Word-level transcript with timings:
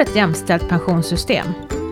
ett 0.00 0.16
jämställt 0.16 0.68
pensionssystem. 0.68 1.46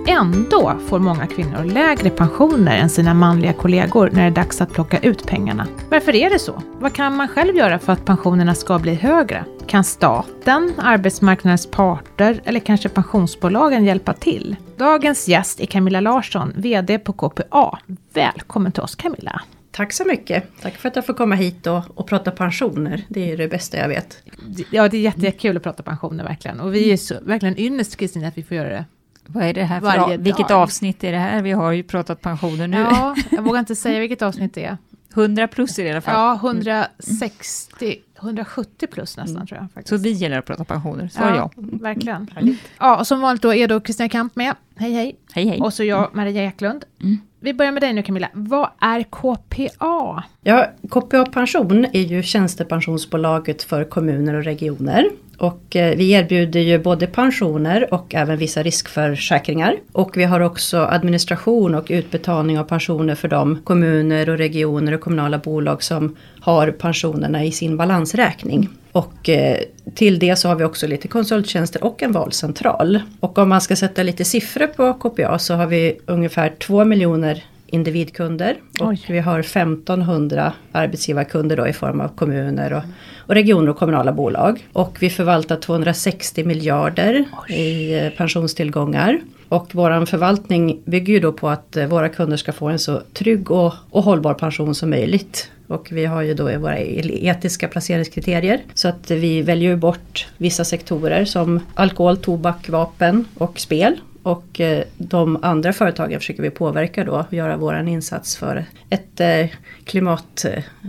Ändå 0.07 0.79
får 0.87 0.99
många 0.99 1.27
kvinnor 1.27 1.65
lägre 1.65 2.11
pensioner 2.11 2.79
än 2.79 2.91
sina 2.91 3.15
manliga 3.15 3.53
kollegor 3.53 4.11
när 4.13 4.21
det 4.23 4.27
är 4.27 4.31
dags 4.31 4.61
att 4.61 4.73
plocka 4.73 4.99
ut 4.99 5.27
pengarna. 5.27 5.67
Varför 5.91 6.15
är 6.15 6.31
det 6.31 6.39
så? 6.39 6.63
Vad 6.81 6.93
kan 6.93 7.17
man 7.17 7.29
själv 7.29 7.57
göra 7.57 7.79
för 7.79 7.93
att 7.93 8.05
pensionerna 8.05 8.55
ska 8.55 8.79
bli 8.79 8.95
högre? 8.95 9.45
Kan 9.67 9.85
staten, 9.85 10.73
arbetsmarknadens 10.79 11.71
parter 11.71 12.41
eller 12.45 12.61
kanske 12.61 12.89
pensionsbolagen 12.89 13.85
hjälpa 13.85 14.13
till? 14.13 14.57
Dagens 14.77 15.29
gäst 15.29 15.61
är 15.61 15.67
Camilla 15.67 16.01
Larsson, 16.01 16.53
VD 16.57 16.99
på 16.99 17.13
KPA. 17.13 17.79
Välkommen 18.15 18.73
till 18.73 18.83
oss 18.83 18.97
Camilla! 18.97 19.43
Tack 19.79 19.93
så 19.93 20.05
mycket! 20.05 20.45
Tack 20.63 20.75
för 20.75 20.89
att 20.89 20.97
jag 20.97 21.07
får 21.07 21.15
komma 21.15 21.35
hit 21.35 21.67
och, 21.67 21.83
och 21.95 22.07
prata 22.07 22.31
pensioner. 22.31 23.05
Det 23.09 23.33
är 23.33 23.37
det 23.37 23.49
bästa 23.49 23.77
jag 23.77 23.89
vet. 23.89 24.23
Ja, 24.71 24.89
det 24.89 24.97
är 24.97 25.01
jättekul 25.01 25.57
att 25.57 25.63
prata 25.63 25.83
pensioner 25.83 26.25
verkligen. 26.25 26.61
Och 26.61 26.75
vi 26.75 26.93
är 26.93 26.97
så, 26.97 27.15
verkligen 27.23 27.59
ynnest 27.61 27.97
Kristina 27.97 28.29
att 28.29 28.39
vi 28.39 28.43
får 28.43 28.57
göra 28.57 28.69
det 28.69 28.85
vad 29.27 29.45
är 29.45 29.55
det 29.55 29.65
här 29.65 29.81
för 29.81 30.19
Vilket 30.19 30.51
avsnitt 30.51 31.05
är 31.05 31.13
det 31.13 31.19
här? 31.19 31.43
Vi 31.43 31.53
har 31.53 31.73
ju 31.73 31.83
pratat 31.83 32.21
pensioner 32.21 32.67
nu. 32.67 32.77
Ja, 32.77 33.17
jag 33.31 33.43
vågar 33.43 33.61
inte 33.61 33.77
säga 33.77 34.01
vilket 34.01 34.23
avsnitt 34.23 34.55
det 34.55 34.65
är. 34.65 34.77
100 35.15 35.49
plus 35.49 35.79
i 35.79 35.91
alla 35.91 36.01
fall. 36.01 36.15
Ja, 36.15 36.35
160, 36.35 37.97
170 38.19 38.87
plus 38.87 39.17
nästan 39.17 39.37
mm. 39.37 39.47
tror 39.47 39.61
jag. 39.61 39.71
Faktiskt. 39.73 39.89
Så 39.89 39.97
vi 39.97 40.11
gäller 40.11 40.39
att 40.39 40.47
prata 40.47 40.65
pensioner, 40.65 41.09
så 41.09 41.21
ja, 41.21 41.37
jag. 41.37 41.51
Verkligen. 41.81 42.31
Mm. 42.37 42.57
Ja, 42.79 42.99
och 42.99 43.07
som 43.07 43.21
vanligt 43.21 43.43
då 43.43 43.55
är 43.55 43.69
då 43.69 43.81
Kristina 43.81 44.09
Kamp 44.09 44.37
med. 44.37 44.55
Hej 44.77 44.93
hej. 44.93 45.17
Hej 45.33 45.49
hej. 45.49 45.61
Och 45.61 45.75
så 45.75 45.85
jag, 45.85 46.11
Maria 46.13 46.45
Eklund. 46.45 46.85
Mm. 47.03 47.19
Vi 47.41 47.55
börjar 47.55 47.73
med 47.73 47.83
dig 47.83 47.93
nu 47.93 48.03
Camilla. 48.03 48.29
Vad 48.33 48.69
är 48.81 49.03
KPA? 49.03 50.25
Ja, 50.41 50.71
KPA 50.91 51.27
Pension 51.27 51.85
är 51.93 52.01
ju 52.01 52.23
tjänstepensionsbolaget 52.23 53.63
för 53.63 53.85
kommuner 53.85 54.35
och 54.35 54.45
regioner. 54.45 55.11
Och 55.39 55.77
eh, 55.77 55.97
vi 55.97 56.11
erbjuder 56.11 56.61
ju 56.61 56.79
både 56.79 57.07
pensioner 57.07 57.95
och 57.95 58.15
även 58.15 58.39
vissa 58.39 58.63
riskförsäkringar. 58.63 59.77
Och 59.93 60.17
vi 60.17 60.25
har 60.25 60.41
också 60.41 60.79
administration 60.79 61.75
och 61.75 61.87
utbetalning 61.89 62.59
av 62.59 62.65
pensioner 62.65 63.15
för 63.15 63.29
de 63.29 63.63
kommuner 63.65 64.31
och 64.31 64.39
regioner 64.39 64.93
och 64.93 65.01
kommunala 65.01 65.39
bolag 65.39 65.83
som 65.83 66.17
har 66.41 66.71
pensionerna 66.71 67.45
i 67.45 67.53
sin 67.53 67.77
balansräkning. 67.77 68.69
Och 68.93 69.29
eh, 69.29 69.59
till 69.95 70.19
det 70.19 70.37
så 70.37 70.49
har 70.49 70.57
vi 70.57 70.65
också 70.65 70.87
lite 70.87 71.09
konsulttjänster 71.09 71.85
och 71.85 72.03
en 72.03 72.13
valcentral. 72.13 73.01
Och 73.21 73.39
om 73.39 73.49
man 73.49 73.61
ska 73.61 73.77
sätta 73.77 74.03
lite 74.03 74.25
siffror 74.25 74.67
på 74.67 74.95
KPA 74.95 75.39
så 75.39 75.55
har 75.55 75.67
vi 75.67 75.99
ungefär 76.07 76.55
2 76.59 76.85
miljoner 76.85 77.45
individkunder. 77.71 78.57
Och 78.81 78.89
Oj. 78.89 79.05
vi 79.09 79.19
har 79.19 79.41
1500 79.41 80.53
arbetsgivarkunder 80.73 81.57
då 81.57 81.69
i 81.69 81.73
form 81.73 82.01
av 82.01 82.09
kommuner 82.09 82.73
och, 82.73 82.83
och, 83.17 83.35
regioner 83.35 83.69
och 83.69 83.77
kommunala 83.77 84.13
bolag. 84.13 84.69
Och 84.73 84.97
vi 85.01 85.11
förvaltar 85.11 85.57
260 85.57 86.45
miljarder 86.45 87.25
Oj. 87.49 87.55
i 87.55 87.99
eh, 87.99 88.11
pensionstillgångar. 88.11 89.21
Och 89.49 89.75
våran 89.75 90.07
förvaltning 90.07 90.81
bygger 90.85 91.13
ju 91.13 91.21
då 91.21 91.33
på 91.33 91.49
att 91.49 91.77
eh, 91.77 91.87
våra 91.87 92.09
kunder 92.09 92.37
ska 92.37 92.53
få 92.53 92.69
en 92.69 92.79
så 92.79 93.03
trygg 93.13 93.51
och, 93.51 93.75
och 93.91 94.03
hållbar 94.03 94.35
pension 94.35 94.75
som 94.75 94.91
möjligt. 94.91 95.51
Och 95.67 95.89
vi 95.91 96.07
har 96.07 96.23
ju 96.23 96.35
då 96.35 96.59
våra 96.59 96.79
etiska 96.79 97.69
placeringskriterier. 97.69 98.61
Så 98.75 98.89
att 98.89 99.11
vi 99.11 99.43
väljer 99.43 99.77
bort 99.77 100.27
vissa 100.37 100.65
sektorer 100.65 101.25
som 101.25 101.61
alkohol, 101.75 102.17
tobak, 102.17 102.69
vapen 102.69 103.25
och 103.35 103.61
spel. 103.61 103.97
Och 104.29 104.61
eh, 104.61 104.85
de 104.97 105.39
andra 105.43 105.73
företagen 105.73 106.21
försöker 106.21 106.43
vi 106.43 106.51
påverka 106.51 107.05
då 107.05 107.13
och 107.13 107.33
göra 107.33 107.57
våran 107.57 107.89
insats 107.89 108.37
för 108.37 108.65
ett 108.91 109.21
eh, 109.21 109.47
klimat, 109.85 110.45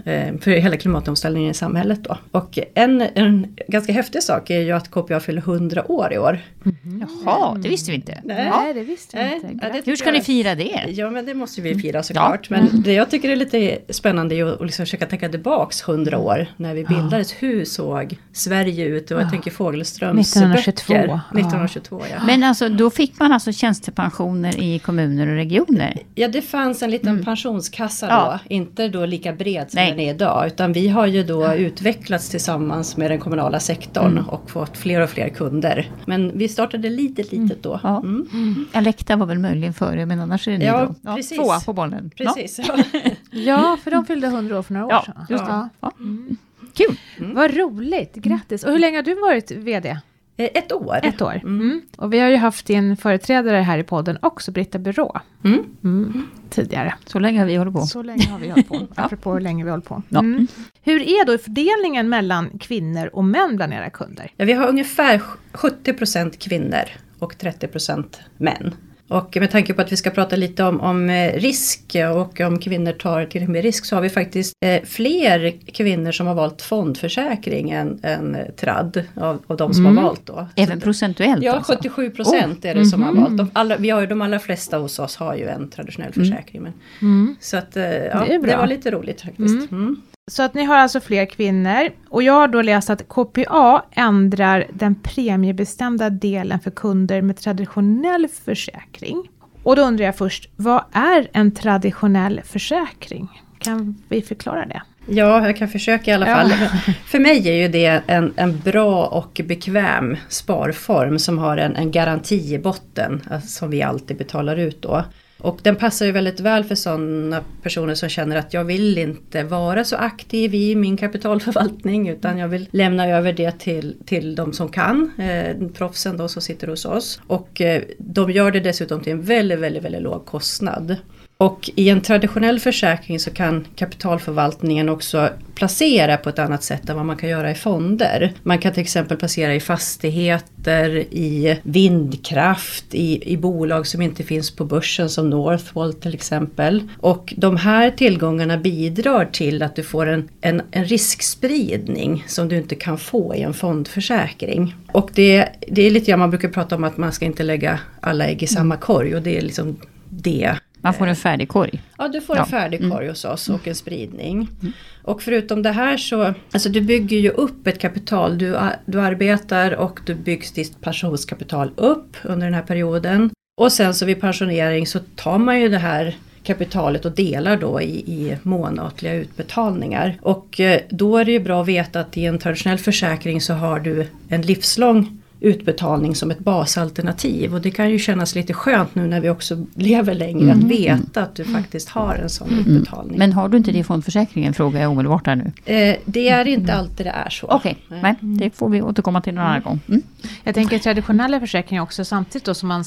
eh, 0.05 0.37
för 0.41 0.51
hela 0.51 0.77
klimatomställningen 0.77 1.51
i 1.51 1.53
samhället 1.53 2.03
då. 2.03 2.17
Och 2.31 2.59
en, 2.73 3.01
en 3.01 3.55
ganska 3.67 3.93
häftig 3.93 4.23
sak 4.23 4.49
är 4.49 4.59
ju 4.59 4.71
att 4.71 4.91
KPA 4.91 5.19
fyller 5.19 5.41
100 5.41 5.91
år 5.91 6.13
i 6.13 6.17
år. 6.17 6.39
Mm. 6.65 7.05
Jaha, 7.25 7.57
det 7.57 7.69
visste 7.69 7.91
vi 7.91 7.95
inte. 7.95 8.21
Nej, 8.23 8.49
Nej 8.49 8.73
det 8.73 8.83
visste 8.83 9.17
vi 9.17 9.47
inte. 9.47 9.67
Ja, 9.67 9.81
Hur 9.85 9.95
ska 9.95 10.05
jag, 10.05 10.13
ni 10.13 10.21
fira 10.21 10.55
det? 10.55 10.85
Ja 10.87 11.09
men 11.09 11.25
det 11.25 11.33
måste 11.33 11.61
vi 11.61 11.75
fira 11.79 12.03
såklart. 12.03 12.47
Ja. 12.49 12.57
Men 12.57 12.81
det 12.81 12.93
jag 12.93 13.09
tycker 13.09 13.29
är 13.29 13.35
lite 13.35 13.79
spännande 13.89 14.35
är 14.35 14.45
att 14.45 14.61
liksom 14.61 14.85
försöka 14.85 15.05
tänka 15.05 15.29
tillbaks 15.29 15.81
100 15.81 16.17
år 16.17 16.47
när 16.57 16.73
vi 16.73 16.83
bildades. 16.83 17.31
Ja. 17.31 17.47
Hur 17.47 17.65
såg 17.65 18.17
Sverige 18.33 18.85
ut? 18.85 19.11
Och 19.11 19.21
jag 19.21 19.29
tänker 19.29 19.51
Fogelströms 19.51 20.35
1922. 20.35 20.93
böcker. 20.93 21.21
1922 21.39 22.01
ja. 22.11 22.23
Men 22.25 22.43
alltså 22.43 22.69
då 22.69 22.89
fick 22.89 23.19
man 23.19 23.28
alltså 23.31 23.51
tjänstepensioner 23.51 24.59
i 24.59 24.79
kommuner 24.79 25.27
och 25.27 25.33
regioner? 25.33 25.99
Ja 26.15 26.27
det 26.27 26.41
fanns 26.41 26.83
en 26.83 26.91
liten 26.91 27.09
mm. 27.09 27.25
pensionskassa 27.25 28.07
då. 28.07 28.53
Inte 28.55 28.87
då 28.87 29.05
lika 29.05 29.33
bred 29.33 29.71
som 29.71 29.77
Nej. 29.81 29.91
den 29.91 29.99
är 29.99 30.13
idag. 30.13 30.47
Utan 30.47 30.73
vi 30.73 30.87
har 30.87 31.05
ju 31.07 31.23
då 31.23 31.53
utvecklats 31.53 32.29
tillsammans 32.29 32.97
med 32.97 33.11
den 33.11 33.19
kommunala 33.19 33.59
sektorn 33.59 34.11
mm. 34.11 34.29
och 34.29 34.51
fått 34.51 34.77
fler 34.77 35.01
och 35.01 35.09
fler 35.09 35.29
kunder. 35.29 35.91
Men 36.05 36.37
vi 36.37 36.47
startade 36.47 36.89
litet 36.89 37.31
litet 37.31 37.63
då. 37.63 37.79
Ja. 37.83 37.97
Mm. 37.97 38.27
Mm. 38.33 38.67
Alekta 38.73 39.15
var 39.15 39.25
väl 39.25 39.39
möjligen 39.39 39.73
före 39.73 40.05
men 40.05 40.19
annars 40.19 40.47
är 40.47 40.51
det 40.51 40.57
ni 40.57 40.65
ja, 40.65 40.85
då? 40.85 40.95
Ja, 41.01 41.15
precis. 41.15 41.37
Tvåa 41.37 41.59
på 41.59 41.73
bollen. 41.73 42.11
Precis. 42.15 42.59
Ja. 42.67 42.83
ja, 43.31 43.77
för 43.83 43.91
de 43.91 44.05
fyllde 44.05 44.27
100 44.27 44.59
år 44.59 44.63
för 44.63 44.73
några 44.73 44.85
år 44.85 44.91
ja, 44.91 45.03
sedan. 45.05 45.25
Just 45.29 45.45
det. 45.45 45.69
Ja. 45.79 45.91
Mm. 45.99 46.37
Kul! 46.73 46.97
Mm. 47.17 47.35
Vad 47.35 47.55
roligt, 47.55 48.15
grattis! 48.15 48.63
Och 48.63 48.71
hur 48.71 48.79
länge 48.79 48.97
har 48.97 49.03
du 49.03 49.15
varit 49.15 49.51
VD? 49.51 49.97
Eh, 50.39 50.49
ett 50.53 50.71
år. 50.71 50.99
Ett 51.03 51.21
år. 51.21 51.35
Mm. 51.43 51.61
mm. 51.61 51.81
Och 51.97 52.13
vi 52.13 52.19
har 52.19 52.29
ju 52.29 52.35
haft 52.35 52.65
din 52.65 52.97
företrädare 52.97 53.57
här 53.57 53.77
i 53.77 53.83
podden 53.83 54.17
också, 54.21 54.51
Britta 54.51 54.79
Byrå. 54.79 55.19
Mm. 55.43 55.65
Mm. 55.83 56.27
Tidigare. 56.49 56.93
Så 57.05 57.19
länge 57.19 57.39
har 57.39 57.45
vi 57.45 57.55
hållit 57.55 57.73
på. 57.73 57.81
Så 57.81 58.03
länge 58.03 58.27
har 58.27 58.39
vi 58.39 58.49
hållit 58.49 58.67
på. 58.67 58.87
Apropå 58.95 59.33
hur 59.33 59.39
länge 59.39 59.63
vi 59.63 59.69
hållit 59.69 59.85
på. 59.85 60.03
Ja. 60.09 60.19
Mm. 60.19 60.47
Hur 60.81 61.01
är 61.01 61.25
då 61.25 61.37
fördelningen 61.37 62.09
mellan 62.09 62.59
kvinnor 62.59 63.09
och 63.13 63.23
män 63.23 63.55
bland 63.55 63.73
era 63.73 63.89
kunder? 63.89 64.31
Ja, 64.37 64.45
vi 64.45 64.53
har 64.53 64.67
ungefär 64.67 65.21
70% 65.53 66.37
kvinnor 66.37 66.83
och 67.19 67.33
30% 67.33 68.05
män. 68.37 68.73
Och 69.09 69.37
med 69.39 69.51
tanke 69.51 69.73
på 69.73 69.81
att 69.81 69.91
vi 69.91 69.97
ska 69.97 70.09
prata 70.09 70.35
lite 70.35 70.63
om, 70.63 70.81
om 70.81 71.09
eh, 71.09 71.33
risk 71.33 71.95
och 72.15 72.41
om 72.41 72.59
kvinnor 72.59 72.91
tar 72.91 73.25
tillräckligt 73.25 73.49
med 73.49 73.63
risk 73.63 73.85
så 73.85 73.95
har 73.95 74.01
vi 74.01 74.09
faktiskt 74.09 74.53
eh, 74.65 74.83
fler 74.83 75.53
kvinnor 75.73 76.11
som 76.11 76.27
har 76.27 76.35
valt 76.35 76.61
fondförsäkring 76.61 77.69
än, 77.69 77.99
än 78.03 78.37
TRAD 78.55 79.03
av, 79.15 79.43
av 79.47 79.57
de 79.57 79.73
som 79.73 79.85
mm. 79.85 79.97
har 79.97 80.03
valt 80.03 80.25
då. 80.25 80.47
Även 80.55 80.81
procentuellt? 80.81 81.43
Ja, 81.43 81.53
alltså. 81.53 81.75
77 81.75 82.09
procent 82.09 82.65
oh. 82.65 82.71
är 82.71 82.75
det 82.75 82.85
som 82.85 83.03
mm 83.03 83.15
har 83.15 83.23
valt. 83.23 83.37
De, 83.37 83.49
alla, 83.53 83.77
vi 83.77 83.89
har 83.89 84.01
ju, 84.01 84.07
de 84.07 84.21
allra 84.21 84.39
flesta 84.39 84.77
hos 84.77 84.99
oss 84.99 85.15
har 85.15 85.35
ju 85.35 85.47
en 85.47 85.69
traditionell 85.69 86.11
mm. 86.15 86.27
försäkring. 86.27 86.61
Men, 86.61 86.73
mm. 87.01 87.35
Så 87.39 87.57
att, 87.57 87.77
eh, 87.77 87.83
ja, 87.83 88.25
det, 88.27 88.37
det, 88.37 88.57
var 88.57 88.67
lite 88.67 88.91
roligt 88.91 89.21
faktiskt. 89.21 89.71
Mm. 89.71 90.01
Så 90.29 90.43
att 90.43 90.53
ni 90.53 90.63
har 90.63 90.75
alltså 90.75 90.99
fler 90.99 91.25
kvinnor. 91.25 91.89
Och 92.09 92.23
jag 92.23 92.33
har 92.33 92.47
då 92.47 92.61
läst 92.61 92.89
att 92.89 93.07
KPA 93.07 93.85
ändrar 93.91 94.65
den 94.73 94.95
premiebestämda 94.95 96.09
delen 96.09 96.59
för 96.59 96.71
kunder 96.71 97.21
med 97.21 97.37
traditionell 97.37 98.27
försäkring. 98.45 99.29
Och 99.63 99.75
då 99.75 99.81
undrar 99.81 100.05
jag 100.05 100.15
först, 100.15 100.49
vad 100.55 100.83
är 100.91 101.29
en 101.33 101.51
traditionell 101.51 102.41
försäkring? 102.45 103.27
Kan 103.59 104.03
vi 104.09 104.21
förklara 104.21 104.65
det? 104.65 104.81
Ja, 105.07 105.45
jag 105.45 105.57
kan 105.57 105.67
försöka 105.67 106.11
i 106.11 106.13
alla 106.13 106.25
fall. 106.25 106.51
Ja. 106.61 106.93
För 107.05 107.19
mig 107.19 107.49
är 107.49 107.53
ju 107.53 107.67
det 107.67 108.01
en, 108.07 108.33
en 108.35 108.59
bra 108.59 109.05
och 109.05 109.41
bekväm 109.45 110.17
sparform 110.29 111.19
som 111.19 111.37
har 111.37 111.57
en, 111.57 111.75
en 111.75 111.91
garanti 111.91 112.53
i 112.53 112.59
botten, 112.59 113.21
alltså, 113.31 113.47
som 113.47 113.69
vi 113.69 113.81
alltid 113.81 114.17
betalar 114.17 114.55
ut 114.55 114.81
då. 114.81 115.03
Och 115.41 115.59
den 115.63 115.75
passar 115.75 116.05
ju 116.05 116.11
väldigt 116.11 116.39
väl 116.39 116.63
för 116.63 116.75
sådana 116.75 117.43
personer 117.63 117.95
som 117.95 118.09
känner 118.09 118.35
att 118.35 118.53
jag 118.53 118.63
vill 118.63 118.97
inte 118.97 119.43
vara 119.43 119.83
så 119.83 119.95
aktiv 119.95 120.55
i 120.55 120.75
min 120.75 120.97
kapitalförvaltning 120.97 122.09
utan 122.09 122.37
jag 122.37 122.47
vill 122.47 122.67
lämna 122.71 123.07
över 123.07 123.33
det 123.33 123.59
till, 123.59 123.95
till 124.05 124.35
de 124.35 124.53
som 124.53 124.69
kan, 124.69 125.11
eh, 125.17 125.67
proffsen 125.73 126.17
då 126.17 126.27
som 126.27 126.41
sitter 126.41 126.67
hos 126.67 126.85
oss. 126.85 127.21
Och 127.27 127.61
eh, 127.61 127.83
de 127.97 128.31
gör 128.31 128.51
det 128.51 128.59
dessutom 128.59 129.01
till 129.01 129.13
en 129.13 129.21
väldigt, 129.21 129.59
väldigt, 129.59 129.83
väldigt 129.83 130.01
låg 130.01 130.25
kostnad. 130.25 130.95
Och 131.43 131.69
i 131.75 131.89
en 131.89 132.01
traditionell 132.01 132.59
försäkring 132.59 133.19
så 133.19 133.31
kan 133.31 133.67
kapitalförvaltningen 133.75 134.89
också 134.89 135.29
placera 135.55 136.17
på 136.17 136.29
ett 136.29 136.39
annat 136.39 136.63
sätt 136.63 136.89
än 136.89 136.95
vad 136.95 137.05
man 137.05 137.17
kan 137.17 137.29
göra 137.29 137.51
i 137.51 137.55
fonder. 137.55 138.33
Man 138.43 138.59
kan 138.59 138.73
till 138.73 138.81
exempel 138.81 139.17
placera 139.17 139.55
i 139.55 139.59
fastigheter, 139.59 140.89
i 140.97 141.59
vindkraft, 141.63 142.85
i, 142.91 143.33
i 143.33 143.37
bolag 143.37 143.87
som 143.87 144.01
inte 144.01 144.23
finns 144.23 144.51
på 144.51 144.65
börsen 144.65 145.09
som 145.09 145.29
Northvolt 145.29 146.01
till 146.01 146.13
exempel. 146.13 146.83
Och 146.97 147.33
de 147.37 147.57
här 147.57 147.91
tillgångarna 147.91 148.57
bidrar 148.57 149.25
till 149.25 149.63
att 149.63 149.75
du 149.75 149.83
får 149.83 150.05
en, 150.05 150.29
en, 150.41 150.61
en 150.71 150.85
riskspridning 150.85 152.23
som 152.27 152.47
du 152.47 152.57
inte 152.57 152.75
kan 152.75 152.97
få 152.97 153.35
i 153.35 153.41
en 153.41 153.53
fondförsäkring. 153.53 154.75
Och 154.91 155.09
det, 155.13 155.49
det 155.67 155.81
är 155.81 155.91
lite 155.91 156.11
grann 156.11 156.19
man 156.19 156.29
brukar 156.29 156.49
prata 156.49 156.75
om 156.75 156.83
att 156.83 156.97
man 156.97 157.11
ska 157.11 157.25
inte 157.25 157.43
lägga 157.43 157.79
alla 158.01 158.25
ägg 158.25 158.43
i 158.43 158.47
samma 158.47 158.77
korg 158.77 159.15
och 159.15 159.21
det 159.21 159.37
är 159.37 159.41
liksom 159.41 159.77
det 160.09 160.55
man 160.81 160.93
får 160.93 161.07
en 161.07 161.15
färdig 161.15 161.49
korg? 161.49 161.81
Ja, 161.97 162.07
du 162.07 162.21
får 162.21 162.37
en 162.37 162.45
färdig 162.45 162.79
korg 162.79 163.03
mm. 163.03 163.09
hos 163.09 163.25
oss 163.25 163.49
och 163.49 163.67
en 163.67 163.75
spridning. 163.75 164.49
Mm. 164.61 164.73
Och 165.03 165.21
förutom 165.21 165.63
det 165.63 165.71
här 165.71 165.97
så, 165.97 166.33
alltså 166.51 166.69
du 166.69 166.81
bygger 166.81 167.17
ju 167.17 167.29
upp 167.29 167.67
ett 167.67 167.79
kapital. 167.79 168.37
Du, 168.37 168.59
du 168.85 169.01
arbetar 169.01 169.71
och 169.71 169.99
du 170.05 170.15
byggs 170.15 170.51
ditt 170.51 170.81
pensionskapital 170.81 171.71
upp 171.75 172.17
under 172.23 172.47
den 172.47 172.53
här 172.53 172.61
perioden. 172.61 173.29
Och 173.57 173.71
sen 173.71 173.93
så 173.93 174.05
vid 174.05 174.21
pensionering 174.21 174.87
så 174.87 174.99
tar 175.15 175.37
man 175.37 175.59
ju 175.59 175.69
det 175.69 175.77
här 175.77 176.15
kapitalet 176.43 177.05
och 177.05 177.11
delar 177.11 177.57
då 177.57 177.81
i, 177.81 177.99
i 177.99 178.37
månatliga 178.43 179.13
utbetalningar. 179.13 180.17
Och 180.21 180.59
eh, 180.59 180.81
då 180.89 181.17
är 181.17 181.25
det 181.25 181.31
ju 181.31 181.39
bra 181.39 181.61
att 181.61 181.67
veta 181.67 181.99
att 181.99 182.17
i 182.17 182.25
en 182.25 182.37
traditionell 182.37 182.77
försäkring 182.77 183.41
så 183.41 183.53
har 183.53 183.79
du 183.79 184.07
en 184.29 184.41
livslång 184.41 185.18
utbetalning 185.41 186.15
som 186.15 186.31
ett 186.31 186.39
basalternativ. 186.39 187.53
Och 187.53 187.61
det 187.61 187.71
kan 187.71 187.89
ju 187.89 187.99
kännas 187.99 188.35
lite 188.35 188.53
skönt 188.53 188.95
nu 188.95 189.07
när 189.07 189.21
vi 189.21 189.29
också 189.29 189.65
lever 189.75 190.13
längre 190.13 190.51
mm. 190.51 190.59
att 190.59 190.63
veta 190.63 191.23
att 191.23 191.35
du 191.35 191.45
faktiskt 191.45 191.89
har 191.89 192.15
en 192.15 192.29
sån 192.29 192.49
mm. 192.49 192.59
utbetalning. 192.59 193.17
Men 193.17 193.33
har 193.33 193.49
du 193.49 193.57
inte 193.57 193.71
det 193.71 193.77
i 193.77 193.83
fondförsäkringen 193.83 194.53
frågar 194.53 194.81
jag 194.81 194.91
omedelbart 194.91 195.27
här 195.27 195.35
nu. 195.35 195.73
Eh, 195.73 195.95
det 196.05 196.29
är 196.29 196.47
inte 196.47 196.73
alltid 196.73 197.05
det 197.05 197.09
är 197.09 197.29
så. 197.29 197.47
Okej, 197.47 197.77
okay. 197.87 198.01
nej 198.01 198.15
det 198.21 198.49
får 198.49 198.69
vi 198.69 198.81
återkomma 198.81 199.21
till 199.21 199.33
någon 199.33 199.45
annan 199.45 199.61
gång. 199.61 199.79
Mm. 199.87 200.01
Jag 200.43 200.55
tänker 200.55 200.79
traditionella 200.79 201.39
försäkringar 201.39 201.83
också 201.83 202.05
samtidigt 202.05 202.45
då 202.45 202.53
som 202.53 202.69
man 202.69 202.83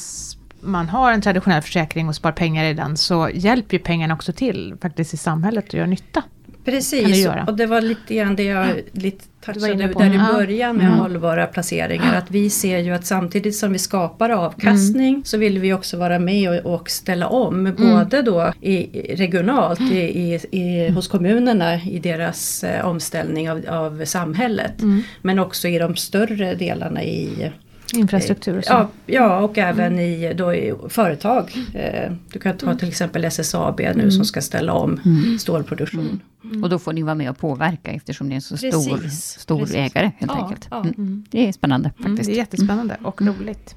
man 0.64 0.88
har 0.88 1.12
en 1.12 1.20
traditionell 1.20 1.62
försäkring 1.62 2.08
och 2.08 2.14
spar 2.14 2.32
pengar 2.32 2.64
i 2.64 2.74
den 2.74 2.96
så 2.96 3.30
hjälper 3.34 3.76
ju 3.76 3.82
pengarna 3.82 4.14
också 4.14 4.32
till 4.32 4.74
faktiskt 4.82 5.14
i 5.14 5.16
samhället 5.16 5.68
och 5.68 5.74
gör 5.74 5.86
nytta. 5.86 6.22
Precis, 6.64 7.28
och 7.46 7.56
det 7.56 7.66
var 7.66 7.80
lite 7.80 8.14
grann 8.14 8.36
det 8.36 8.44
jag 8.44 8.80
lite 8.92 9.24
touchade 9.44 9.74
där 9.74 10.14
i 10.14 10.18
början 10.32 10.76
med 10.76 10.86
mm. 10.86 10.98
hållbara 10.98 11.46
placeringar. 11.46 12.14
Att 12.14 12.30
vi 12.30 12.50
ser 12.50 12.78
ju 12.78 12.90
att 12.94 13.06
samtidigt 13.06 13.56
som 13.56 13.72
vi 13.72 13.78
skapar 13.78 14.30
avkastning 14.30 15.08
mm. 15.08 15.24
så 15.24 15.38
vill 15.38 15.58
vi 15.58 15.72
också 15.72 15.96
vara 15.96 16.18
med 16.18 16.50
och, 16.50 16.74
och 16.74 16.90
ställa 16.90 17.28
om. 17.28 17.66
Mm. 17.66 17.74
Både 17.76 18.22
då 18.22 18.52
i, 18.60 18.86
regionalt 19.16 19.80
i, 19.80 19.98
i, 19.98 20.40
i, 20.50 20.90
hos 20.90 21.08
kommunerna 21.08 21.82
i 21.82 21.98
deras 21.98 22.64
eh, 22.64 22.86
omställning 22.86 23.50
av, 23.50 23.62
av 23.68 24.04
samhället. 24.04 24.82
Mm. 24.82 25.02
Men 25.22 25.38
också 25.38 25.68
i 25.68 25.78
de 25.78 25.96
större 25.96 26.54
delarna 26.54 27.02
i 27.02 27.52
Infrastruktur 27.92 28.58
och 28.58 28.64
så. 28.64 28.72
Ja, 28.72 28.88
ja 29.06 29.40
och 29.40 29.58
även 29.58 29.98
i, 29.98 30.34
då 30.34 30.54
i 30.54 30.74
företag. 30.88 31.56
Eh, 31.74 32.12
du 32.32 32.38
kan 32.38 32.56
ta 32.56 32.74
till 32.74 32.88
exempel 32.88 33.24
SSAB 33.24 33.80
nu 33.80 33.90
mm. 33.90 34.10
som 34.10 34.24
ska 34.24 34.40
ställa 34.40 34.72
om 34.72 35.00
mm. 35.04 35.38
stålproduktion. 35.38 36.20
Mm. 36.44 36.62
Och 36.62 36.70
då 36.70 36.78
får 36.78 36.92
ni 36.92 37.02
vara 37.02 37.14
med 37.14 37.30
och 37.30 37.38
påverka 37.38 37.90
eftersom 37.90 38.28
ni 38.28 38.34
är 38.34 38.36
en 38.36 38.42
så 38.42 38.54
precis, 38.54 38.84
stor, 38.84 39.08
stor 39.40 39.58
precis. 39.58 39.76
ägare 39.76 40.10
helt 40.18 40.32
ja, 40.34 40.44
enkelt. 40.44 40.68
Ja. 40.70 40.80
Mm. 40.80 41.24
Det 41.30 41.48
är 41.48 41.52
spännande 41.52 41.90
faktiskt. 41.96 42.24
det 42.24 42.32
är 42.32 42.36
jättespännande 42.36 42.96
och 43.02 43.22
roligt. 43.22 43.76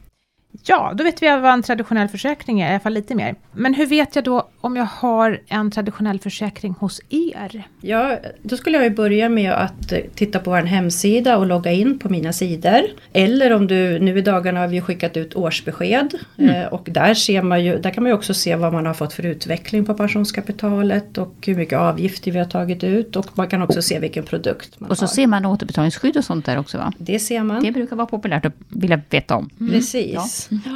Ja, 0.63 0.93
då 0.95 1.03
vet 1.03 1.21
vi 1.23 1.27
vad 1.27 1.45
en 1.45 1.63
traditionell 1.63 2.07
försäkring 2.07 2.61
är, 2.61 2.67
i 2.67 2.69
alla 2.69 2.79
fall 2.79 2.93
lite 2.93 3.15
mer. 3.15 3.35
Men 3.51 3.73
hur 3.73 3.85
vet 3.85 4.15
jag 4.15 4.23
då 4.23 4.47
om 4.61 4.75
jag 4.75 4.85
har 4.85 5.41
en 5.47 5.71
traditionell 5.71 6.19
försäkring 6.19 6.75
hos 6.79 7.01
er? 7.09 7.67
Ja, 7.81 8.17
då 8.43 8.57
skulle 8.57 8.77
jag 8.77 8.83
ju 8.83 8.89
börja 8.89 9.29
med 9.29 9.51
att 9.51 9.93
titta 10.15 10.39
på 10.39 10.49
vår 10.49 10.57
hemsida 10.57 11.37
och 11.37 11.45
logga 11.45 11.71
in 11.71 11.99
på 11.99 12.09
mina 12.09 12.33
sidor. 12.33 12.81
Eller 13.13 13.53
om 13.53 13.67
du, 13.67 13.99
nu 13.99 14.17
i 14.17 14.21
dagarna 14.21 14.59
har 14.59 14.67
vi 14.67 14.81
skickat 14.81 15.17
ut 15.17 15.35
årsbesked 15.35 16.13
mm. 16.37 16.55
Eh, 16.55 16.67
och 16.67 16.87
där, 16.91 17.13
ser 17.13 17.41
man 17.41 17.63
ju, 17.63 17.77
där 17.77 17.89
kan 17.89 18.03
man 18.03 18.09
ju 18.09 18.15
också 18.15 18.33
se 18.33 18.55
vad 18.55 18.73
man 18.73 18.85
har 18.85 18.93
fått 18.93 19.13
för 19.13 19.25
utveckling 19.25 19.85
på 19.85 19.93
pensionskapitalet 19.93 21.17
och 21.17 21.33
hur 21.45 21.55
mycket 21.55 21.79
avgifter 21.79 22.31
vi 22.31 22.39
har 22.39 22.45
tagit 22.45 22.83
ut 22.83 23.15
och 23.15 23.37
man 23.37 23.47
kan 23.47 23.61
också 23.61 23.81
se 23.81 23.99
vilken 23.99 24.23
produkt 24.23 24.79
man 24.79 24.89
Och 24.89 24.97
så 24.97 25.03
har. 25.03 25.07
ser 25.07 25.27
man 25.27 25.45
återbetalningsskydd 25.45 26.17
och 26.17 26.25
sånt 26.25 26.45
där 26.45 26.57
också 26.59 26.77
va? 26.77 26.93
Det 26.97 27.19
ser 27.19 27.43
man. 27.43 27.63
Det 27.63 27.71
brukar 27.71 27.95
vara 27.95 28.07
populärt 28.07 28.45
att 28.45 28.53
vilja 28.69 29.01
veta 29.09 29.35
om. 29.35 29.49
Mm. 29.59 29.71
Precis. 29.73 30.13
Ja. 30.13 30.25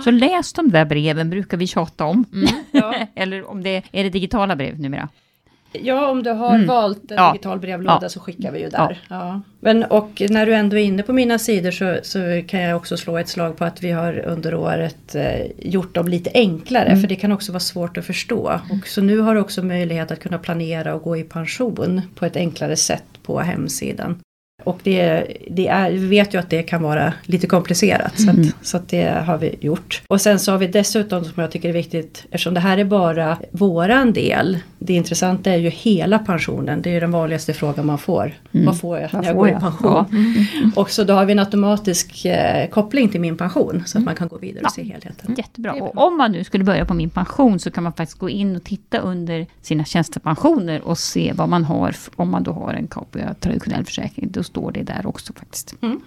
Så 0.04 0.12
läs 0.12 0.54
de 0.54 0.72
där 0.72 0.86
breven, 0.86 1.30
brukar 1.30 1.58
vi 1.58 1.68
tjata 1.68 2.06
om. 2.06 2.26
Mm. 2.34 2.48
Ja. 2.72 2.96
Eller 3.16 3.50
om 3.50 3.64
det 3.64 3.84
är 3.92 4.04
det 4.04 4.10
digitala 4.10 4.56
brev 4.56 4.80
numera. 4.80 5.10
Ja, 5.72 6.08
om 6.08 6.24
du 6.24 6.30
har 6.30 6.56
mm. 6.56 6.68
valt 6.68 7.12
en 7.12 7.18
ja. 7.18 7.32
digital 7.32 7.60
brevlåda 7.60 8.00
ja. 8.02 8.10
så 8.10 8.20
skickar 8.20 8.52
vi 8.52 8.60
ju 8.60 8.70
där. 8.70 9.02
Ja. 9.10 9.42
Men 9.60 9.84
och 9.84 10.22
när 10.30 10.46
du 10.46 10.54
ändå 10.54 10.78
är 10.78 10.84
inne 10.84 11.04
på 11.04 11.14
mina 11.14 11.40
sidor 11.40 11.72
så, 11.72 12.00
så 12.04 12.20
kan 12.48 12.60
jag 12.60 12.78
också 12.78 12.98
slå 12.98 13.18
ett 13.18 13.30
slag 13.30 13.58
på 13.58 13.66
att 13.66 13.84
vi 13.84 13.92
har 13.92 14.20
under 14.20 14.54
året 14.54 15.16
eh, 15.16 15.46
gjort 15.58 15.96
dem 15.96 16.08
lite 16.08 16.32
enklare. 16.34 16.86
Mm. 16.86 17.02
För 17.02 17.08
det 17.08 17.16
kan 17.16 17.32
också 17.32 17.52
vara 17.52 17.60
svårt 17.60 17.98
att 17.98 18.06
förstå. 18.06 18.60
Och 18.70 18.88
så 18.88 19.02
nu 19.02 19.20
har 19.20 19.36
du 19.36 19.42
också 19.42 19.64
möjlighet 19.64 20.12
att 20.12 20.20
kunna 20.20 20.38
planera 20.38 20.96
och 20.96 21.02
gå 21.02 21.18
i 21.18 21.24
pension 21.24 22.02
på 22.16 22.26
ett 22.26 22.36
enklare 22.36 22.76
sätt 22.76 23.24
på 23.24 23.40
hemsidan. 23.40 24.20
Och 24.64 24.80
det, 24.84 25.28
det 25.50 25.68
är, 25.68 25.92
vi 25.92 26.08
vet 26.08 26.34
ju 26.34 26.40
att 26.40 26.50
det 26.50 26.64
kan 26.64 26.84
vara 26.84 27.14
lite 27.24 27.48
komplicerat. 27.48 28.20
Mm. 28.20 28.26
Så, 28.26 28.30
att, 28.30 28.38
mm. 28.38 28.52
så 28.62 28.78
att 28.78 28.90
det 28.90 29.24
har 29.26 29.38
vi 29.38 29.56
gjort. 29.60 30.02
Och 30.08 30.22
sen 30.22 30.40
så 30.40 30.52
har 30.52 30.58
vi 30.58 30.68
dessutom 30.68 31.26
som 31.26 31.42
jag 31.42 31.52
tycker 31.52 31.70
är 31.70 31.74
viktigt, 31.74 32.26
eftersom 32.32 32.54
det 32.54 32.60
här 32.60 32.78
är 32.78 32.84
bara 32.84 33.38
våran 33.52 34.14
del. 34.14 34.58
Det 34.80 34.94
intressanta 34.94 35.52
är 35.52 35.58
ju 35.58 35.70
hela 35.70 36.20
pensionen. 36.20 36.82
Det 36.82 36.90
är 36.90 36.94
ju 36.94 37.00
den 37.00 37.12
vanligaste 37.12 37.54
frågan 37.54 37.86
man 37.86 37.98
får. 37.98 38.34
Mm. 38.52 38.66
Vad 38.66 38.80
får 38.80 39.00
jag 39.00 39.14
när 39.14 39.24
jag 39.24 39.36
går 39.36 39.50
i 39.50 39.52
pension? 39.52 39.92
Ja. 39.92 40.06
Mm. 40.12 40.72
Och 40.76 40.90
så 40.90 41.04
då 41.04 41.14
har 41.14 41.26
vi 41.26 41.32
en 41.32 41.40
automatisk 41.40 42.26
eh, 42.26 42.70
koppling 42.70 43.10
till 43.10 43.22
min 43.22 43.38
pension. 43.38 43.84
Så 43.86 43.98
att 43.98 44.04
man 44.04 44.16
kan 44.16 44.28
gå 44.28 44.38
vidare 44.38 44.62
och 44.62 44.66
ja. 44.66 44.70
se 44.70 44.84
helheten. 44.84 45.36
Jättebra. 45.38 45.74
Och 45.74 45.98
om 45.98 46.18
man 46.18 46.32
nu 46.32 46.44
skulle 46.44 46.64
börja 46.64 46.86
på 46.86 46.94
min 46.94 47.10
pension 47.10 47.60
så 47.60 47.72
kan 47.72 47.84
man 47.84 47.94
faktiskt 47.94 48.20
gå 48.20 48.30
in 48.30 48.56
och 48.56 48.64
titta 48.64 48.98
under 48.98 49.48
sina 49.62 49.86
tjänstepensioner 49.86 50.82
och 50.82 50.98
se 50.98 51.34
vad 51.36 51.50
man 51.50 51.64
har 51.64 51.96
om 52.16 52.30
man 52.30 52.44
då 52.44 52.52
har 52.52 52.74
en 52.74 52.88
traditionell 53.40 53.86
försäkring. 53.86 54.28
Då 54.32 54.44
står 54.50 54.72
det 54.72 54.84
där 54.84 55.06
också 55.06 55.34
faktiskt. 55.34 55.76
Mm. 55.82 56.02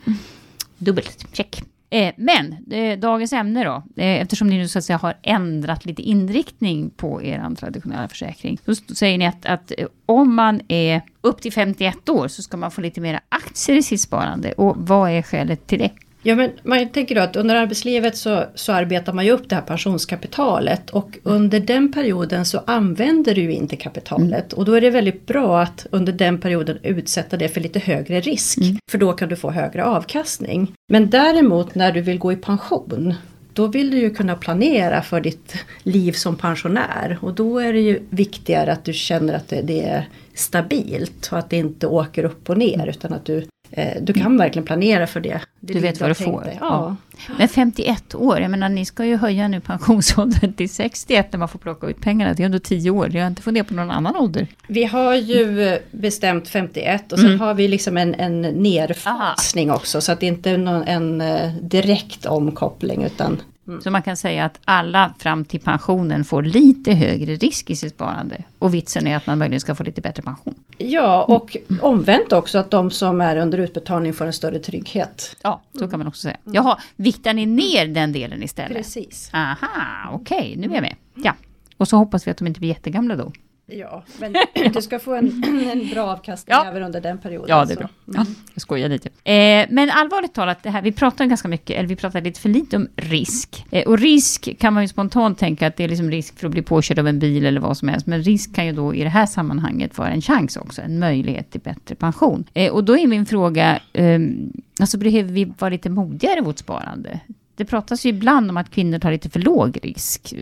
Dubbelt, 0.78 1.26
check. 1.32 1.62
Eh, 1.92 2.14
men 2.16 2.56
eh, 2.70 2.98
dagens 2.98 3.32
ämne 3.32 3.64
då, 3.64 4.02
eh, 4.02 4.20
eftersom 4.20 4.48
ni 4.48 4.58
nu 4.58 4.68
så 4.68 4.78
att 4.78 4.84
säga 4.84 4.96
har 4.96 5.14
ändrat 5.22 5.84
lite 5.84 6.02
inriktning 6.02 6.90
på 6.90 7.22
er 7.22 7.54
traditionella 7.54 8.08
försäkring. 8.08 8.58
Då 8.64 8.74
säger 8.74 9.18
ni 9.18 9.26
att, 9.26 9.46
att 9.46 9.72
eh, 9.78 9.86
om 10.06 10.34
man 10.34 10.60
är 10.68 11.02
upp 11.20 11.40
till 11.42 11.52
51 11.52 12.08
år 12.08 12.28
så 12.28 12.42
ska 12.42 12.56
man 12.56 12.70
få 12.70 12.80
lite 12.80 13.00
mer 13.00 13.20
aktier 13.28 13.76
i 13.76 13.82
sitt 13.82 14.00
sparande. 14.00 14.52
Och 14.52 14.74
vad 14.78 15.10
är 15.10 15.22
skälet 15.22 15.66
till 15.66 15.78
det? 15.78 15.90
Ja 16.22 16.34
men 16.34 16.50
man 16.62 16.88
tänker 16.88 17.14
då 17.14 17.20
att 17.20 17.36
under 17.36 17.54
arbetslivet 17.54 18.16
så, 18.16 18.44
så 18.54 18.72
arbetar 18.72 19.12
man 19.12 19.24
ju 19.24 19.30
upp 19.30 19.48
det 19.48 19.54
här 19.54 19.62
pensionskapitalet 19.62 20.90
och 20.90 21.18
under 21.22 21.60
den 21.60 21.92
perioden 21.92 22.44
så 22.44 22.60
använder 22.66 23.34
du 23.34 23.52
inte 23.52 23.76
kapitalet 23.76 24.52
mm. 24.52 24.58
och 24.58 24.64
då 24.64 24.72
är 24.72 24.80
det 24.80 24.90
väldigt 24.90 25.26
bra 25.26 25.62
att 25.62 25.86
under 25.90 26.12
den 26.12 26.40
perioden 26.40 26.78
utsätta 26.82 27.36
det 27.36 27.48
för 27.48 27.60
lite 27.60 27.78
högre 27.78 28.20
risk. 28.20 28.58
Mm. 28.58 28.76
För 28.90 28.98
då 28.98 29.12
kan 29.12 29.28
du 29.28 29.36
få 29.36 29.50
högre 29.50 29.84
avkastning. 29.84 30.72
Men 30.88 31.10
däremot 31.10 31.74
när 31.74 31.92
du 31.92 32.00
vill 32.00 32.18
gå 32.18 32.32
i 32.32 32.36
pension 32.36 33.14
då 33.54 33.66
vill 33.66 33.90
du 33.90 33.98
ju 33.98 34.14
kunna 34.14 34.36
planera 34.36 35.02
för 35.02 35.20
ditt 35.20 35.54
liv 35.82 36.12
som 36.12 36.36
pensionär 36.36 37.18
och 37.20 37.34
då 37.34 37.58
är 37.58 37.72
det 37.72 37.80
ju 37.80 38.02
viktigare 38.10 38.72
att 38.72 38.84
du 38.84 38.92
känner 38.92 39.34
att 39.34 39.48
det, 39.48 39.62
det 39.62 39.84
är 39.84 40.08
stabilt 40.34 41.28
och 41.32 41.38
att 41.38 41.50
det 41.50 41.56
inte 41.56 41.86
åker 41.86 42.24
upp 42.24 42.50
och 42.50 42.58
ner 42.58 42.86
utan 42.86 43.12
att 43.12 43.24
du 43.24 43.44
du 44.00 44.12
kan 44.12 44.36
verkligen 44.36 44.66
planera 44.66 45.06
för 45.06 45.20
det. 45.20 45.40
det 45.60 45.72
du 45.72 45.80
vet 45.80 46.00
vad 46.00 46.10
du 46.10 46.14
får. 46.14 46.44
Ja. 46.60 46.96
ja. 47.28 47.34
Men 47.38 47.48
51 47.48 48.14
år, 48.14 48.40
jag 48.40 48.50
menar 48.50 48.68
ni 48.68 48.84
ska 48.84 49.04
ju 49.04 49.16
höja 49.16 49.48
nu 49.48 49.60
pensionsåldern 49.60 50.52
till 50.52 50.70
61 50.70 51.32
när 51.32 51.38
man 51.38 51.48
får 51.48 51.58
plocka 51.58 51.86
ut 51.86 52.00
pengarna. 52.00 52.34
Det 52.34 52.42
är 52.42 52.44
ändå 52.44 52.58
10 52.58 52.90
år. 52.90 53.14
Jag 53.16 53.22
har 53.22 53.28
inte 53.28 53.42
funderat 53.42 53.68
på 53.68 53.74
någon 53.74 53.90
annan 53.90 54.16
ålder. 54.16 54.46
Vi 54.66 54.84
har 54.84 55.14
ju 55.14 55.68
eh, 55.68 55.78
bestämt 55.90 56.48
51 56.48 57.12
och 57.12 57.18
sen 57.18 57.28
mm. 57.28 57.40
har 57.40 57.54
vi 57.54 57.68
liksom 57.68 57.96
en, 57.96 58.14
en 58.14 58.42
nerfasning 58.42 59.70
också. 59.70 60.00
Så 60.00 60.12
att 60.12 60.20
det 60.20 60.26
inte 60.26 60.50
är 60.50 60.58
någon, 60.58 60.82
en 60.82 61.20
eh, 61.20 61.52
direkt 61.54 62.26
omkoppling 62.26 63.04
utan 63.04 63.40
Mm. 63.68 63.80
Så 63.80 63.90
man 63.90 64.02
kan 64.02 64.16
säga 64.16 64.44
att 64.44 64.60
alla 64.64 65.14
fram 65.18 65.44
till 65.44 65.60
pensionen 65.60 66.24
får 66.24 66.42
lite 66.42 66.92
högre 66.92 67.34
risk 67.34 67.70
i 67.70 67.76
sitt 67.76 67.94
sparande. 67.94 68.44
Och 68.58 68.74
vitsen 68.74 69.06
är 69.06 69.16
att 69.16 69.26
man 69.26 69.38
möjligen 69.38 69.60
ska 69.60 69.74
få 69.74 69.82
lite 69.82 70.00
bättre 70.00 70.22
pension. 70.22 70.54
Ja, 70.78 71.24
och 71.24 71.56
omvänt 71.80 72.32
också 72.32 72.58
att 72.58 72.70
de 72.70 72.90
som 72.90 73.20
är 73.20 73.36
under 73.36 73.58
utbetalning 73.58 74.12
får 74.12 74.24
en 74.24 74.32
större 74.32 74.58
trygghet. 74.58 75.36
Ja, 75.42 75.62
så 75.78 75.88
kan 75.88 75.98
man 75.98 76.06
också 76.06 76.20
säga. 76.22 76.36
Jaha, 76.44 76.78
viktar 76.96 77.34
ni 77.34 77.46
ner 77.46 77.86
den 77.86 78.12
delen 78.12 78.42
istället? 78.42 78.76
Precis. 78.76 79.30
Aha, 79.32 80.10
okej, 80.12 80.38
okay, 80.38 80.56
nu 80.56 80.68
är 80.68 80.74
jag 80.74 80.82
med. 80.82 80.96
Ja, 81.14 81.34
och 81.76 81.88
så 81.88 81.96
hoppas 81.96 82.26
vi 82.26 82.30
att 82.30 82.36
de 82.36 82.46
inte 82.46 82.60
blir 82.60 82.68
jättegamla 82.68 83.16
då. 83.16 83.32
Ja, 83.66 84.04
men 84.20 84.34
du 84.74 84.82
ska 84.82 84.98
få 84.98 85.14
en, 85.14 85.44
en 85.72 85.88
bra 85.88 86.02
avkastning 86.02 86.54
ja. 86.54 86.64
även 86.66 86.82
under 86.82 87.00
den 87.00 87.18
perioden. 87.18 87.48
Ja, 87.48 87.64
det 87.64 87.72
är 87.72 87.76
bra. 87.76 87.88
Mm. 88.08 88.26
Ja, 88.26 88.34
jag 88.54 88.62
skojar 88.62 88.88
lite. 88.88 89.08
Eh, 89.08 89.66
men 89.70 89.90
allvarligt 89.90 90.34
talat, 90.34 90.62
det 90.62 90.70
här, 90.70 90.82
vi 90.82 90.92
pratar 90.92 91.24
ganska 91.24 91.48
mycket, 91.48 91.76
eller 91.76 91.88
vi 91.88 91.96
pratar 91.96 92.20
lite 92.20 92.40
för 92.40 92.48
lite 92.48 92.76
om 92.76 92.88
risk. 92.96 93.64
Eh, 93.70 93.88
och 93.88 93.98
risk 93.98 94.58
kan 94.58 94.74
man 94.74 94.82
ju 94.82 94.88
spontant 94.88 95.38
tänka 95.38 95.66
att 95.66 95.76
det 95.76 95.84
är 95.84 95.88
liksom 95.88 96.10
risk 96.10 96.38
för 96.38 96.46
att 96.46 96.52
bli 96.52 96.62
påkörd 96.62 96.98
av 96.98 97.08
en 97.08 97.18
bil 97.18 97.46
eller 97.46 97.60
vad 97.60 97.76
som 97.76 97.88
helst. 97.88 98.06
Men 98.06 98.22
risk 98.22 98.54
kan 98.54 98.66
ju 98.66 98.72
då 98.72 98.94
i 98.94 99.02
det 99.02 99.08
här 99.08 99.26
sammanhanget 99.26 99.98
vara 99.98 100.10
en 100.10 100.22
chans 100.22 100.56
också, 100.56 100.82
en 100.82 100.98
möjlighet 100.98 101.50
till 101.50 101.60
bättre 101.60 101.94
pension. 101.94 102.44
Eh, 102.54 102.72
och 102.72 102.84
då 102.84 102.98
är 102.98 103.06
min 103.06 103.26
fråga, 103.26 103.80
eh, 103.92 104.20
alltså 104.80 104.98
behöver 104.98 105.32
vi 105.32 105.44
vara 105.58 105.70
lite 105.70 105.90
modigare 105.90 106.38
i 106.38 106.42
vårt 106.42 106.58
sparande? 106.58 107.20
Det 107.56 107.64
pratas 107.64 108.06
ju 108.06 108.10
ibland 108.10 108.50
om 108.50 108.56
att 108.56 108.70
kvinnor 108.70 108.98
tar 108.98 109.12
lite 109.12 109.30
för 109.30 109.40
låg 109.40 109.78
risk. 109.82 110.34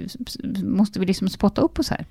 Måste 0.63 1.01
vi 1.01 1.07
liksom 1.07 1.29
spotta 1.29 1.61
upp 1.61 1.79
oss 1.79 1.91
här? 1.91 2.07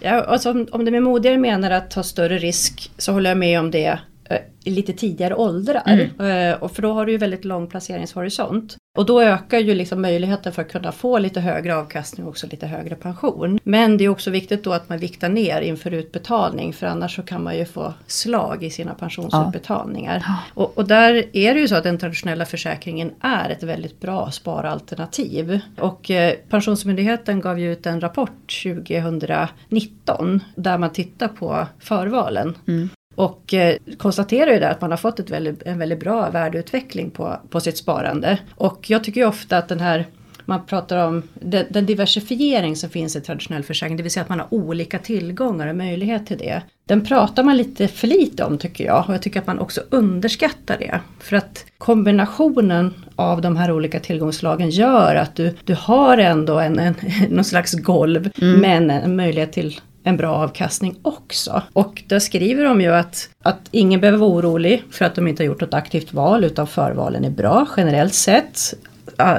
Ja, 0.00 0.24
alltså 0.24 0.50
om, 0.50 0.68
om 0.72 0.84
det 0.84 0.90
med 0.90 1.02
modigare 1.02 1.38
menar 1.38 1.70
att 1.70 1.90
ta 1.90 2.02
större 2.02 2.38
risk 2.38 2.90
så 2.98 3.12
håller 3.12 3.30
jag 3.30 3.38
med 3.38 3.60
om 3.60 3.70
det 3.70 3.98
eh, 4.30 4.38
i 4.64 4.70
lite 4.70 4.92
tidigare 4.92 5.34
åldrar. 5.34 5.82
Mm. 5.86 6.52
Eh, 6.52 6.62
och 6.62 6.72
för 6.72 6.82
då 6.82 6.92
har 6.92 7.06
du 7.06 7.12
ju 7.12 7.18
väldigt 7.18 7.44
lång 7.44 7.66
placeringshorisont. 7.66 8.76
Och 8.98 9.06
då 9.06 9.22
ökar 9.22 9.58
ju 9.58 9.74
liksom 9.74 10.02
möjligheten 10.02 10.52
för 10.52 10.62
att 10.62 10.72
kunna 10.72 10.92
få 10.92 11.18
lite 11.18 11.40
högre 11.40 11.76
avkastning 11.76 12.26
och 12.26 12.30
också 12.30 12.46
lite 12.46 12.66
högre 12.66 12.94
pension. 12.94 13.60
Men 13.64 13.96
det 13.96 14.04
är 14.04 14.08
också 14.08 14.30
viktigt 14.30 14.64
då 14.64 14.72
att 14.72 14.88
man 14.88 14.98
viktar 14.98 15.28
ner 15.28 15.60
inför 15.60 15.90
utbetalning 15.94 16.72
för 16.72 16.86
annars 16.86 17.16
så 17.16 17.22
kan 17.22 17.42
man 17.42 17.56
ju 17.56 17.64
få 17.64 17.94
slag 18.06 18.64
i 18.64 18.70
sina 18.70 18.94
pensionsutbetalningar. 18.94 20.24
Ja. 20.26 20.62
Och, 20.62 20.78
och, 20.78 20.88
där 20.88 21.24
är 21.32 21.54
det 21.54 21.60
ju 21.60 21.68
så 21.68 21.74
att 21.74 21.84
den 21.84 21.98
traditionella 21.98 22.44
försäkringen 22.44 23.12
är 23.20 23.50
ett 23.50 23.62
väldigt 23.62 24.00
bra 24.00 24.30
sparalternativ. 24.30 25.60
Och 25.80 26.10
eh, 26.10 26.34
Pensionsmyndigheten 26.48 27.40
gav 27.40 27.58
ju 27.58 27.72
ut 27.72 27.86
en 27.86 28.00
rapport 28.00 28.62
2019 28.62 30.40
där 30.54 30.78
man 30.78 30.92
tittar 30.92 31.28
på 31.28 31.66
förvalen. 31.78 32.54
Mm. 32.68 32.88
Och 33.18 33.54
eh, 33.54 33.76
konstaterar 33.96 34.52
ju 34.52 34.58
där 34.58 34.70
att 34.70 34.80
man 34.80 34.90
har 34.90 34.98
fått 34.98 35.30
väldigt, 35.30 35.62
en 35.62 35.78
väldigt 35.78 36.00
bra 36.00 36.30
värdeutveckling 36.30 37.10
på, 37.10 37.40
på 37.50 37.60
sitt 37.60 37.78
sparande. 37.78 38.38
Och 38.54 38.90
jag 38.90 39.04
tycker 39.04 39.20
ju 39.20 39.26
ofta 39.26 39.58
att 39.58 39.68
den 39.68 39.80
här 39.80 40.06
man 40.44 40.66
pratar 40.66 41.06
om 41.06 41.22
den, 41.34 41.66
den, 41.70 41.86
diversifiering 41.86 42.76
som 42.76 42.90
finns 42.90 43.16
i 43.16 43.20
traditionell 43.20 43.62
försäkring, 43.62 43.96
det 43.96 44.02
vill 44.02 44.12
säga 44.12 44.22
att 44.22 44.28
man 44.28 44.40
har 44.40 44.54
olika 44.54 44.98
tillgångar 44.98 45.66
och 45.66 45.76
möjlighet 45.76 46.26
till 46.26 46.38
det. 46.38 46.62
Den 46.84 47.04
pratar 47.04 47.44
man 47.44 47.56
lite 47.56 47.88
för 47.88 48.06
lite 48.06 48.44
om 48.44 48.58
tycker 48.58 48.84
jag 48.84 49.04
och 49.08 49.14
jag 49.14 49.22
tycker 49.22 49.40
att 49.40 49.46
man 49.46 49.58
också 49.58 49.82
underskattar 49.90 50.78
det. 50.78 51.00
För 51.20 51.36
att 51.36 51.66
kombinationen 51.78 52.94
av 53.16 53.40
de 53.40 53.56
här 53.56 53.72
olika 53.72 54.00
tillgångslagen 54.00 54.70
gör 54.70 55.14
att 55.14 55.34
du, 55.34 55.54
du 55.64 55.74
har 55.74 56.18
ändå 56.18 56.58
en, 56.58 56.78
en, 56.78 56.94
någon 57.30 57.44
slags 57.44 57.74
golv 57.74 58.30
mm. 58.40 58.60
men 58.60 58.90
en 58.90 59.16
möjlighet 59.16 59.52
till 59.52 59.80
en 60.02 60.16
bra 60.16 60.34
avkastning 60.34 60.96
också. 61.02 61.62
Och 61.72 62.02
där 62.06 62.18
skriver 62.18 62.64
de 62.64 62.80
ju 62.80 62.94
att, 62.94 63.28
att 63.42 63.60
ingen 63.70 64.00
behöver 64.00 64.18
vara 64.18 64.30
orolig 64.30 64.82
för 64.90 65.04
att 65.04 65.14
de 65.14 65.28
inte 65.28 65.42
har 65.42 65.46
gjort 65.46 65.60
något 65.60 65.74
aktivt 65.74 66.12
val 66.12 66.44
utan 66.44 66.66
förvalen 66.66 67.24
är 67.24 67.30
bra 67.30 67.66
generellt 67.76 68.14
sett. 68.14 68.74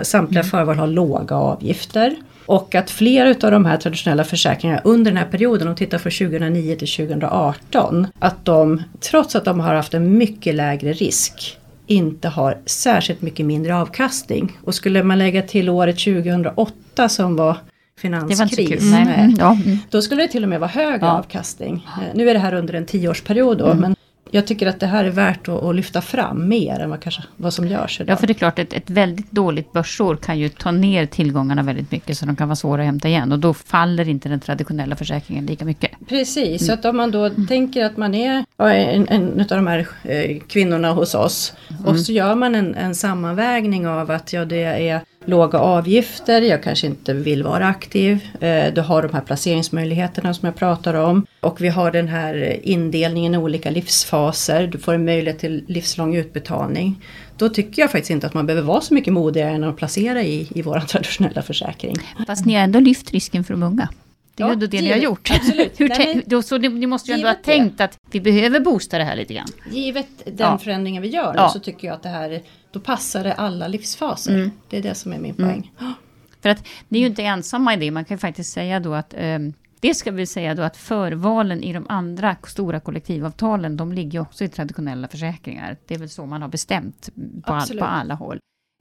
Samtliga 0.03 0.41
mm. 0.41 0.49
förval 0.49 0.77
har 0.77 0.87
låga 0.87 1.35
avgifter. 1.35 2.15
Och 2.45 2.75
att 2.75 2.89
flera 2.89 3.29
av 3.29 3.51
de 3.51 3.65
här 3.65 3.77
traditionella 3.77 4.23
försäkringarna 4.23 4.81
under 4.83 5.11
den 5.11 5.17
här 5.17 5.25
perioden, 5.25 5.67
om 5.67 5.75
tittar 5.75 5.97
från 5.97 6.29
2009 6.29 6.75
till 6.75 6.87
2018, 6.87 8.07
att 8.19 8.45
de 8.45 8.83
trots 8.99 9.35
att 9.35 9.45
de 9.45 9.59
har 9.59 9.75
haft 9.75 9.93
en 9.93 10.17
mycket 10.17 10.55
lägre 10.55 10.93
risk 10.93 11.57
inte 11.87 12.27
har 12.27 12.57
särskilt 12.65 13.21
mycket 13.21 13.45
mindre 13.45 13.75
avkastning. 13.75 14.57
Och 14.63 14.75
skulle 14.75 15.03
man 15.03 15.19
lägga 15.19 15.41
till 15.41 15.69
året 15.69 15.99
2008 15.99 17.09
som 17.09 17.35
var 17.35 17.57
finanskris. 17.99 18.93
Mm. 18.93 19.35
Ja. 19.39 19.57
Då 19.89 20.01
skulle 20.01 20.21
det 20.21 20.27
till 20.27 20.43
och 20.43 20.49
med 20.49 20.59
vara 20.59 20.71
högre 20.71 21.05
ja. 21.05 21.11
avkastning. 21.11 21.87
Eh, 22.01 22.15
nu 22.15 22.29
är 22.29 22.33
det 22.33 22.39
här 22.39 22.53
under 22.53 22.73
en 22.73 22.85
tioårsperiod 22.85 23.57
då, 23.57 23.65
mm. 23.65 23.77
men 23.77 23.95
jag 24.31 24.47
tycker 24.47 24.67
att 24.67 24.79
det 24.79 24.85
här 24.87 25.05
är 25.05 25.09
värt 25.09 25.47
att, 25.47 25.63
att, 25.63 25.75
lyfta 25.75 26.01
fram 26.01 26.49
mer 26.49 26.79
än 26.79 26.89
vad, 26.89 26.99
kanske, 26.99 27.23
vad 27.37 27.53
som 27.53 27.67
görs 27.67 28.01
idag. 28.01 28.13
Ja, 28.13 28.17
för 28.17 28.27
det 28.27 28.33
är 28.33 28.35
klart, 28.35 28.59
ett, 28.59 28.73
ett 28.73 28.89
väldigt 28.89 29.31
dåligt 29.31 29.73
börsår 29.73 30.15
kan 30.15 30.39
ju 30.39 30.49
ta 30.49 30.71
ner 30.71 31.05
tillgångarna 31.05 31.63
väldigt 31.63 31.91
mycket, 31.91 32.17
så 32.17 32.25
de 32.25 32.35
kan 32.35 32.47
vara 32.47 32.55
svåra 32.55 32.81
att 32.81 32.85
hämta 32.85 33.07
igen. 33.07 33.31
Och 33.31 33.39
då 33.39 33.53
faller 33.53 34.09
inte 34.09 34.29
den 34.29 34.39
traditionella 34.39 34.95
försäkringen 34.95 35.45
lika 35.45 35.65
mycket. 35.65 35.91
Precis, 36.07 36.47
mm. 36.47 36.59
så 36.59 36.73
att 36.73 36.85
om 36.85 36.97
man 36.97 37.11
då 37.11 37.25
mm. 37.25 37.47
tänker 37.47 37.85
att 37.85 37.97
man 37.97 38.15
är 38.15 38.45
en, 38.57 39.07
en 39.07 39.39
av 39.39 39.47
de 39.47 39.67
här 39.67 39.87
eh, 40.03 40.39
kvinnorna 40.47 40.91
hos 40.91 41.15
oss, 41.15 41.53
mm. 41.69 41.85
och 41.85 41.99
så 41.99 42.11
gör 42.11 42.35
man 42.35 42.55
en, 42.55 42.75
en 42.75 42.95
sammanvägning 42.95 43.87
av 43.87 44.11
att 44.11 44.33
ja, 44.33 44.45
det 44.45 44.63
är 44.63 45.01
låga 45.25 45.59
avgifter, 45.59 46.41
jag 46.41 46.63
kanske 46.63 46.87
inte 46.87 47.13
vill 47.13 47.43
vara 47.43 47.67
aktiv. 47.67 48.27
Eh, 48.39 48.73
du 48.73 48.81
har 48.81 49.01
de 49.01 49.13
här 49.13 49.21
placeringsmöjligheterna 49.21 50.33
som 50.33 50.45
jag 50.45 50.55
pratar 50.55 50.93
om. 50.93 51.25
Och 51.39 51.61
vi 51.61 51.67
har 51.67 51.91
den 51.91 52.07
här 52.07 52.59
indelningen 52.63 53.33
i 53.33 53.37
olika 53.37 53.69
livsfaser. 53.69 54.67
Du 54.67 54.77
får 54.77 54.93
en 54.93 55.05
möjlighet 55.05 55.39
till 55.39 55.63
livslång 55.67 56.15
utbetalning. 56.15 57.05
Då 57.37 57.49
tycker 57.49 57.81
jag 57.81 57.91
faktiskt 57.91 58.11
inte 58.11 58.27
att 58.27 58.33
man 58.33 58.45
behöver 58.45 58.67
vara 58.67 58.81
så 58.81 58.93
mycket 58.93 59.13
modigare 59.13 59.49
än 59.49 59.63
att 59.63 59.77
placera 59.77 60.23
i, 60.23 60.47
i 60.55 60.61
vår 60.61 60.79
traditionella 60.87 61.41
försäkring. 61.41 61.95
Fast 62.27 62.45
ni 62.45 62.53
har 62.53 62.61
ändå 62.61 62.79
lyft 62.79 63.11
risken 63.11 63.43
för 63.43 63.53
de 63.53 63.63
unga. 63.63 63.89
Det 64.39 64.43
är 64.43 64.55
ju 64.55 64.61
ja, 64.61 64.67
det 64.67 64.81
ni 64.81 64.89
har 64.91 64.97
gjort. 64.97 65.31
Absolut. 65.35 65.79
Hur 65.79 65.89
Nej, 65.89 66.23
men, 66.27 66.43
så 66.43 66.57
ni 66.57 66.87
måste 66.87 67.11
ju 67.11 67.15
ändå 67.15 67.27
ha 67.27 67.35
tänkt 67.35 67.77
det. 67.77 67.83
att 67.83 67.97
vi 68.11 68.21
behöver 68.21 68.59
boosta 68.59 68.97
det 68.97 69.03
här 69.03 69.15
lite 69.15 69.33
grann. 69.33 69.47
Givet 69.71 70.07
den 70.25 70.35
ja. 70.37 70.57
förändringen 70.57 71.01
vi 71.01 71.09
gör 71.09 71.33
ja. 71.35 71.49
så 71.49 71.59
tycker 71.59 71.87
jag 71.87 71.95
att 71.95 72.03
det 72.03 72.09
här, 72.09 72.41
då 72.71 72.79
passar 72.79 73.23
det 73.23 73.33
alla 73.33 73.67
livsfaser. 73.67 74.35
Mm. 74.35 74.51
Det 74.69 74.77
är 74.77 74.81
det 74.81 74.95
som 74.95 75.13
är 75.13 75.19
min 75.19 75.35
mm. 75.35 75.49
poäng. 75.49 75.71
Mm. 75.79 75.93
För 76.41 76.49
att 76.49 76.67
ni 76.87 76.97
är 76.97 77.01
ju 77.01 77.07
inte 77.07 77.23
ensamma 77.23 77.73
i 77.73 77.77
det. 77.77 77.91
Man 77.91 78.05
kan 78.05 78.15
ju 78.15 78.19
faktiskt 78.19 78.53
säga 78.53 78.79
då 78.79 78.93
att 78.93 79.13
um, 79.17 79.53
det 79.79 79.93
ska 79.93 80.11
vi 80.11 80.25
säga 80.25 80.55
då 80.55 80.63
att 80.63 80.77
förvalen 80.77 81.63
i 81.63 81.73
de 81.73 81.85
andra 81.89 82.35
stora 82.47 82.79
kollektivavtalen, 82.79 83.77
de 83.77 83.93
ligger 83.93 84.19
också 84.19 84.43
i 84.43 84.47
traditionella 84.47 85.07
försäkringar. 85.07 85.77
Det 85.87 85.95
är 85.95 85.99
väl 85.99 86.09
så 86.09 86.25
man 86.25 86.41
har 86.41 86.49
bestämt 86.49 87.09
på, 87.45 87.53
all, 87.53 87.77
på 87.77 87.85
alla 87.85 88.13
håll. 88.13 88.39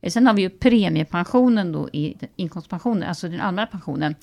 Sen 0.09 0.27
har 0.27 0.35
vi 0.35 0.43
ju 0.43 0.51
premiepensionen 0.51 1.73
då 1.73 1.89
i 1.93 2.17
inkomstpensionen, 2.37 3.09
alltså 3.09 3.29
den 3.29 3.41
allmänna 3.41 3.67
pensionen. 3.67 4.15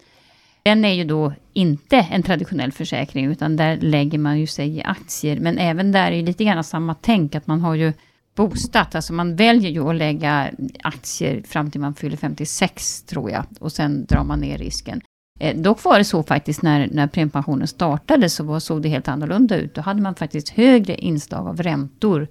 Den 0.65 0.85
är 0.85 0.93
ju 0.93 1.03
då 1.03 1.33
inte 1.53 1.97
en 1.97 2.23
traditionell 2.23 2.71
försäkring, 2.71 3.25
utan 3.25 3.55
där 3.55 3.77
lägger 3.77 4.17
man 4.17 4.39
ju 4.39 4.47
sig 4.47 4.77
i 4.77 4.83
aktier. 4.83 5.39
Men 5.39 5.57
även 5.57 5.91
där 5.91 6.11
är 6.11 6.15
det 6.15 6.21
lite 6.21 6.43
grann 6.43 6.63
samma 6.63 6.93
tänk, 6.93 7.35
att 7.35 7.47
man 7.47 7.61
har 7.61 7.75
ju 7.75 7.93
boostat. 8.35 8.95
Alltså 8.95 9.13
man 9.13 9.35
väljer 9.35 9.71
ju 9.71 9.89
att 9.89 9.95
lägga 9.95 10.51
aktier 10.83 11.41
fram 11.47 11.71
till 11.71 11.81
man 11.81 11.95
fyller 11.95 12.17
56, 12.17 13.01
tror 13.01 13.31
jag. 13.31 13.45
Och 13.59 13.71
sen 13.71 14.05
drar 14.05 14.23
man 14.23 14.39
ner 14.39 14.57
risken. 14.57 15.01
Eh, 15.39 15.57
dock 15.57 15.83
var 15.83 15.97
det 15.97 16.03
så 16.03 16.23
faktiskt 16.23 16.61
när, 16.61 16.89
när 16.91 17.07
premiepensionen 17.07 17.67
startade, 17.67 18.29
så 18.29 18.43
var, 18.43 18.59
såg 18.59 18.81
det 18.81 18.89
helt 18.89 19.07
annorlunda 19.07 19.57
ut. 19.57 19.75
Då 19.75 19.81
hade 19.81 20.01
man 20.01 20.15
faktiskt 20.15 20.49
högre 20.49 20.95
inslag 20.95 21.47
av 21.47 21.63
räntor 21.63 22.27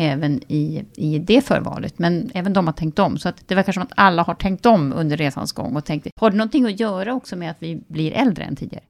även 0.00 0.40
i, 0.48 0.84
i 0.96 1.18
det 1.18 1.40
förvalet. 1.40 1.98
Men 1.98 2.30
även 2.34 2.52
de 2.52 2.66
har 2.66 2.74
tänkt 2.74 2.98
om. 2.98 3.18
Så 3.18 3.28
att 3.28 3.48
det 3.48 3.54
verkar 3.54 3.72
som 3.72 3.82
att 3.82 3.92
alla 3.94 4.22
har 4.22 4.34
tänkt 4.34 4.66
om 4.66 4.92
under 4.92 5.16
resans 5.16 5.52
gång 5.52 5.76
och 5.76 5.84
tänkt, 5.84 6.06
har 6.16 6.30
det 6.30 6.36
någonting 6.36 6.66
att 6.66 6.80
göra 6.80 7.14
också 7.14 7.36
med 7.36 7.50
att 7.50 7.56
vi 7.58 7.80
blir 7.88 8.12
äldre 8.12 8.44
än 8.44 8.56
tidigare? 8.56 8.84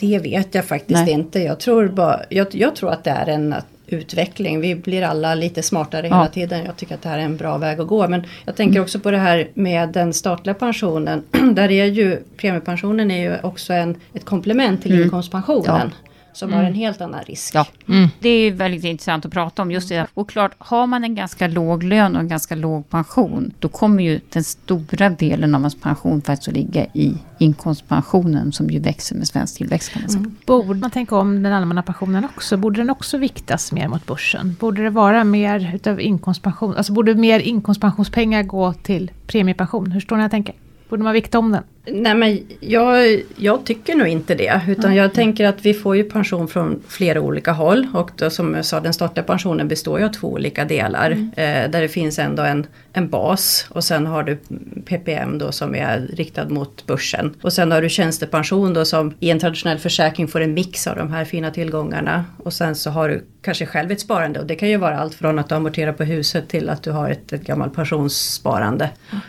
Det 0.00 0.18
vet 0.18 0.54
jag 0.54 0.64
faktiskt 0.64 1.00
Nej. 1.00 1.12
inte. 1.12 1.40
Jag 1.40 1.60
tror, 1.60 1.88
bara, 1.88 2.20
jag, 2.28 2.46
jag, 2.54 2.76
tror 2.76 2.90
att 2.90 3.04
det 3.04 3.10
är 3.10 3.26
en 3.26 3.54
utveckling. 3.86 4.60
Vi 4.60 4.74
blir 4.74 5.02
alla 5.02 5.34
lite 5.34 5.62
smartare 5.62 6.06
ja. 6.06 6.16
hela 6.16 6.28
tiden. 6.28 6.64
Jag 6.64 6.76
tycker 6.76 6.94
att 6.94 7.02
det 7.02 7.08
här 7.08 7.18
är 7.18 7.22
en 7.22 7.36
bra 7.36 7.58
väg 7.58 7.80
att 7.80 7.86
gå. 7.86 8.08
Men 8.08 8.26
jag 8.44 8.56
tänker 8.56 8.76
mm. 8.76 8.82
också 8.82 9.00
på 9.00 9.10
det 9.10 9.18
här 9.18 9.50
med 9.54 9.88
den 9.88 10.12
statliga 10.12 10.54
pensionen. 10.54 11.22
Där 11.52 11.70
är 11.70 11.84
ju 11.84 12.22
premiepensionen 12.36 13.10
är 13.10 13.30
ju 13.30 13.36
också 13.42 13.72
en, 13.72 13.96
ett 14.12 14.24
komplement 14.24 14.82
till 14.82 14.92
mm. 14.92 15.04
inkomstpensionen. 15.04 15.92
Ja 15.92 16.08
som 16.32 16.48
mm. 16.48 16.58
har 16.58 16.66
en 16.66 16.74
helt 16.74 17.00
annan 17.00 17.22
risk. 17.22 17.54
Ja. 17.54 17.66
Mm. 17.88 18.08
Det 18.20 18.28
är 18.28 18.52
väldigt 18.52 18.84
intressant 18.84 19.26
att 19.26 19.32
prata 19.32 19.62
om 19.62 19.70
just 19.70 19.88
det. 19.88 20.06
Och 20.14 20.28
klart, 20.28 20.52
har 20.58 20.86
man 20.86 21.04
en 21.04 21.14
ganska 21.14 21.48
låg 21.48 21.82
lön 21.82 22.16
och 22.16 22.22
en 22.22 22.28
ganska 22.28 22.54
låg 22.54 22.90
pension, 22.90 23.52
då 23.58 23.68
kommer 23.68 24.02
ju 24.02 24.20
den 24.32 24.44
stora 24.44 25.08
delen 25.08 25.54
av 25.54 25.60
ens 25.60 25.80
pension 25.80 26.22
faktiskt 26.22 26.48
att 26.48 26.54
ligga 26.54 26.86
i 26.94 27.14
inkomstpensionen 27.38 28.52
som 28.52 28.70
ju 28.70 28.78
växer 28.78 29.16
med 29.16 29.28
svensk 29.28 29.56
tillväxt 29.56 29.92
kan 29.92 30.02
man 30.02 30.10
säga. 30.10 30.20
Mm. 30.20 30.36
Borde 30.46 30.80
man 30.80 30.90
tänka 30.90 31.16
om 31.16 31.42
den 31.42 31.52
allmänna 31.52 31.82
pensionen 31.82 32.24
också? 32.24 32.56
Borde 32.56 32.80
den 32.80 32.90
också 32.90 33.18
viktas 33.18 33.72
mer 33.72 33.88
mot 33.88 34.06
börsen? 34.06 34.56
Borde 34.60 34.82
det 34.82 34.90
vara 34.90 35.24
mer 35.24 35.74
utav 35.74 36.00
inkomstpension? 36.00 36.76
Alltså 36.76 36.92
borde 36.92 37.14
mer 37.14 37.40
inkomstpensionspengar 37.40 38.42
gå 38.42 38.72
till 38.72 39.10
premiepension? 39.26 39.90
Hur 39.90 40.00
står 40.00 40.16
ni 40.16 40.22
jag 40.22 40.30
tänker? 40.30 40.54
Borde 40.88 41.02
man 41.02 41.12
vikta 41.12 41.38
om 41.38 41.52
den? 41.52 41.62
Nej 41.90 42.14
men 42.14 42.40
jag, 42.60 43.20
jag 43.36 43.64
tycker 43.64 43.94
nog 43.94 44.08
inte 44.08 44.34
det. 44.34 44.60
Utan 44.68 44.84
mm. 44.84 44.96
jag 44.96 45.14
tänker 45.14 45.46
att 45.46 45.66
vi 45.66 45.74
får 45.74 45.96
ju 45.96 46.04
pension 46.04 46.48
från 46.48 46.82
flera 46.88 47.20
olika 47.20 47.52
håll. 47.52 47.86
Och 47.94 48.10
då, 48.16 48.30
som 48.30 48.54
jag 48.54 48.64
sa 48.64 48.80
den 48.80 48.92
statliga 48.92 49.24
pensionen 49.24 49.68
består 49.68 49.98
ju 49.98 50.04
av 50.04 50.12
två 50.12 50.32
olika 50.32 50.64
delar. 50.64 51.10
Mm. 51.10 51.30
Eh, 51.36 51.70
där 51.70 51.80
det 51.80 51.88
finns 51.88 52.18
ändå 52.18 52.42
en, 52.42 52.66
en 52.92 53.08
bas. 53.08 53.66
Och 53.70 53.84
sen 53.84 54.06
har 54.06 54.22
du 54.22 54.38
PPM 54.84 55.38
då 55.38 55.52
som 55.52 55.74
är 55.74 56.00
riktad 56.12 56.48
mot 56.48 56.86
börsen. 56.86 57.34
Och 57.42 57.52
sen 57.52 57.72
har 57.72 57.82
du 57.82 57.88
tjänstepension 57.88 58.74
då 58.74 58.84
som 58.84 59.14
i 59.20 59.30
en 59.30 59.38
traditionell 59.38 59.78
försäkring 59.78 60.28
får 60.28 60.40
en 60.40 60.54
mix 60.54 60.86
av 60.86 60.96
de 60.96 61.12
här 61.12 61.24
fina 61.24 61.50
tillgångarna. 61.50 62.24
Och 62.36 62.52
sen 62.52 62.74
så 62.74 62.90
har 62.90 63.08
du 63.08 63.24
kanske 63.42 63.66
själv 63.66 63.90
ett 63.90 64.00
sparande. 64.00 64.40
Och 64.40 64.46
det 64.46 64.54
kan 64.54 64.68
ju 64.68 64.76
vara 64.76 64.98
allt 64.98 65.14
från 65.14 65.38
att 65.38 65.48
du 65.48 65.54
amorterar 65.54 65.92
på 65.92 66.04
huset 66.04 66.48
till 66.48 66.68
att 66.68 66.82
du 66.82 66.90
har 66.90 67.10
ett, 67.10 67.32
ett 67.32 67.44
gammalt 67.44 67.74
pensionssparande. 67.74 68.90
Mm. 69.10 69.22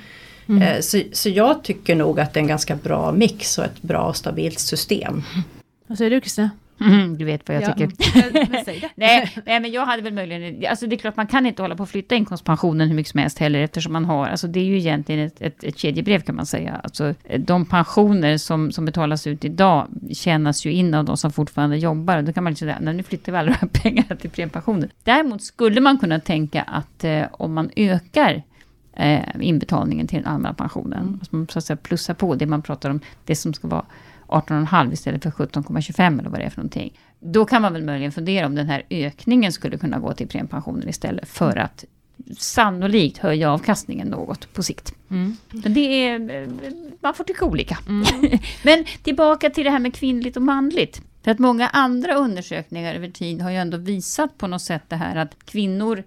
Mm. 0.50 0.62
Eh, 0.62 0.80
så, 0.80 1.02
så 1.12 1.30
jag 1.30 1.64
tycker 1.64 1.96
nog 1.96 2.20
att 2.20 2.34
det 2.34 2.40
är 2.40 2.42
en 2.42 2.48
ganska 2.48 2.76
bra 2.76 3.12
mix 3.12 3.58
och 3.58 3.66
ett 3.66 3.82
bra 3.82 4.04
och 4.04 4.16
stabilt 4.16 4.60
system. 4.60 5.24
Vad 5.88 5.98
säger 5.98 6.12
du 6.12 6.22
Kristina? 6.22 6.50
Mm, 6.82 7.18
du 7.18 7.26
vet 7.26 7.48
vad 7.48 7.58
jag 7.58 7.64
ja. 7.64 7.74
tycker. 7.74 8.34
Men, 8.34 8.66
nej, 8.96 9.34
nej, 9.46 9.60
men 9.60 9.72
jag 9.72 9.86
hade 9.86 10.02
väl 10.02 10.14
möjligen... 10.14 10.70
Alltså 10.70 10.88
det 10.88 10.96
är 10.96 10.98
klart, 10.98 11.16
man 11.16 11.28
kan 11.28 11.46
inte 11.46 11.62
hålla 11.62 11.76
på 11.76 11.84
att 11.84 11.90
flytta 11.90 12.16
inkomstpensionen 12.16 12.88
hur 12.88 12.96
mycket 12.96 13.12
som 13.12 13.20
helst 13.20 13.40
heller, 13.40 13.60
eftersom 13.60 13.94
man 13.94 14.06
har... 14.06 14.28
Alltså 14.28 14.48
det 14.48 14.60
är 14.60 14.64
ju 14.64 14.78
egentligen 14.78 15.28
ett, 15.28 15.42
ett, 15.42 15.64
ett 15.64 15.78
kedjebrev 15.78 16.22
kan 16.22 16.36
man 16.36 16.46
säga. 16.46 16.82
Alltså 16.84 17.14
de 17.38 17.66
pensioner 17.66 18.38
som, 18.38 18.72
som 18.72 18.86
betalas 18.86 19.28
ut 19.28 19.46
idag 19.46 19.88
tjänas 20.14 20.66
ju 20.66 20.72
in 20.72 20.94
av 20.94 21.06
de 21.06 21.18
som 21.18 21.32
fortfarande 21.32 21.78
jobbar. 21.78 22.18
Och 22.18 22.24
då 22.24 22.34
kan 22.34 22.44
man 22.44 22.52
inte 22.52 22.60
säga, 22.60 22.80
nu 22.80 23.04
flyttar 23.04 23.32
vi 23.32 23.38
alla 23.38 23.50
de 23.52 23.58
här 23.62 23.68
pengarna 23.84 24.16
till 24.16 24.30
premiepensioner. 24.30 24.90
Däremot 25.04 25.44
skulle 25.44 25.82
man 25.82 25.98
kunna 25.98 26.20
tänka 26.20 26.62
att 26.62 27.04
eh, 27.04 27.24
om 27.32 27.54
man 27.54 27.70
ökar 27.76 28.44
eh, 29.00 29.22
inbetalningen 29.40 30.08
till 30.08 30.18
den 30.18 30.28
allmänna 30.28 30.54
pensionen. 30.54 31.00
Mm. 31.00 31.20
Så 31.24 31.36
man 31.36 31.48
så 31.48 31.60
att 31.60 31.66
säga 31.66 31.78
plussar 31.78 32.14
på 32.14 32.36
det 32.36 32.46
man 32.46 32.62
pratar 32.62 32.90
om, 32.90 33.00
det 33.26 33.36
som 33.36 33.54
ska 33.54 33.68
vara 33.68 33.86
18,5 34.28 34.94
istället 34.94 35.24
för 35.24 35.32
17,25 35.32 36.20
eller 36.20 36.30
vad 36.30 36.40
det 36.40 36.44
är 36.44 36.50
för 36.50 36.58
någonting. 36.58 37.00
Då 37.20 37.46
kan 37.46 37.62
man 37.62 37.74
väl 37.74 37.84
möjligen 37.84 38.12
fundera 38.12 38.46
om 38.46 38.56
den 38.56 38.68
här 38.68 38.84
ökningen 38.90 39.52
skulle 39.52 39.78
kunna 39.78 40.00
gå 40.00 40.14
till 40.14 40.28
premiepensionen 40.28 40.90
istället 40.90 41.30
för 41.30 41.52
mm. 41.52 41.66
att 41.66 41.86
sannolikt 42.38 43.18
höja 43.18 43.52
avkastningen 43.52 44.08
något 44.08 44.54
på 44.54 44.64
sikt. 44.64 44.94
Mm. 45.10 45.38
Men 45.52 45.74
det 45.74 46.08
är, 46.08 46.48
man 47.02 47.14
får 47.14 47.24
tycka 47.24 47.46
olika. 47.46 47.78
Mm. 47.88 48.06
Men 48.64 48.86
tillbaka 49.04 49.50
till 49.50 49.64
det 49.64 49.72
här 49.72 49.80
med 49.80 49.94
kvinnligt 49.94 50.38
och 50.38 50.44
manligt. 50.44 51.02
För 51.24 51.32
att 51.32 51.40
många 51.40 51.68
andra 51.68 52.16
undersökningar 52.16 52.96
över 52.96 53.10
tid 53.10 53.42
har 53.42 53.52
ju 53.52 53.58
ändå 53.58 53.78
visat 53.78 54.38
på 54.38 54.48
något 54.48 54.62
sätt 54.62 54.84
det 54.88 54.96
här 54.96 55.16
att 55.16 55.46
kvinnor 55.46 56.04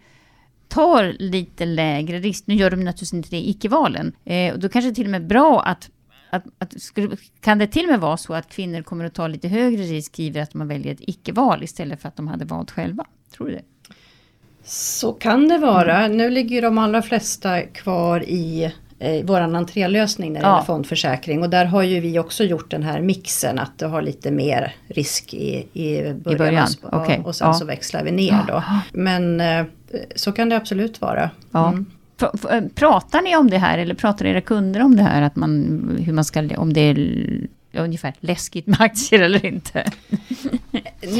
tar 0.73 1.17
lite 1.19 1.65
lägre 1.65 2.19
risk. 2.19 2.45
Nu 2.47 2.55
gör 2.55 2.71
de 2.71 2.77
naturligtvis 2.77 3.13
inte 3.13 3.31
det 3.31 3.37
i 3.37 3.51
icke-valen. 3.51 4.13
Eh, 4.25 4.53
och 4.53 4.59
då 4.59 4.69
kanske 4.69 4.91
det 4.91 4.95
till 4.95 5.05
och 5.05 5.11
med 5.11 5.23
är 5.23 5.27
bra 5.27 5.63
att 5.63 5.91
att, 6.31 6.45
att 6.59 6.83
skulle, 6.83 7.17
kan 7.41 7.59
det 7.59 7.67
till 7.67 7.85
och 7.85 7.91
med 7.91 8.01
vara 8.01 8.17
så 8.17 8.35
att 8.35 8.49
kvinnor 8.49 8.83
kommer 8.83 9.05
att 9.05 9.15
ta 9.15 9.29
lite 9.29 9.49
högre 9.49 9.83
risk 9.83 10.19
i 10.19 10.39
att 10.39 10.55
man 10.55 10.69
väljer 10.69 10.93
ett 10.93 11.01
icke-val 11.01 11.63
istället 11.63 12.01
för 12.01 12.09
att 12.09 12.17
de 12.17 12.29
hade 12.29 12.45
valt 12.45 12.71
själva? 12.71 13.05
Tror 13.37 13.47
du 13.47 13.53
det? 13.53 13.63
Så 14.65 15.13
kan 15.13 15.49
det 15.49 15.59
vara. 15.59 16.05
Mm. 16.05 16.17
Nu 16.17 16.31
ligger 16.31 16.63
de 16.63 16.79
allra 16.79 17.03
flesta 17.03 17.61
kvar 17.61 18.23
i 18.23 18.73
eh, 18.99 19.25
våran 19.25 19.57
entrélösning 19.57 20.33
när 20.33 20.41
det 20.41 20.47
ja. 20.47 20.53
gäller 20.53 20.65
fondförsäkring. 20.65 21.43
Och 21.43 21.51
där 21.51 21.65
har 21.65 21.83
ju 21.83 22.01
vi 22.01 22.19
också 22.19 22.45
gjort 22.45 22.71
den 22.71 22.83
här 22.83 23.01
mixen 23.01 23.59
att 23.59 23.79
du 23.79 23.87
har 23.87 24.03
lite 24.03 24.31
mer 24.31 24.75
risk 24.89 25.35
i, 25.35 25.69
i 25.73 26.15
början. 26.15 26.35
I 26.35 26.39
början. 26.39 26.69
Och, 26.83 27.03
okay. 27.03 27.19
och 27.19 27.37
sen 27.37 27.49
ja. 27.49 27.55
så 27.55 27.65
växlar 27.65 28.05
vi 28.05 28.13
ner 28.13 28.45
då. 28.49 28.65
Men 28.93 29.41
eh, 29.41 29.65
så 30.15 30.33
kan 30.33 30.49
det 30.49 30.57
absolut 30.57 31.01
vara. 31.01 31.31
Ja. 31.51 31.69
Mm. 31.69 31.87
Eh, 32.51 32.63
pratar 32.75 33.23
ni 33.23 33.37
om 33.37 33.51
det 33.51 33.59
här 33.59 33.79
eller 33.79 33.95
pratar 33.95 34.27
era 34.27 34.41
kunder 34.41 34.83
om 34.83 34.97
det 34.97 35.03
här? 35.03 35.23
Att 35.23 35.37
man, 35.37 35.81
hur 36.05 36.13
man 36.13 36.25
ska, 36.25 36.49
om 36.57 36.73
det 36.73 36.81
är 36.81 37.49
ungefär 37.73 38.15
läskigt 38.21 38.67
med 38.67 38.81
aktier 38.81 39.23
eller 39.23 39.47
inte? 39.47 39.93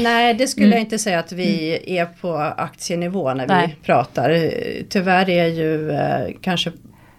Nej, 0.03 0.33
det 0.33 0.47
skulle 0.47 0.67
mm. 0.67 0.77
jag 0.77 0.85
inte 0.85 0.99
säga 0.99 1.19
att 1.19 1.31
vi 1.31 1.77
mm. 1.77 2.07
är 2.07 2.13
på 2.21 2.37
aktienivå 2.37 3.33
när 3.33 3.47
Nej. 3.47 3.67
vi 3.67 3.85
pratar. 3.85 4.51
Tyvärr 4.89 5.29
är 5.29 5.47
ju 5.47 5.91
eh, 5.91 6.27
kanske 6.41 6.71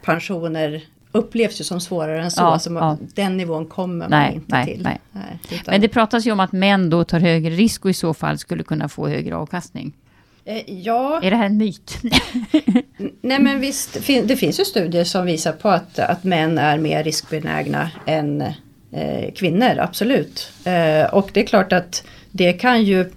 pensioner 0.04 0.82
upplevs 1.12 1.60
ju 1.60 1.64
som 1.64 1.80
svårare 1.80 2.22
än 2.22 2.30
så. 2.30 2.42
Ja, 2.42 2.58
så 2.58 2.72
ja. 2.72 2.98
Den 3.14 3.36
nivån 3.36 3.66
kommer 3.66 3.94
man 3.94 4.10
nej, 4.10 4.34
inte 4.34 4.56
nej, 4.56 4.66
till. 4.66 4.82
Nej. 4.82 5.38
Men 5.66 5.80
det 5.80 5.88
pratas 5.88 6.26
ju 6.26 6.32
om 6.32 6.40
att 6.40 6.52
män 6.52 6.90
då 6.90 7.04
tar 7.04 7.20
högre 7.20 7.50
risk 7.50 7.84
och 7.84 7.90
i 7.90 7.94
så 7.94 8.14
fall 8.14 8.38
skulle 8.38 8.62
kunna 8.62 8.88
få 8.88 9.08
högre 9.08 9.36
avkastning. 9.36 9.92
Eh, 10.44 10.62
ja. 10.66 11.20
Är 11.22 11.30
det 11.30 11.36
här 11.36 11.46
en 11.46 11.56
myt? 11.56 11.98
Nej 13.20 13.40
men 13.40 13.60
visst, 13.60 13.94
det 14.06 14.36
finns 14.36 14.60
ju 14.60 14.64
studier 14.64 15.04
som 15.04 15.26
visar 15.26 15.52
på 15.52 15.68
att, 15.68 15.98
att 15.98 16.24
män 16.24 16.58
är 16.58 16.78
mer 16.78 17.04
riskbenägna 17.04 17.90
än 18.06 18.40
eh, 18.92 19.32
kvinnor, 19.34 19.78
absolut. 19.78 20.52
Eh, 20.64 21.14
och 21.14 21.30
det 21.32 21.40
är 21.40 21.46
klart 21.46 21.72
att 21.72 22.04
det 22.30 22.52
kan 22.52 22.82
ju, 22.82 23.10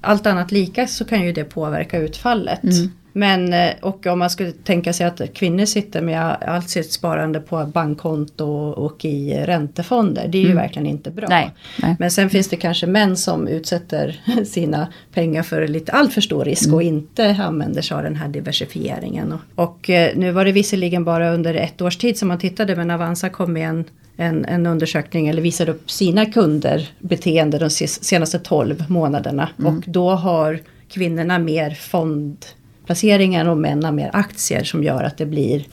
allt 0.00 0.26
annat 0.26 0.52
lika 0.52 0.86
så 0.86 1.04
kan 1.04 1.24
ju 1.24 1.32
det 1.32 1.44
påverka 1.44 1.98
utfallet. 1.98 2.62
Mm. 2.62 2.92
Men 3.16 3.52
eh, 3.52 3.70
och 3.80 4.06
om 4.06 4.18
man 4.18 4.30
skulle 4.30 4.52
tänka 4.52 4.92
sig 4.92 5.06
att 5.06 5.34
kvinnor 5.34 5.64
sitter 5.64 6.02
med 6.02 6.36
allt 6.46 6.70
sitt 6.70 6.92
sparande 6.92 7.40
på 7.40 7.64
bankkonto 7.66 8.46
och 8.70 9.04
i 9.04 9.34
räntefonder. 9.34 10.28
Det 10.28 10.38
är 10.38 10.42
ju 10.42 10.50
mm. 10.50 10.62
verkligen 10.62 10.86
inte 10.86 11.10
bra. 11.10 11.26
Nej, 11.28 11.50
nej. 11.82 11.96
Men 11.98 12.10
sen 12.10 12.30
finns 12.30 12.48
det 12.48 12.56
kanske 12.56 12.86
män 12.86 13.16
som 13.16 13.48
utsätter 13.48 14.20
sina 14.44 14.88
pengar 15.12 15.42
för 15.42 15.68
lite 15.68 15.92
alltför 15.92 16.20
stor 16.20 16.44
risk 16.44 16.64
mm. 16.64 16.74
och 16.74 16.82
inte 16.82 17.36
använder 17.40 17.82
sig 17.82 17.96
av 17.96 18.02
den 18.02 18.16
här 18.16 18.28
diversifieringen. 18.28 19.32
Och, 19.32 19.64
och 19.64 19.90
eh, 19.90 20.16
nu 20.16 20.32
var 20.32 20.44
det 20.44 20.52
visserligen 20.52 21.04
bara 21.04 21.30
under 21.30 21.54
ett 21.54 21.82
års 21.82 21.96
tid 21.96 22.18
som 22.18 22.28
man 22.28 22.38
tittade 22.38 22.76
men 22.76 22.90
Avanza 22.90 23.28
kom 23.28 23.52
med 23.52 23.68
en 23.68 23.84
en, 24.18 24.44
en 24.44 24.66
undersökning 24.66 25.28
eller 25.28 25.42
visade 25.42 25.72
upp 25.72 25.90
sina 25.90 26.26
kunder 26.26 26.88
beteende 26.98 27.58
de 27.58 27.70
senaste 27.70 28.38
12 28.38 28.84
månaderna. 28.88 29.48
Mm. 29.58 29.76
Och 29.76 29.84
då 29.86 30.10
har 30.10 30.60
kvinnorna 30.88 31.38
mer 31.38 31.70
fond 31.70 32.36
placeringar 32.86 33.48
och 33.48 33.58
män 33.58 33.84
har 33.84 33.92
mer 33.92 34.10
aktier 34.12 34.64
som 34.64 34.84
gör 34.84 35.02
att 35.02 35.18
det 35.18 35.26
blir 35.26 35.66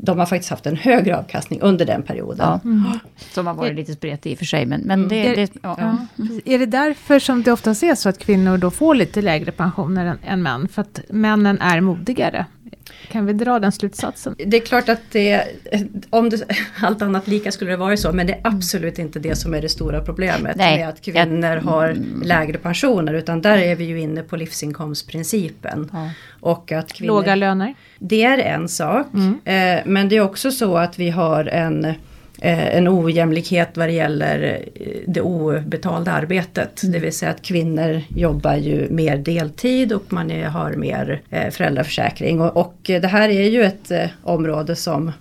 de 0.00 0.18
har 0.18 0.26
faktiskt 0.26 0.50
haft 0.50 0.66
en 0.66 0.76
högre 0.76 1.18
avkastning 1.18 1.60
under 1.60 1.86
den 1.86 2.02
perioden. 2.02 2.46
Ja. 2.46 2.60
Mm. 2.64 2.84
Som 3.16 3.46
har 3.46 3.54
varit 3.54 3.74
lite 3.74 3.92
spretig 3.92 4.30
i 4.30 4.34
och 4.34 4.38
för 4.38 4.44
sig. 4.44 4.66
Men, 4.66 4.80
men 4.80 5.08
det, 5.08 5.26
är, 5.26 5.36
det, 5.36 5.52
ja. 5.62 5.76
Ja. 5.78 6.24
är 6.44 6.58
det 6.58 6.66
därför 6.66 7.18
som 7.18 7.42
det 7.42 7.52
oftast 7.52 7.82
är 7.82 7.94
så 7.94 8.08
att 8.08 8.18
kvinnor 8.18 8.58
då 8.58 8.70
får 8.70 8.94
lite 8.94 9.22
lägre 9.22 9.52
pensioner 9.52 10.06
än, 10.06 10.18
än 10.24 10.42
män? 10.42 10.68
För 10.68 10.82
att 10.82 11.00
männen 11.08 11.60
är 11.60 11.80
modigare? 11.80 12.46
Kan 13.10 13.26
vi 13.26 13.32
dra 13.32 13.58
den 13.58 13.72
slutsatsen? 13.72 14.34
Det 14.46 14.56
är 14.56 14.60
klart 14.60 14.88
att 14.88 15.00
det, 15.10 15.44
om 16.10 16.30
det, 16.30 16.42
allt 16.80 17.02
annat 17.02 17.28
lika 17.28 17.52
skulle 17.52 17.70
det 17.70 17.76
vara 17.76 17.96
så, 17.96 18.12
men 18.12 18.26
det 18.26 18.32
är 18.32 18.40
absolut 18.44 18.98
inte 18.98 19.18
det 19.18 19.36
som 19.36 19.54
är 19.54 19.62
det 19.62 19.68
stora 19.68 20.00
problemet 20.00 20.56
Nej. 20.56 20.78
med 20.78 20.88
att 20.88 21.00
kvinnor 21.00 21.56
har 21.56 21.96
lägre 22.24 22.58
pensioner, 22.58 23.14
utan 23.14 23.42
där 23.42 23.58
är 23.58 23.76
vi 23.76 23.84
ju 23.84 24.00
inne 24.00 24.22
på 24.22 24.36
livsinkomstprincipen. 24.36 25.90
Ja. 25.92 26.10
Och 26.40 26.72
att 26.72 26.92
kvinnor, 26.92 27.14
Låga 27.14 27.34
löner? 27.34 27.74
Det 27.98 28.24
är 28.24 28.38
en 28.38 28.68
sak, 28.68 29.06
mm. 29.14 29.38
eh, 29.44 29.82
men 29.86 30.08
det 30.08 30.16
är 30.16 30.20
också 30.20 30.50
så 30.50 30.76
att 30.76 30.98
vi 30.98 31.10
har 31.10 31.44
en 31.44 31.94
en 32.40 32.88
ojämlikhet 32.88 33.76
vad 33.76 33.88
det 33.88 33.92
gäller 33.92 34.60
eh, 34.74 34.86
det 35.06 35.20
obetalda 35.20 36.12
arbetet. 36.12 36.82
Mm. 36.82 36.92
Det 36.92 36.98
vill 36.98 37.12
säga 37.12 37.30
att 37.30 37.42
kvinnor 37.42 38.02
jobbar 38.08 38.54
ju 38.54 38.90
mer 38.90 39.16
deltid 39.16 39.92
och 39.92 40.12
man 40.12 40.30
är, 40.30 40.44
har 40.44 40.72
mer 40.72 41.20
eh, 41.30 41.50
föräldraförsäkring. 41.50 42.40
Och, 42.40 42.56
och, 42.56 42.76
det 42.84 43.06
här 43.06 43.28
är 43.28 43.48
ju 43.48 43.64
ett 43.64 43.92
område 44.22 44.76
som 44.76 45.12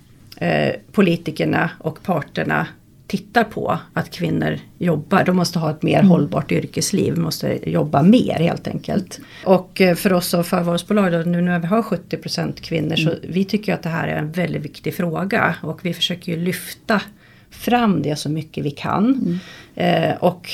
politikerna 0.91 1.69
och 1.79 2.03
parterna 2.03 2.67
tittar 3.07 3.43
på 3.43 3.79
att 3.93 4.11
kvinnor 4.11 4.59
jobbar. 4.77 5.23
De 5.23 5.35
måste 5.35 5.59
ha 5.59 5.71
ett 5.71 5.83
mer 5.83 5.99
mm. 5.99 6.09
hållbart 6.09 6.51
yrkesliv, 6.51 7.17
måste 7.17 7.69
jobba 7.69 8.01
mer 8.01 8.35
helt 8.39 8.67
enkelt. 8.67 9.19
Och 9.45 9.81
för 9.95 10.13
oss 10.13 10.27
som 10.27 10.43
förvalsbolag, 10.43 11.11
då, 11.11 11.17
nu 11.17 11.41
när 11.41 11.59
vi 11.59 11.67
har 11.67 11.81
70% 11.81 12.61
kvinnor, 12.61 12.99
mm. 12.99 13.05
så 13.05 13.13
vi 13.23 13.45
tycker 13.45 13.73
att 13.73 13.83
det 13.83 13.89
här 13.89 14.07
är 14.07 14.15
en 14.15 14.31
väldigt 14.31 14.65
viktig 14.65 14.95
fråga. 14.95 15.55
Och 15.61 15.85
vi 15.85 15.93
försöker 15.93 16.31
ju 16.31 16.37
lyfta 16.37 17.01
fram 17.49 18.01
det 18.01 18.15
så 18.15 18.29
mycket 18.29 18.65
vi 18.65 18.71
kan. 18.71 19.05
Mm. 19.05 19.39
Eh, 19.75 20.17
och 20.17 20.51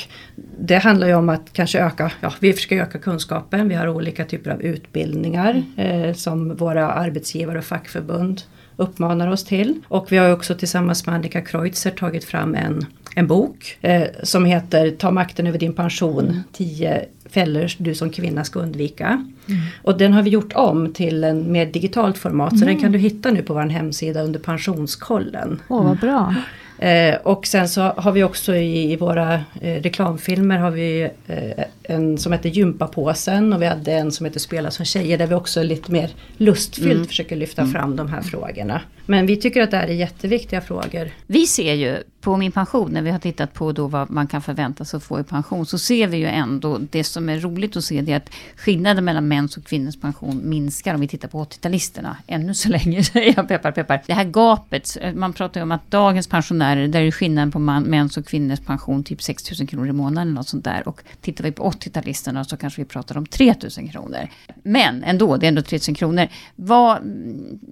det 0.58 0.76
handlar 0.76 1.06
ju 1.06 1.14
om 1.14 1.28
att 1.28 1.52
kanske 1.52 1.78
öka, 1.78 2.12
ja 2.20 2.32
vi 2.40 2.52
försöker 2.52 2.82
öka 2.82 2.98
kunskapen. 2.98 3.68
Vi 3.68 3.74
har 3.74 3.88
olika 3.88 4.24
typer 4.24 4.50
av 4.50 4.62
utbildningar 4.62 5.64
mm. 5.76 6.02
eh, 6.02 6.14
som 6.14 6.56
våra 6.56 6.90
arbetsgivare 6.90 7.58
och 7.58 7.64
fackförbund 7.64 8.42
uppmanar 8.76 9.28
oss 9.28 9.44
till. 9.44 9.80
Och 9.88 10.12
vi 10.12 10.16
har 10.16 10.32
också 10.32 10.54
tillsammans 10.54 11.06
med 11.06 11.14
Annika 11.14 11.40
Kreutzer 11.40 11.90
tagit 11.90 12.24
fram 12.24 12.54
en, 12.54 12.86
en 13.14 13.26
bok 13.26 13.78
eh, 13.80 14.02
som 14.22 14.44
heter 14.44 14.90
Ta 14.90 15.10
makten 15.10 15.46
över 15.46 15.58
din 15.58 15.72
pension, 15.72 16.42
10 16.52 17.04
fällor 17.24 17.70
du 17.78 17.94
som 17.94 18.10
kvinna 18.10 18.44
ska 18.44 18.60
undvika. 18.60 19.06
Mm. 19.06 19.60
Och 19.82 19.98
den 19.98 20.12
har 20.12 20.22
vi 20.22 20.30
gjort 20.30 20.52
om 20.52 20.92
till 20.92 21.24
en 21.24 21.52
mer 21.52 21.66
digitalt 21.66 22.18
format 22.18 22.52
mm. 22.52 22.58
så 22.58 22.64
den 22.64 22.80
kan 22.80 22.92
du 22.92 22.98
hitta 22.98 23.30
nu 23.30 23.42
på 23.42 23.54
vår 23.54 23.60
hemsida 23.60 24.22
under 24.22 24.40
pensionskollen. 24.40 25.60
Åh 25.68 25.80
oh, 25.80 25.84
vad 25.84 25.98
bra. 25.98 26.34
Eh, 26.78 27.14
och 27.22 27.46
sen 27.46 27.68
så 27.68 27.82
har 27.82 28.12
vi 28.12 28.24
också 28.24 28.54
i, 28.54 28.92
i 28.92 28.96
våra 28.96 29.34
eh, 29.34 29.82
reklamfilmer 29.82 30.58
har 30.58 30.70
vi 30.70 31.10
eh, 31.26 31.64
en 31.82 32.18
som 32.18 32.32
heter 32.32 32.48
Gympapåsen 32.48 33.52
och 33.52 33.62
vi 33.62 33.66
hade 33.66 33.92
en 33.92 34.12
som 34.12 34.26
heter 34.26 34.40
Spela 34.40 34.70
som 34.70 34.84
tjejer 34.84 35.18
där 35.18 35.26
vi 35.26 35.34
också 35.34 35.62
lite 35.62 35.92
mer 35.92 36.10
lustfyllt 36.36 36.92
mm. 36.92 37.06
försöker 37.06 37.36
lyfta 37.36 37.62
mm. 37.62 37.72
fram 37.72 37.96
de 37.96 38.08
här 38.08 38.22
frågorna. 38.22 38.80
Men 39.06 39.26
vi 39.26 39.36
tycker 39.36 39.62
att 39.62 39.70
det 39.70 39.76
här 39.76 39.88
är 39.88 39.92
jätteviktiga 39.92 40.60
frågor. 40.60 41.10
Vi 41.26 41.46
ser 41.46 41.74
ju 41.74 41.96
på 42.24 42.36
Min 42.36 42.52
pension, 42.52 42.90
när 42.90 43.02
vi 43.02 43.10
har 43.10 43.18
tittat 43.18 43.54
på 43.54 43.72
då 43.72 43.86
vad 43.86 44.10
man 44.10 44.26
kan 44.26 44.42
förvänta 44.42 44.84
sig 44.84 44.96
att 44.96 45.02
få 45.02 45.20
i 45.20 45.22
pension, 45.22 45.66
så 45.66 45.78
ser 45.78 46.06
vi 46.06 46.16
ju 46.16 46.26
ändå, 46.26 46.78
det 46.90 47.04
som 47.04 47.28
är 47.28 47.38
roligt 47.38 47.76
att 47.76 47.84
se, 47.84 48.02
det 48.02 48.12
är 48.12 48.16
att 48.16 48.30
skillnaden 48.56 49.04
mellan 49.04 49.28
mäns 49.28 49.56
och 49.56 49.64
kvinnors 49.64 49.96
pension 49.96 50.40
minskar 50.44 50.94
om 50.94 51.00
vi 51.00 51.08
tittar 51.08 51.28
på 51.28 51.44
80-talisterna. 51.44 52.16
Ännu 52.26 52.54
så 52.54 52.68
länge, 52.68 53.04
säger 53.04 53.34
jag 53.36 53.48
peppar 53.48 53.72
peppar. 53.72 54.02
Det 54.06 54.14
här 54.14 54.24
gapet, 54.24 54.96
man 55.14 55.32
pratar 55.32 55.60
ju 55.60 55.62
om 55.62 55.72
att 55.72 55.90
dagens 55.90 56.26
pensionärer, 56.26 56.88
där 56.88 57.00
är 57.00 57.10
skillnaden 57.10 57.50
på 57.50 57.58
man, 57.58 57.82
mäns 57.82 58.16
och 58.16 58.26
kvinnors 58.26 58.60
pension 58.60 59.04
typ 59.04 59.22
6 59.22 59.60
000 59.60 59.68
kronor 59.68 59.88
i 59.88 59.92
månaden 59.92 60.28
eller 60.28 60.34
något 60.34 60.48
sånt 60.48 60.64
där. 60.64 60.88
Och 60.88 61.00
tittar 61.20 61.44
vi 61.44 61.52
på 61.52 61.70
80-talisterna 61.70 62.44
så 62.44 62.56
kanske 62.56 62.82
vi 62.82 62.88
pratar 62.88 63.16
om 63.16 63.26
3 63.26 63.54
000 63.78 63.90
kronor. 63.90 64.28
Men 64.62 65.04
ändå, 65.04 65.36
det 65.36 65.46
är 65.46 65.48
ändå 65.48 65.62
3 65.62 65.78
000 65.88 65.96
kronor. 65.96 66.28
Vad, 66.56 66.98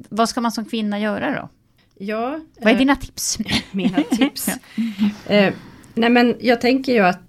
vad 0.08 0.28
ska 0.28 0.40
man 0.40 0.52
som 0.52 0.64
kvinna 0.64 0.98
göra 0.98 1.40
då? 1.40 1.48
Ja, 1.98 2.40
Vad 2.60 2.66
är 2.66 2.72
eh, 2.72 2.78
dina 2.78 2.96
tips? 2.96 3.38
Mina 3.72 4.02
tips? 4.02 4.48
eh, 5.26 5.54
nej 5.94 6.10
men 6.10 6.36
jag 6.40 6.60
tänker 6.60 6.92
ju 6.92 7.00
att 7.00 7.20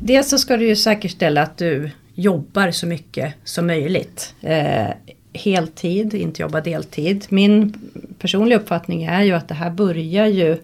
dels 0.00 0.28
så 0.28 0.38
ska 0.38 0.56
du 0.56 0.66
ju 0.68 0.76
säkerställa 0.76 1.42
att 1.42 1.58
du 1.58 1.90
jobbar 2.14 2.70
så 2.70 2.86
mycket 2.86 3.34
som 3.44 3.66
möjligt. 3.66 4.34
Eh, 4.40 4.90
heltid, 5.32 6.14
inte 6.14 6.42
jobba 6.42 6.60
deltid. 6.60 7.26
Min 7.28 7.74
personliga 8.18 8.58
uppfattning 8.58 9.04
är 9.04 9.22
ju 9.22 9.32
att 9.32 9.48
det 9.48 9.54
här 9.54 9.70
börjar 9.70 10.26
ju 10.26 10.58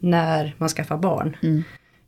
när 0.00 0.54
man 0.58 0.68
skaffar 0.68 0.96
barn. 0.96 1.36
Mm. 1.42 1.64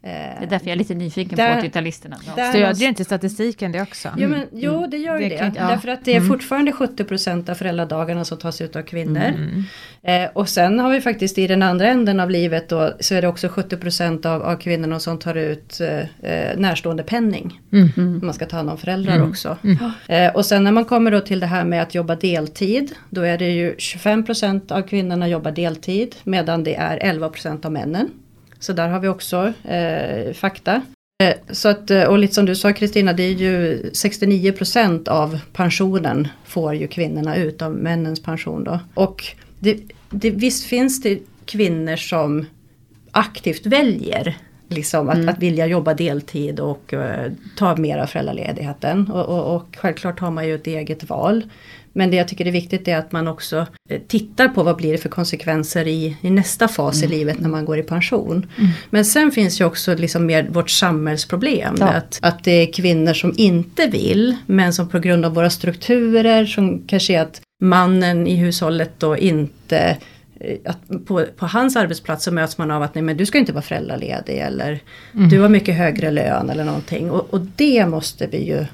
Det 0.07 0.45
är 0.45 0.47
därför 0.51 0.67
jag 0.67 0.73
är 0.73 0.79
lite 0.79 0.95
nyfiken 0.95 1.37
där, 1.37 1.61
på 1.61 1.67
80-talisterna. 1.67 2.17
Stödjer 2.51 2.89
inte 2.89 3.05
statistiken 3.05 3.73
det 3.73 3.83
också? 3.83 4.09
Jo, 4.17 4.29
men, 4.29 4.47
jo 4.53 4.79
mm. 4.79 4.91
det 4.91 4.97
gör 4.97 5.19
det. 5.19 5.29
det. 5.29 5.53
ja. 5.57 5.69
Därför 5.69 5.89
att 5.89 6.05
det 6.05 6.13
är 6.13 6.17
mm. 6.17 6.29
fortfarande 6.29 6.71
70% 6.73 7.51
av 7.51 7.55
föräldradagarna 7.55 8.25
som 8.25 8.39
tas 8.39 8.61
ut 8.61 8.77
av 8.77 8.83
kvinnor. 8.83 9.23
Mm. 9.23 9.65
Eh, 10.03 10.31
och 10.33 10.49
sen 10.49 10.79
har 10.79 10.91
vi 10.91 11.01
faktiskt 11.01 11.39
i 11.39 11.47
den 11.47 11.63
andra 11.63 11.89
änden 11.89 12.21
av 12.21 12.31
livet 12.31 12.69
då 12.69 12.93
så 13.01 13.15
är 13.15 13.23
det 13.23 13.29
också 13.29 13.47
70% 13.47 14.27
av, 14.27 14.43
av 14.43 14.57
kvinnorna 14.57 15.01
som 15.01 15.19
tar 15.19 15.35
ut 15.35 15.81
eh, 15.81 16.31
eh 16.31 16.59
närstående 16.59 17.03
penning. 17.03 17.61
Mm. 17.73 18.21
Man 18.23 18.35
ska 18.35 18.47
ta 18.47 18.57
hand 18.57 18.71
om 18.71 18.79
föräldrar 18.79 19.17
mm. 19.17 19.29
också. 19.29 19.59
Eh, 20.07 20.35
och 20.35 20.47
sen 20.47 20.65
när 20.65 20.73
man 20.73 20.85
kommer 20.85 21.11
då 21.11 21.21
till 21.21 21.41
det 21.41 21.47
här 21.47 21.65
med 21.65 21.83
att 21.83 21.95
jobba 21.95 22.15
deltid. 22.15 22.95
Då 23.11 23.21
är 23.21 23.39
det 23.39 23.51
ju 23.51 23.75
25% 23.75 24.73
av 24.73 24.83
kvinnorna 24.83 25.29
jobbar 25.29 25.51
deltid 25.51 26.15
medan 26.25 26.65
det 26.65 26.75
är 26.75 26.99
11% 26.99 27.67
av 27.67 27.73
männen. 27.73 28.11
Så 28.59 28.73
där 28.73 28.89
har 28.89 29.01
vi 29.01 29.09
också 29.09 29.53
eh, 29.65 30.33
fakta. 30.33 30.83
Eh, 31.23 31.35
så 31.51 31.69
att, 31.69 31.91
eh, 31.91 32.05
och 32.05 32.19
lite 32.19 32.35
som 32.35 32.47
du 32.47 32.57
sa 32.57 32.73
Kristina, 32.73 33.13
det 33.13 33.23
är 33.23 33.33
ju 33.33 33.83
69% 33.93 35.09
av 35.09 35.39
pensionen 35.53 36.29
får 36.45 36.75
ju 36.75 36.89
kvinnorna 36.89 37.37
ut 37.37 37.63
av 37.63 37.75
männens 37.75 38.23
pension 38.23 38.65
då. 38.65 38.81
Och 38.95 39.25
det, 39.59 39.81
det, 40.11 40.31
visst 40.31 40.65
finns 40.65 41.03
det 41.03 41.19
kvinnor 41.45 41.97
som 41.97 42.47
aktivt 43.11 43.67
väljer 43.67 44.37
liksom, 44.69 45.09
att, 45.09 45.15
Mm. 45.17 45.29
att 45.29 45.39
vilja 45.39 45.67
jobba 45.67 45.95
deltid 45.95 46.61
och 46.61 46.95
eh, 46.95 47.33
ta 47.59 47.77
mer 47.77 47.99
av 47.99 48.07
föräldraledigheten. 48.07 49.11
Och, 49.11 49.25
och, 49.27 49.57
och 49.57 49.77
självklart 49.77 50.21
har 50.21 50.31
man 50.31 50.47
ju 50.47 50.55
ett 50.55 50.67
eget 50.67 51.09
val. 51.09 51.43
Men 51.93 52.11
det 52.11 52.17
jag 52.17 52.29
tycker 52.29 52.47
är 52.47 52.51
viktigt 52.51 52.89
är 52.89 52.97
att 52.97 53.13
man 53.13 53.29
också 53.29 53.67
eh, 53.91 54.01
tittar 54.09 54.49
på 54.49 54.63
vad 54.63 54.77
blir 54.77 54.93
det 54.93 54.99
för 54.99 55.09
konsekvenser 55.09 55.87
i, 55.87 56.17
i 56.21 56.31
nästa 56.31 56.69
fas 56.69 57.03
Mm. 57.03 57.13
i 57.13 57.17
livet 57.19 57.41
när 57.41 57.49
man 57.49 57.65
går 57.65 57.79
i 57.79 57.83
pension. 57.83 58.47
Men 58.91 59.05
sen 59.05 59.31
finns 59.31 59.61
ju 59.61 59.65
också 59.65 59.95
liksom 59.95 60.27
mer 60.27 60.49
vårt 60.51 60.71
samhällsproblem. 60.71 61.75
Ja. 61.81 61.87
Att, 61.87 62.19
att 62.23 62.45
det 62.45 62.51
är 62.51 62.73
kvinnor 62.73 63.13
som 63.15 63.35
inte 63.37 63.87
vill 63.87 64.37
men 64.47 64.73
som 64.73 64.89
på 64.89 64.99
grund 64.99 65.25
av 65.25 65.35
våra 65.35 65.51
strukturer 65.51 66.47
som 66.47 66.83
kanske 66.87 67.15
är 67.15 67.21
att 67.23 67.41
mannen 67.63 68.27
i 68.27 68.35
hushållet 68.37 68.91
då 68.99 69.17
inte 69.17 69.97
att 70.65 71.07
på, 71.07 71.25
på 71.37 71.47
hans 71.47 71.77
arbetsplats 71.77 72.25
så 72.25 72.33
möts 72.33 72.59
man 72.59 72.71
av 72.71 72.83
att 72.83 72.95
nej 72.95 73.05
men 73.05 73.17
du 73.17 73.27
ska 73.27 73.39
inte 73.39 73.53
vara 73.53 73.63
föräldraledig 73.63 74.39
eller 74.39 74.81
du 75.31 75.41
har 75.41 75.49
mycket 75.49 75.75
högre 75.75 76.11
lön 76.11 76.51
eller 76.51 76.65
någonting. 76.65 77.11
Och, 77.11 77.35
och 77.35 77.41
det 77.41 77.87
måste 77.87 78.27
vi 78.27 78.45
ju 78.45 78.67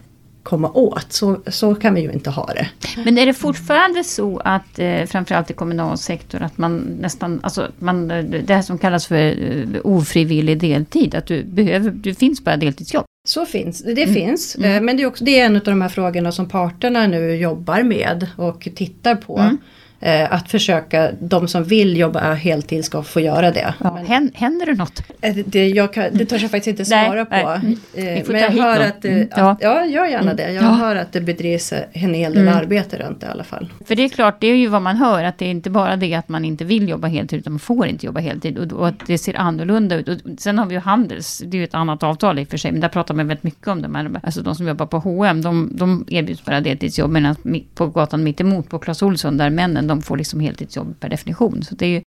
komma 0.43 0.71
åt. 0.73 1.13
Så, 1.13 1.41
så 1.47 1.75
kan 1.75 1.95
vi 1.95 2.01
ju 2.01 2.13
inte 2.13 2.31
ha 2.31 2.47
det. 2.47 2.69
Men 3.05 3.19
är 3.19 3.27
det 3.27 3.35
fortfarande 3.35 4.05
så 4.05 4.39
att 4.39 4.79
eh, 4.79 5.05
framförallt 5.05 5.51
i 5.51 5.55
kommunal 5.55 5.99
sektor 5.99 6.43
att 6.43 6.59
man 6.59 6.77
nästan, 7.01 7.41
alltså 7.43 7.69
man, 7.79 8.11
eh, 8.11 8.25
det 8.25 8.55
här 8.55 8.63
som 8.63 8.79
kallas 8.79 9.07
för 9.07 9.17
eh, 9.17 9.81
ofrivillig 9.85 10.61
deltid, 10.61 11.15
att 11.15 11.27
du 11.27 11.45
behöver, 11.45 11.91
du 11.91 12.15
finns 12.15 12.45
bara 12.45 12.57
deltidsjobb. 12.57 13.05
Så 13.29 13.47
finns 13.47 13.83
det, 13.83 14.07
finns. 14.07 14.55
Eh, 14.55 14.83
Men 14.83 14.97
det 14.97 15.03
är, 15.03 15.07
också, 15.07 15.25
det 15.25 15.41
är 15.41 15.47
en 15.47 15.57
av 15.57 15.63
de 15.63 15.83
här 15.83 15.89
frågorna 15.89 16.33
som 16.33 16.49
parterna 16.49 17.07
nu 17.07 17.37
jobbar 17.37 17.83
med 17.83 18.27
och 18.37 18.69
tittar 18.75 19.15
på. 19.15 19.57
Mm. 20.03 20.23
Eh, 20.23 20.33
Att 20.33 20.51
försöka, 20.51 21.11
de 21.21 21.49
som 21.49 21.65
vill 21.65 21.97
jobba 21.97 22.33
heltid 22.35 22.85
ska 22.85 23.03
få 23.03 23.21
göra 23.21 23.51
det. 23.51 23.75
Ja. 23.79 23.99
Hän, 24.07 24.31
händer 24.35 24.67
det 24.67 24.75
något? 24.75 25.03
Eh, 25.21 25.37
Det, 25.47 25.69
jag 25.69 25.93
kan, 25.93 26.05
det 26.13 26.27
törs 26.27 26.43
jag 26.43 26.51
faktiskt 26.51 26.81
inte 26.81 26.95
Nej, 26.97 27.07
svara 27.07 27.27
nej. 27.31 27.43
på. 27.45 27.49
Mm. 27.51 28.19
Eh, 28.19 28.25
får 28.25 28.33
Men 28.33 28.43
jag 28.43 28.51
hör 28.51 28.79
någon. 28.79 28.87
att, 28.89 29.03
det, 29.03 29.09
Mm. 29.09 29.29
att, 29.31 29.59
Ja. 29.61 29.85
gör 29.87 30.07
gärna 30.07 30.35
det. 30.35 30.53
Jag 30.53 30.65
Ja. 30.65 30.69
hör 30.69 30.97
att 30.97 31.13
det 31.13 31.21
bedrivs 31.21 31.73
en 31.93 32.15
hel 32.15 32.35
del 32.35 32.43
Mm. 32.43 32.55
arbete 32.59 32.99
runt 32.99 33.21
det 33.21 33.27
i 33.27 33.31
alla 33.31 33.45
fall. 33.45 33.69
För 33.87 33.95
det 33.95 34.03
är 34.05 34.09
klart, 34.09 34.41
det 34.41 34.47
är 34.47 34.55
ju 34.57 34.67
vad 34.69 34.83
man 34.83 34.97
hör, 34.97 35.25
att 35.25 35.39
det 35.39 35.45
är 35.47 35.51
inte 35.51 35.71
bara 35.71 35.97
det 35.97 36.15
att 36.15 36.29
man 36.29 36.45
inte 36.45 36.65
vill 36.65 36.89
jobba 36.89 37.09
heltid, 37.09 37.39
utan 37.39 37.53
man 37.53 37.61
får 37.61 37.87
inte 37.87 38.07
jobba 38.07 38.21
heltid. 38.21 38.59
Och, 38.59 38.73
och 38.81 38.89
att 38.89 39.07
det 39.07 39.19
ser 39.19 39.39
annorlunda 39.41 39.97
ut. 39.97 40.09
Och 40.09 40.17
sen 40.39 40.59
har 40.59 40.67
vi 40.67 40.75
ju 40.75 40.81
Handels, 40.81 41.43
det 41.47 41.57
är 41.57 41.59
ju 41.59 41.65
ett 41.65 41.75
annat 41.75 42.03
avtal 42.03 42.39
i 42.39 42.45
och 42.45 42.49
för 42.49 42.57
sig, 42.57 42.73
men 42.73 42.81
där 42.81 42.89
pratar 42.89 43.15
man 43.15 43.29
väldigt 43.29 43.45
mycket 43.45 43.69
om 43.69 43.83
det. 43.83 43.89
Men, 43.89 44.19
alltså 44.23 44.43
de 44.43 44.55
som 44.55 44.69
jobbar 44.69 44.87
på 44.87 44.99
H&M, 44.99 45.43
de, 45.43 45.71
de 45.75 46.05
erbjuds 46.09 46.45
bara 46.45 46.61
deltidsjobb, 46.61 47.11
medan 47.11 47.37
på 47.75 47.87
gatan 47.87 48.25
mitt 48.25 48.41
emot 48.41 48.69
på 48.69 48.79
Clas 48.79 49.03
Ohlson, 49.03 49.37
där 49.37 49.51
männen, 49.51 49.87
de 49.93 50.03
får 50.03 50.17
liksom 50.17 50.41
heltidsjobb 50.41 51.01
per 51.01 51.09
definition. 51.09 51.63
Så 51.63 51.75
det 51.75 51.87
ju, 51.87 52.03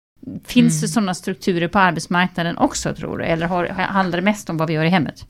finns 0.45 0.81
det 0.81 0.89
sådana 0.89 1.15
strukturer 1.15 1.69
på 1.69 1.79
arbetsmarknaden 1.79 2.59
också, 2.59 2.95
tror 2.95 3.19
du? 3.19 3.25
Eller 3.25 3.47
har, 3.47 3.67
handlar 3.67 4.19
det 4.19 4.25
mest 4.25 4.51
om 4.51 4.57
vad 4.57 4.69
vi 4.69 4.75
gör 4.75 4.85
i 4.85 4.89
hemmet? 4.89 5.27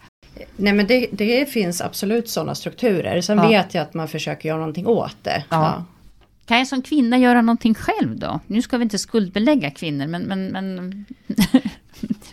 Nej 0.57 0.73
men 0.73 0.87
det, 0.87 1.09
det 1.13 1.47
finns 1.53 1.81
absolut 1.81 2.29
sådana 2.29 2.55
strukturer. 2.55 3.21
Sen 3.21 3.39
Ja. 3.39 3.49
vet 3.49 3.75
jag 3.75 3.83
att 3.83 3.95
man 3.95 4.09
försöker 4.09 4.49
göra 4.49 4.59
någonting 4.59 4.87
åt 4.87 5.17
det. 5.23 5.45
Ja. 5.49 5.85
Kan 6.47 6.59
jag 6.59 6.67
som 6.67 6.83
kvinna 6.83 7.19
göra 7.19 7.43
någonting 7.43 7.75
själv 7.75 8.19
då? 8.19 8.41
Nu 8.47 8.63
ska 8.63 8.79
vi 8.79 8.83
inte 8.83 8.99
skuldbelägga 8.99 9.71
kvinnor, 9.71 10.07
men, 10.07 10.23
men, 10.23 10.47
men 10.47 11.05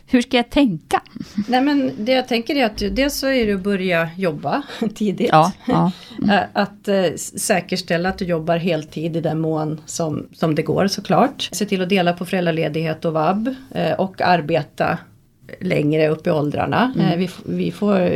hur 0.08 0.22
ska 0.22 0.38
jag 0.38 0.50
tänka? 0.50 1.02
Nej 1.48 1.62
men 1.62 1.92
det 1.98 2.12
jag 2.12 2.28
tänker 2.28 2.56
är 2.56 2.66
att 2.66 2.78
dels 2.96 3.16
så 3.16 3.28
är 3.28 3.46
det 3.48 3.54
att 3.54 3.62
börja 3.64 4.10
jobba 4.18 4.62
tidigt. 4.96 5.30
Ja, 5.32 5.52
ja. 5.68 5.92
Eh, 6.32 6.40
Att 6.54 6.88
eh, 6.88 7.04
säkerställa 7.38 8.10
att 8.10 8.18
du 8.18 8.26
jobbar 8.26 8.58
heltid 8.58 9.18
i 9.18 9.22
den 9.22 9.40
mån 9.40 9.82
som, 9.86 10.28
som 10.34 10.56
det 10.56 10.62
går 10.62 10.88
såklart. 10.88 11.50
Se 11.52 11.66
till 11.66 11.82
att 11.82 11.90
dela 11.90 12.14
på 12.14 12.26
föräldraledighet 12.26 13.06
och 13.06 13.14
vab 13.14 13.56
eh, 13.76 13.92
och 13.94 14.22
arbeta 14.22 14.98
längre 15.60 16.10
upp 16.10 16.28
i 16.28 16.32
åldrarna. 16.32 16.94
Eh, 17.00 17.18
Vi, 17.18 17.30
vi 17.46 17.72
får 17.72 18.12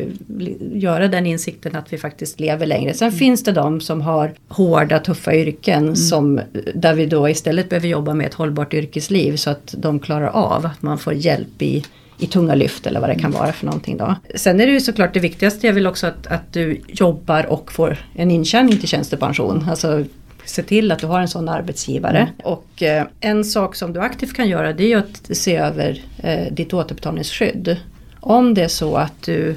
göra 0.73 1.07
den 1.07 1.25
insikten 1.25 1.75
att 1.75 1.93
vi 1.93 1.97
faktiskt 1.97 2.39
lever 2.39 2.65
längre. 2.65 2.93
Sen 2.93 3.11
finns 3.11 3.43
det 3.43 3.51
de 3.51 3.81
som 3.81 4.01
har 4.01 4.33
hårda 4.47 4.99
tuffa 4.99 5.35
yrken 5.35 5.95
som, 5.95 6.41
där 6.73 6.93
vi 6.93 7.05
då 7.05 7.29
istället 7.29 7.69
behöver 7.69 7.87
jobba 7.87 8.13
med 8.13 8.27
ett 8.27 8.33
hållbart 8.33 8.73
yrkesliv 8.73 9.35
så 9.35 9.49
att 9.49 9.75
de 9.77 9.99
klarar 9.99 10.27
av 10.27 10.65
att 10.65 10.81
man 10.81 10.97
får 10.97 11.13
hjälp 11.13 11.61
i 11.61 11.83
i 12.19 12.27
tunga 12.27 12.55
lyft 12.55 12.87
eller 12.87 12.99
vad 12.99 13.09
det 13.09 13.15
kan 13.15 13.31
vara 13.31 13.51
för 13.51 13.65
någonting 13.65 13.97
då. 13.97 14.15
Sen 14.35 14.59
är 14.59 14.65
det 14.65 14.71
ju 14.71 14.79
såklart 14.79 15.13
det 15.13 15.19
viktigaste, 15.19 15.67
jag 15.67 15.73
vill 15.73 15.87
också 15.87 16.07
att, 16.07 16.27
att 16.27 16.53
du 16.53 16.81
jobbar 16.87 17.45
och 17.45 17.71
får 17.71 17.97
en 18.15 18.31
intjäning 18.31 18.77
till 18.77 18.87
tjänstepension. 18.87 19.65
Alltså 19.69 20.03
se 20.45 20.63
till 20.63 20.91
att 20.91 20.99
du 20.99 21.07
har 21.07 21.19
en 21.19 21.27
sån 21.27 21.49
arbetsgivare. 21.49 22.29
Och 22.43 22.83
eh, 22.83 23.05
en 23.19 23.45
sak 23.45 23.75
som 23.75 23.93
du 23.93 23.99
aktivt 23.99 24.33
kan 24.33 24.49
göra 24.49 24.73
det 24.73 24.93
är 24.93 24.97
att 24.97 25.37
se 25.37 25.55
över 25.55 26.01
eh, 26.23 26.53
ditt 26.53 26.73
återbetalningsskydd. 26.73 27.77
Om 28.19 28.53
det 28.53 28.63
är 28.63 28.67
så 28.67 28.95
att 28.95 29.21
du, 29.21 29.55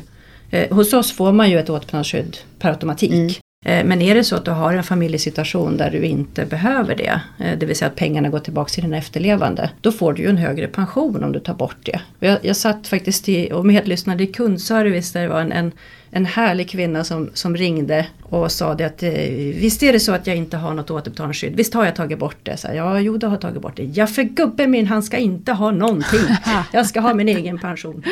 eh, 0.50 0.76
hos 0.76 0.92
oss 0.92 1.12
får 1.12 1.32
man 1.32 1.50
ju 1.50 1.58
ett 1.58 1.70
återbetalningsskydd 1.70 2.36
per 2.58 2.70
automatik. 2.70 3.40
Eh, 3.66 3.84
Men 3.84 4.02
är 4.02 4.14
det 4.14 4.24
så 4.24 4.36
att 4.36 4.44
du 4.44 4.50
har 4.50 4.74
en 4.74 4.84
familjesituation 4.84 5.76
där 5.76 5.90
du 5.90 6.02
inte 6.02 6.44
behöver 6.44 6.96
det, 6.96 7.20
eh, 7.38 7.58
det 7.58 7.66
vill 7.66 7.76
säga 7.76 7.88
att 7.88 7.96
pengarna 7.96 8.28
går 8.28 8.38
tillbaka 8.38 8.68
till 8.68 8.82
dina 8.82 8.96
efterlevande, 8.96 9.70
då 9.80 9.92
får 9.92 10.12
du 10.12 10.22
ju 10.22 10.28
en 10.28 10.36
högre 10.36 10.66
pension 10.66 11.24
om 11.24 11.32
du 11.32 11.40
tar 11.40 11.54
bort 11.54 11.76
det. 11.82 12.00
Jag, 12.20 12.38
jag 12.42 12.56
satt 12.56 12.86
faktiskt 12.88 13.28
i, 13.28 13.52
och 13.52 13.66
medlyssnade 13.66 14.22
i 14.24 14.26
kundservice 14.26 15.12
där 15.12 15.22
det 15.22 15.28
var 15.28 15.40
en, 15.40 15.52
en, 15.52 15.72
en 16.10 16.26
härlig 16.26 16.70
kvinna 16.70 17.04
som, 17.04 17.30
som 17.34 17.56
ringde 17.56 18.06
och 18.22 18.52
sa 18.52 18.74
det 18.74 18.84
att 18.84 19.02
eh, 19.02 19.10
visst 19.54 19.82
är 19.82 19.92
det 19.92 20.00
så 20.00 20.12
att 20.12 20.26
jag 20.26 20.36
inte 20.36 20.56
har 20.56 20.74
något 20.74 20.90
återbetalningsskydd, 20.90 21.56
visst 21.56 21.74
har 21.74 21.84
jag 21.84 21.96
tagit 21.96 22.18
bort 22.18 22.36
det? 22.42 22.56
Så 22.56 22.68
här, 22.68 22.74
ja, 22.74 23.00
jo, 23.00 23.16
du 23.16 23.26
har 23.26 23.36
tagit 23.36 23.62
bort 23.62 23.76
det. 23.76 23.84
Ja, 23.84 24.06
för 24.06 24.22
gubben 24.22 24.70
min, 24.70 24.86
han 24.86 25.02
ska 25.02 25.16
inte 25.16 25.52
ha 25.52 25.70
någonting. 25.70 26.20
Jag 26.72 26.86
ska 26.86 27.00
ha 27.00 27.14
min 27.14 27.28
egen 27.28 27.58
pension. 27.58 28.02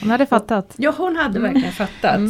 Hon 0.00 0.10
hade 0.10 0.26
fattat. 0.26 0.74
Ja, 0.76 0.94
hon 0.96 1.16
hade 1.16 1.40
verkligen 1.40 1.72
fattat. 1.72 2.20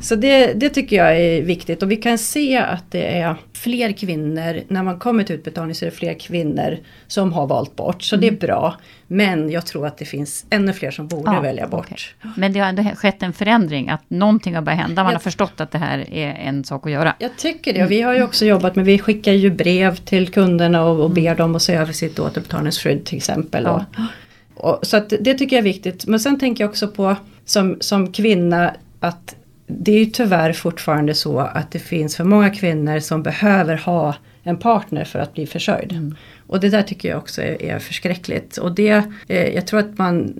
Så 0.00 0.16
det, 0.16 0.52
det 0.52 0.68
tycker 0.68 0.96
jag 0.96 1.20
är 1.20 1.42
viktigt 1.42 1.82
och 1.82 1.90
vi 1.90 1.96
kan 1.96 2.18
se 2.18 2.56
att 2.56 2.90
det 2.90 3.18
är 3.18 3.36
fler 3.66 3.92
kvinnor, 3.92 4.60
när 4.68 4.82
man 4.82 4.98
kommer 4.98 5.24
till 5.24 5.34
utbetalning 5.36 5.74
så 5.74 5.84
är 5.84 5.90
det 5.90 5.96
fler 5.96 6.14
kvinnor 6.14 6.78
som 7.06 7.32
har 7.32 7.46
valt 7.46 7.76
bort. 7.76 8.02
Så 8.02 8.16
det 8.16 8.26
är 8.26 8.32
bra. 8.32 8.74
Men 9.06 9.50
jag 9.50 9.66
tror 9.66 9.86
att 9.86 9.98
det 9.98 10.04
finns 10.04 10.46
ännu 10.50 10.72
fler 10.72 10.90
som 10.90 11.06
borde 11.08 11.32
Ja, 11.32 11.40
välja 11.40 11.66
bort. 11.66 11.86
okej. 11.90 12.32
Men 12.36 12.52
det 12.52 12.60
har 12.60 12.68
ändå 12.68 12.82
skett 12.96 13.22
en 13.22 13.32
förändring, 13.32 13.88
att 13.88 14.02
någonting 14.10 14.54
har 14.54 14.62
börjat 14.62 14.80
hända. 14.80 15.02
Man 15.02 15.12
Jag- 15.12 15.18
har 15.18 15.22
förstått 15.22 15.60
att 15.60 15.70
det 15.70 15.78
här 15.78 15.98
är 16.14 16.28
en 16.34 16.64
sak 16.64 16.86
att 16.86 16.92
göra. 16.92 17.14
Jag 17.18 17.36
tycker 17.36 17.72
det 17.72 17.84
och 17.84 17.90
vi 17.90 18.02
har 18.02 18.14
ju 18.14 18.22
också 18.22 18.44
jobbat 18.46 18.76
med, 18.76 18.84
vi 18.84 18.98
skickar 18.98 19.32
ju 19.32 19.50
brev 19.50 19.96
till 19.96 20.28
kunderna 20.32 20.84
och, 20.84 21.00
och 21.04 21.10
ber 21.10 21.34
dem 21.34 21.54
att 21.56 21.62
se 21.62 21.74
över 21.74 21.92
sitt 21.92 22.18
återbetalningsskydd 22.18 23.04
till 23.04 23.16
exempel. 23.16 23.64
Ja. 23.64 23.84
Och, 24.54 24.70
och, 24.78 24.86
så 24.86 25.00
det 25.20 25.34
tycker 25.34 25.56
jag 25.56 25.60
är 25.60 25.72
viktigt. 25.72 26.06
Men 26.06 26.20
sen 26.20 26.38
tänker 26.38 26.64
jag 26.64 26.68
också 26.70 26.88
på 26.88 27.16
som, 27.44 27.76
som 27.80 28.12
kvinna 28.12 28.74
att 29.00 29.36
det 29.66 29.92
är 29.92 29.98
ju 29.98 30.06
tyvärr 30.06 30.52
fortfarande 30.52 31.14
så 31.14 31.38
att 31.38 31.70
det 31.70 31.78
finns 31.78 32.16
för 32.16 32.24
många 32.24 32.50
kvinnor 32.50 33.00
som 33.00 33.22
behöver 33.22 33.76
ha 33.76 34.14
en 34.42 34.56
partner 34.56 35.04
för 35.04 35.18
att 35.18 35.34
bli 35.34 35.46
försörjd. 35.46 36.14
Och 36.46 36.60
det 36.60 36.68
där 36.68 36.82
tycker 36.82 37.08
jag 37.08 37.18
också 37.18 37.42
är, 37.42 37.62
är 37.62 37.78
förskräckligt. 37.78 38.56
Och 38.56 38.74
det, 38.74 39.02
eh, 39.28 39.54
jag 39.54 39.66
tror 39.66 39.80
att 39.80 39.98
man, 39.98 40.34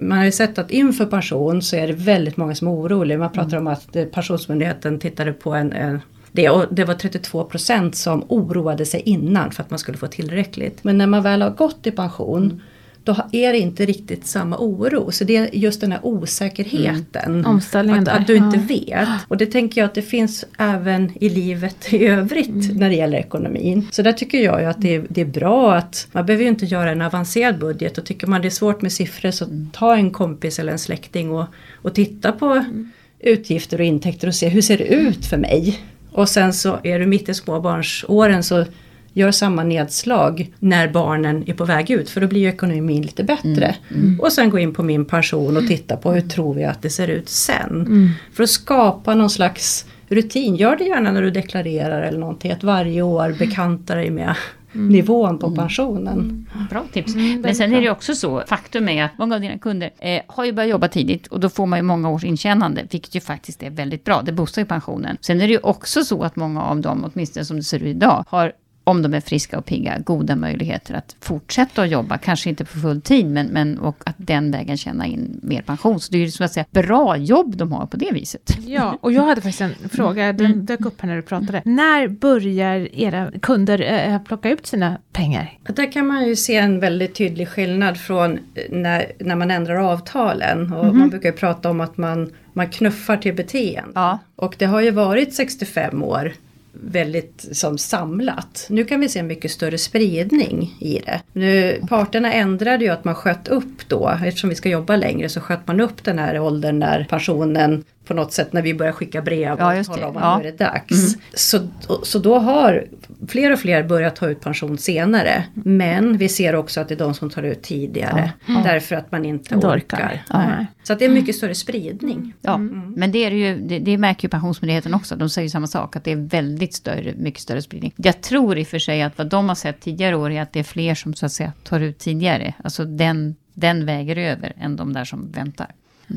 man 0.00 0.18
har 0.18 0.24
ju 0.24 0.32
sett 0.32 0.58
att 0.58 0.70
inför 0.70 1.06
pension 1.06 1.62
så 1.62 1.76
är 1.76 1.86
det 1.86 1.92
väldigt 1.92 2.36
många 2.36 2.54
som 2.54 2.68
är 2.68 2.72
oroliga. 2.72 3.18
Man 3.18 3.32
pratar 3.32 3.56
om 3.56 3.66
att 3.66 3.96
eh, 3.96 4.04
Pensionsmyndigheten 4.04 4.98
tittade 4.98 5.32
på 5.32 5.54
en, 5.54 5.72
en 5.72 6.00
det, 6.32 6.50
och 6.50 6.74
det 6.74 6.84
var 6.84 6.94
32 6.94 7.44
procent 7.44 7.96
som 7.96 8.24
oroade 8.28 8.86
sig 8.86 9.00
innan 9.00 9.50
för 9.50 9.62
att 9.62 9.70
man 9.70 9.78
skulle 9.78 9.98
få 9.98 10.06
tillräckligt. 10.06 10.84
Men 10.84 10.98
när 10.98 11.06
man 11.06 11.22
väl 11.22 11.42
har 11.42 11.50
gått 11.50 11.86
i 11.86 11.90
pension 11.90 12.62
då 13.04 13.16
är 13.32 13.52
det 13.52 13.58
inte 13.58 13.84
riktigt 13.86 14.26
samma 14.26 14.56
oro. 14.58 15.10
Så 15.12 15.24
det 15.24 15.36
är 15.36 15.48
just 15.54 15.80
den 15.80 15.92
här 15.92 16.00
osäkerheten. 16.02 17.46
Omställningen 17.46 17.98
Att, 18.00 18.04
där. 18.04 18.20
att 18.20 18.26
du 18.26 18.36
inte 18.36 18.58
Ja. 18.86 18.98
vet. 18.98 19.08
Och 19.28 19.36
det 19.36 19.46
tänker 19.46 19.80
jag 19.80 19.86
att 19.88 19.94
det 19.94 20.02
finns 20.02 20.44
även 20.58 21.12
i 21.20 21.28
livet 21.28 21.92
i 21.92 22.06
övrigt 22.06 22.48
Mm. 22.48 22.76
när 22.76 22.88
det 22.88 22.94
gäller 22.96 23.18
ekonomin. 23.18 23.88
Så 23.90 24.02
där 24.02 24.12
tycker 24.12 24.38
jag 24.38 24.60
ju 24.60 24.66
att 24.66 24.80
det 24.82 24.94
är, 24.94 25.06
det 25.08 25.20
är 25.20 25.24
bra 25.24 25.74
att 25.74 26.08
man 26.12 26.26
behöver 26.26 26.42
ju 26.44 26.48
inte 26.50 26.64
göra 26.66 26.90
en 26.90 27.02
avancerad 27.02 27.58
budget. 27.58 27.98
Och 27.98 28.04
tycker 28.06 28.26
man 28.26 28.42
det 28.42 28.48
är 28.48 28.50
svårt 28.50 28.82
med 28.82 28.92
siffror 28.92 29.30
så 29.30 29.44
Mm. 29.44 29.70
ta 29.72 29.96
en 29.96 30.10
kompis 30.10 30.58
eller 30.58 30.72
en 30.72 30.78
släkting 30.78 31.30
och, 31.30 31.44
och 31.74 31.94
titta 31.94 32.32
på 32.32 32.46
Mm. 32.46 32.90
utgifter 33.20 33.78
och 33.78 33.84
intäkter 33.84 34.28
och 34.28 34.34
se 34.34 34.48
hur 34.48 34.62
ser 34.62 34.78
det 34.78 34.84
ut 34.86 35.26
för 35.26 35.36
mig. 35.36 35.78
Och 36.12 36.28
sen 36.28 36.52
så 36.52 36.78
är 36.84 36.98
du 36.98 37.06
mitt 37.06 37.28
i 37.28 37.34
småbarnsåren 37.34 38.42
så 38.42 38.64
gör 39.12 39.30
samma 39.30 39.64
nedslag 39.64 40.52
när 40.58 40.88
barnen 40.88 41.44
är 41.46 41.54
på 41.54 41.64
väg 41.64 41.90
ut 41.90 42.10
för 42.10 42.20
då 42.20 42.26
blir 42.26 42.40
ju 42.40 42.48
ekonomin 42.48 43.02
lite 43.02 43.24
bättre. 43.24 43.74
Och 44.20 44.32
sen 44.32 44.50
gå 44.50 44.58
in 44.58 44.74
på 44.74 44.82
min 44.82 45.04
pension 45.04 45.56
och 45.56 45.66
titta 45.66 45.96
på 45.96 46.12
hur 46.12 46.20
tror 46.20 46.54
vi 46.54 46.64
att 46.64 46.82
det 46.82 46.90
ser 46.90 47.08
ut 47.08 47.28
sen. 47.28 48.10
För 48.32 48.42
att 48.42 48.50
skapa 48.50 49.14
någon 49.14 49.30
slags 49.30 49.86
rutin, 50.08 50.56
gör 50.56 50.76
det 50.76 50.84
gärna 50.84 51.12
när 51.12 51.22
du 51.22 51.30
deklarerar 51.30 52.02
eller 52.02 52.18
någonting, 52.18 52.50
att 52.52 52.64
varje 52.64 53.02
år 53.02 53.36
bekanta 53.38 53.94
dig 53.94 54.10
med 54.10 54.34
nivån 54.72 55.38
på 55.38 55.54
pensionen. 55.56 56.46
Bra 56.70 56.84
tips. 56.92 57.14
Mm, 57.14 57.40
Men 57.40 57.54
sen 57.54 57.70
bra. 57.70 57.78
är 57.78 57.82
det 57.82 57.90
också 57.90 58.14
så, 58.14 58.42
faktum 58.46 58.88
är 58.88 59.04
att 59.04 59.18
många 59.18 59.34
av 59.34 59.40
dina 59.40 59.58
kunder 59.58 59.90
eh, 59.98 60.22
har 60.26 60.44
ju 60.44 60.52
börjat 60.52 60.70
jobba 60.70 60.88
tidigt 60.88 61.26
och 61.26 61.40
då 61.40 61.48
får 61.48 61.66
man 61.66 61.78
ju 61.78 61.82
många 61.82 62.10
års 62.10 62.24
intjänande, 62.24 62.86
vilket 62.90 63.14
ju 63.14 63.20
faktiskt 63.20 63.62
är 63.62 63.70
väldigt 63.70 64.04
bra. 64.04 64.22
Det 64.22 64.32
boostar 64.32 64.62
ju 64.62 64.66
pensionen. 64.66 65.16
Sen 65.20 65.40
är 65.40 65.46
det 65.46 65.52
ju 65.52 65.60
också 65.62 66.04
så 66.04 66.22
att 66.22 66.36
många 66.36 66.62
av 66.62 66.80
dem, 66.80 67.10
åtminstone 67.12 67.44
som 67.44 67.56
det 67.56 67.62
ser 67.62 67.78
ut 67.78 67.96
idag, 67.96 68.24
har 68.28 68.52
om 68.84 69.02
de 69.02 69.14
är 69.14 69.20
friska 69.20 69.58
och 69.58 69.66
pigga, 69.66 69.98
goda 69.98 70.36
möjligheter 70.36 70.94
att 70.94 71.16
fortsätta 71.20 71.82
att 71.82 71.90
jobba. 71.90 72.18
Kanske 72.18 72.48
inte 72.48 72.64
på 72.64 72.78
full 72.78 73.00
tid, 73.00 73.26
men, 73.26 73.46
men 73.46 73.78
och 73.78 73.96
att 74.06 74.16
den 74.18 74.50
vägen 74.50 74.76
tjäna 74.76 75.06
in 75.06 75.40
mer 75.42 75.62
pension. 75.62 76.00
Så 76.00 76.12
det 76.12 76.18
är 76.18 76.20
ju 76.20 76.30
så 76.30 76.44
att 76.44 76.52
säga 76.52 76.66
bra 76.70 77.16
jobb 77.16 77.56
de 77.56 77.72
har 77.72 77.86
på 77.86 77.96
det 77.96 78.12
viset. 78.12 78.58
Ja, 78.66 78.98
och 79.00 79.12
jag 79.12 79.22
hade 79.22 79.40
faktiskt 79.40 79.60
en 79.60 79.88
fråga, 79.88 80.32
den 80.32 80.46
mm. 80.46 80.66
dök 80.66 80.80
upp 80.80 81.00
här 81.00 81.08
när 81.08 81.16
du 81.16 81.22
pratade. 81.22 81.62
När 81.64 82.08
börjar 82.08 82.88
era 82.98 83.30
kunder 83.42 84.08
äh, 84.08 84.18
plocka 84.22 84.50
ut 84.50 84.66
sina 84.66 84.98
pengar? 85.12 85.58
Där 85.62 85.92
kan 85.92 86.06
man 86.06 86.28
ju 86.28 86.36
se 86.36 86.56
en 86.56 86.80
väldigt 86.80 87.14
tydlig 87.14 87.48
skillnad 87.48 88.00
från 88.00 88.38
när, 88.70 89.12
när 89.18 89.36
man 89.36 89.50
ändrar 89.50 89.76
avtalen. 89.76 90.72
Och 90.72 90.84
mm. 90.84 90.98
Man 90.98 91.08
brukar 91.08 91.28
ju 91.28 91.36
prata 91.36 91.70
om 91.70 91.80
att 91.80 91.96
man, 91.96 92.32
man 92.52 92.70
knuffar 92.70 93.16
till 93.16 93.34
beteende. 93.34 93.92
Ja. 93.94 94.18
Och 94.36 94.54
det 94.58 94.64
har 94.64 94.80
ju 94.80 94.90
varit 94.90 95.34
65 95.34 96.02
år 96.02 96.32
väldigt 96.72 97.48
som 97.52 97.78
samlat. 97.78 98.66
Nu 98.70 98.84
kan 98.84 99.00
vi 99.00 99.08
se 99.08 99.18
en 99.18 99.26
mycket 99.26 99.50
större 99.50 99.78
spridning 99.78 100.74
i 100.80 101.00
det. 101.04 101.20
Nu, 101.32 101.80
parterna 101.88 102.32
ändrade 102.32 102.84
ju 102.84 102.90
att 102.90 103.04
man 103.04 103.14
sköt 103.14 103.48
upp 103.48 103.88
då, 103.88 104.18
eftersom 104.24 104.50
vi 104.50 104.56
ska 104.56 104.68
jobba 104.68 104.96
längre 104.96 105.28
så 105.28 105.40
sköt 105.40 105.66
man 105.66 105.80
upp 105.80 106.04
den 106.04 106.18
här 106.18 106.38
åldern 106.38 106.78
när 106.78 107.06
pensionen 107.10 107.84
på 108.04 108.14
något 108.14 108.32
sätt 108.32 108.52
när 108.52 108.62
vi 108.62 108.74
börjar 108.74 108.92
skicka 108.92 109.22
brev 109.22 109.52
och 109.52 109.60
ja, 109.60 109.84
tala 109.84 110.08
om 110.08 110.16
att 110.16 110.22
ja. 110.22 110.38
nu 110.38 110.48
är 110.48 110.52
det 110.52 110.64
dags. 110.64 111.14
Mm. 111.14 111.20
Så, 111.34 111.68
så 112.02 112.18
då 112.18 112.38
har 112.38 112.86
fler 113.28 113.52
och 113.52 113.58
fler 113.58 113.82
börjat 113.82 114.16
ta 114.16 114.28
ut 114.28 114.40
pension 114.40 114.78
senare. 114.78 115.44
Men 115.54 116.16
vi 116.16 116.28
ser 116.28 116.54
också 116.54 116.80
att 116.80 116.88
det 116.88 116.94
är 116.94 116.98
de 116.98 117.14
som 117.14 117.30
tar 117.30 117.42
ut 117.42 117.62
tidigare. 117.62 118.32
Ja. 118.46 118.62
Därför 118.64 118.96
att 118.96 119.12
man 119.12 119.24
inte 119.24 119.56
orkar. 119.56 119.70
orkar. 119.70 120.66
Så 120.82 120.92
att 120.92 120.98
det 120.98 121.04
är 121.04 121.08
mycket 121.08 121.36
större 121.36 121.54
spridning. 121.54 122.34
Ja, 122.40 122.54
mm. 122.54 122.94
men 122.96 123.12
det, 123.12 123.24
är 123.24 123.30
ju, 123.30 123.58
det, 123.58 123.78
det 123.78 123.98
märker 123.98 124.24
ju 124.24 124.28
Pensionsmyndigheten 124.28 124.94
också. 124.94 125.16
De 125.16 125.28
säger 125.28 125.48
samma 125.48 125.66
sak, 125.66 125.96
att 125.96 126.04
det 126.04 126.12
är 126.12 126.16
väldigt 126.16 126.74
större, 126.74 127.14
mycket 127.16 127.40
större 127.40 127.62
spridning. 127.62 127.92
Jag 127.96 128.20
tror 128.20 128.58
i 128.58 128.62
och 128.62 128.66
för 128.66 128.78
sig 128.78 129.02
att 129.02 129.18
vad 129.18 129.26
de 129.26 129.48
har 129.48 129.54
sett 129.54 129.80
tidigare 129.80 130.16
år 130.16 130.30
är 130.30 130.42
att 130.42 130.52
det 130.52 130.60
är 130.60 130.64
fler 130.64 130.94
som 130.94 131.14
så 131.14 131.26
att 131.26 131.32
säga 131.32 131.52
tar 131.64 131.80
ut 131.80 131.98
tidigare. 131.98 132.54
Alltså 132.64 132.84
den, 132.84 133.36
den 133.54 133.86
väger 133.86 134.16
över 134.16 134.52
än 134.60 134.76
de 134.76 134.92
där 134.92 135.04
som 135.04 135.32
väntar. 135.32 135.74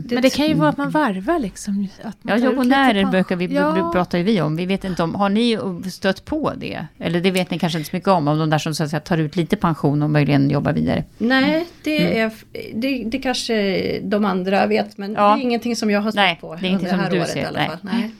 Men 0.09 0.21
det 0.21 0.29
kan 0.29 0.47
ju 0.47 0.53
vara 0.53 0.69
att 0.69 0.77
man 0.77 0.89
varvar 0.89 1.39
liksom. 1.39 1.87
Att 2.03 2.23
man 2.23 2.39
ja, 2.39 2.45
jobbonärer 2.45 3.05
brukar 3.05 3.35
vi, 3.35 3.45
ja. 3.45 3.91
pratar 3.93 4.17
ju 4.17 4.23
vi 4.23 4.41
om. 4.41 4.55
Vi 4.55 4.65
vet 4.65 4.83
inte 4.83 5.03
om, 5.03 5.15
har 5.15 5.29
ni 5.29 5.59
stött 5.91 6.25
på 6.25 6.53
det? 6.57 6.85
Eller 6.97 7.21
det 7.21 7.31
vet 7.31 7.51
ni 7.51 7.59
kanske 7.59 7.79
inte 7.79 7.89
så 7.89 7.95
mycket 7.95 8.09
om, 8.09 8.27
om 8.27 8.39
de 8.39 8.49
där 8.49 8.57
som 8.57 8.75
så 8.75 8.83
att 8.83 8.89
säga, 8.89 8.99
tar 8.99 9.17
ut 9.17 9.35
lite 9.35 9.55
pension 9.55 10.03
och 10.03 10.09
möjligen 10.09 10.49
jobbar 10.49 10.73
vidare. 10.73 11.03
Nej, 11.17 11.67
det, 11.83 11.97
mm. 11.97 12.31
är, 12.31 12.31
det, 12.73 13.03
det 13.03 13.17
kanske 13.17 13.99
de 14.03 14.25
andra 14.25 14.67
vet, 14.67 14.97
men 14.97 15.13
ja. 15.13 15.35
det 15.35 15.41
är 15.41 15.43
ingenting 15.43 15.75
som 15.75 15.91
jag 15.91 16.01
har 16.01 16.11
stött 16.11 16.23
Nej, 16.23 16.37
på 16.41 16.55
det 16.55 16.67
är 16.67 16.71
inte 16.71 16.85
under 16.85 16.97
det 16.97 17.03
här 17.03 17.17
året 17.17 17.29
ser. 17.29 17.41
i 17.41 17.45
alla 17.45 17.65
fall. 17.65 17.77
Nej. 17.81 18.11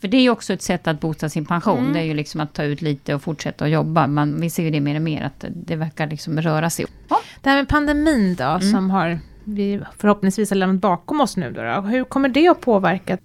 För 0.00 0.08
det 0.08 0.16
är 0.16 0.22
ju 0.22 0.30
också 0.30 0.52
ett 0.52 0.62
sätt 0.62 0.86
att 0.86 1.00
bota 1.00 1.28
sin 1.28 1.46
pension. 1.46 1.78
Mm. 1.78 1.92
Det 1.92 2.00
är 2.00 2.04
ju 2.04 2.14
liksom 2.14 2.40
att 2.40 2.52
ta 2.52 2.62
ut 2.62 2.82
lite 2.82 3.14
och 3.14 3.22
fortsätta 3.22 3.64
att 3.64 3.70
jobba. 3.70 4.06
Man, 4.06 4.40
vi 4.40 4.50
ser 4.50 4.62
ju 4.62 4.70
det 4.70 4.80
mer 4.80 4.96
och 4.96 5.02
mer, 5.02 5.22
att 5.22 5.44
det 5.48 5.76
verkar 5.76 6.06
liksom 6.06 6.40
röra 6.40 6.70
sig. 6.70 6.86
Ja. 7.08 7.20
Det 7.40 7.50
här 7.50 7.56
med 7.56 7.68
pandemin 7.68 8.34
då, 8.34 8.44
mm. 8.44 8.60
som 8.60 8.90
har 8.90 9.18
vi 9.54 9.80
förhoppningsvis 9.98 10.50
har 10.50 10.56
lämnat 10.56 10.80
bakom 10.80 11.20
oss 11.20 11.36
nu. 11.36 11.50
Då, 11.50 11.62
då. 11.62 11.80
Hur 11.80 12.04
kommer 12.04 12.28
det 12.28 12.48
att 12.48 12.60
påverka? 12.60 13.18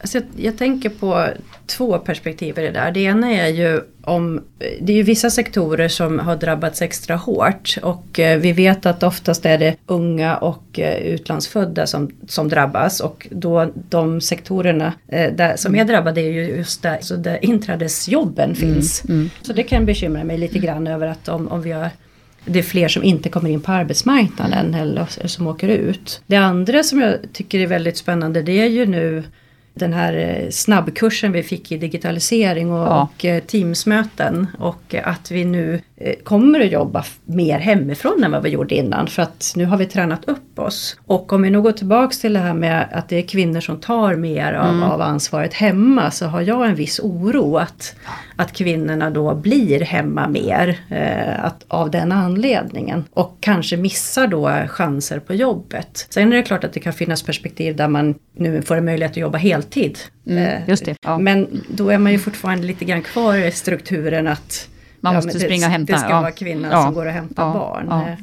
Alltså 0.00 0.18
jag, 0.18 0.26
jag, 0.36 0.58
tänker 0.58 0.88
på 0.88 1.26
två 1.66 1.98
perspektiv 1.98 2.58
i 2.58 2.62
det 2.62 2.70
där. 2.70 2.90
Det 2.90 3.00
ena 3.00 3.32
är 3.32 3.48
ju 3.48 3.80
om, 4.02 4.44
det 4.80 4.92
är 4.92 4.96
ju 4.96 5.02
vissa 5.02 5.30
sektorer 5.30 5.88
som 5.88 6.18
har 6.18 6.36
drabbats 6.36 6.82
extra 6.82 7.16
hårt 7.16 7.78
och 7.82 8.20
eh, 8.20 8.38
vi 8.38 8.52
vet 8.52 8.86
att 8.86 9.02
oftast 9.02 9.46
är 9.46 9.58
det 9.58 9.76
unga 9.86 10.36
och 10.36 10.78
eh, 10.78 10.96
utlandsfödda 10.96 11.86
som, 11.86 12.10
som 12.28 12.48
drabbas 12.48 13.00
och 13.00 13.28
då 13.30 13.70
de 13.74 14.20
sektorerna 14.20 14.92
eh, 15.08 15.32
där, 15.32 15.56
som 15.56 15.74
är 15.74 15.84
drabbade 15.84 16.20
är 16.20 16.32
ju 16.32 16.56
just 16.56 16.82
där, 16.82 16.98
så 17.00 17.16
där 17.16 17.44
inträdesjobben 17.44 18.44
mm, 18.44 18.56
finns. 18.56 19.04
Mm, 19.04 19.16
mm. 19.16 19.30
Så 19.42 19.52
det 19.52 19.62
kan 19.62 19.86
bekymra 19.86 20.24
mig 20.24 20.38
lite 20.38 20.58
grann 20.58 20.86
över 20.86 21.06
att 21.06 21.28
om, 21.28 21.48
om 21.48 21.62
vi 21.62 21.72
har 21.72 21.90
det 22.44 22.58
är 22.58 22.62
fler 22.62 22.88
som 22.88 23.02
inte 23.02 23.28
kommer 23.28 23.50
in 23.50 23.60
på 23.60 23.72
arbetsmarknaden 23.72 24.74
eller 24.74 25.26
som 25.28 25.46
åker 25.46 25.68
ut. 25.68 26.22
Det 26.26 26.36
andra 26.36 26.82
som 26.82 27.00
jag 27.00 27.16
tycker 27.32 27.60
är 27.60 27.66
väldigt 27.66 27.96
spännande 27.96 28.42
det 28.42 28.60
är 28.60 28.68
ju 28.68 28.86
nu 28.86 29.22
den 29.74 29.92
här 29.92 30.14
eh, 30.14 30.50
snabbkursen 30.50 31.32
vi 31.32 31.42
fick 31.42 31.72
i 31.72 31.76
digitalisering 31.76 32.72
och, 32.72 32.86
ja. 32.86 33.02
och 33.02 33.24
eh, 33.24 33.42
Teamsmöten. 33.42 34.46
Och 34.58 34.94
att 35.04 35.30
vi 35.30 35.44
nu 35.44 35.80
kommer 36.22 36.60
att 36.60 36.72
jobba 36.72 37.04
mer 37.24 37.58
hemifrån 37.58 38.24
än 38.24 38.30
vad 38.30 38.42
vi 38.42 38.48
gjorde 38.48 38.74
innan. 38.74 39.06
För 39.06 39.22
att 39.22 39.52
nu 39.56 39.64
har 39.64 39.76
vi 39.76 39.86
tränat 39.86 40.28
upp 40.28 40.58
oss. 40.58 40.96
Och 41.06 41.32
om 41.32 41.42
vi 41.42 41.50
nu 41.50 41.62
går 41.62 41.72
tillbaks 41.72 42.18
till 42.18 42.32
det 42.32 42.38
här 42.38 42.54
med 42.54 42.88
att 42.92 43.08
det 43.08 43.16
är 43.16 43.22
kvinnor 43.22 43.60
som 43.60 43.80
tar 43.80 44.14
mer 44.14 44.52
av, 44.52 44.68
mm. 44.68 44.82
av 44.82 45.00
ansvaret 45.00 45.54
hemma. 45.54 46.10
Så 46.10 46.26
har 46.26 46.40
jag 46.40 46.66
en 46.66 46.74
viss 46.74 47.00
oro 47.00 47.56
att, 47.56 47.94
att 48.36 48.52
kvinnorna 48.52 49.10
då 49.10 49.34
blir 49.34 49.80
hemma 49.80 50.28
mer. 50.28 50.78
Eh, 50.88 51.44
att, 51.44 51.64
av 51.68 51.90
den 51.90 52.12
anledningen. 52.12 53.04
Och 53.12 53.36
kanske 53.40 53.76
missar 53.76 54.26
då 54.26 54.50
chanser 54.68 55.18
på 55.18 55.34
jobbet. 55.34 56.06
Sen 56.10 56.32
är 56.32 56.36
det 56.36 56.42
klart 56.42 56.64
att 56.64 56.72
det 56.72 56.80
kan 56.80 56.92
finnas 56.92 57.22
perspektiv 57.22 57.76
där 57.76 57.88
man 57.88 58.14
nu 58.36 58.62
får 58.62 58.76
en 58.76 58.84
möjlighet 58.84 59.12
att 59.12 59.16
jobba 59.16 59.38
heltid. 59.38 59.98
Mm, 60.26 60.44
eh, 60.44 60.68
just 60.68 60.84
det, 60.84 60.96
ja. 61.02 61.18
Men 61.18 61.62
då 61.68 61.90
är 61.90 61.98
man 61.98 62.12
ju 62.12 62.18
fortfarande 62.18 62.66
lite 62.66 62.84
grann 62.84 63.02
kvar 63.02 63.36
i 63.36 63.50
strukturen 63.50 64.26
att 64.26 64.68
man 65.00 65.14
måste 65.14 65.32
det, 65.32 65.40
springa 65.40 65.66
och 65.66 65.72
hämta. 65.72 65.92
Det 65.92 65.98
ska 65.98 66.08
ja. 66.08 66.20
vara 66.20 66.30
kvinnan 66.30 66.70
ja. 66.70 66.82
som 66.82 66.94
går 66.94 67.06
och 67.06 67.12
hämtar 67.12 67.52
barn. 67.52 67.88
Eh, 67.88 68.14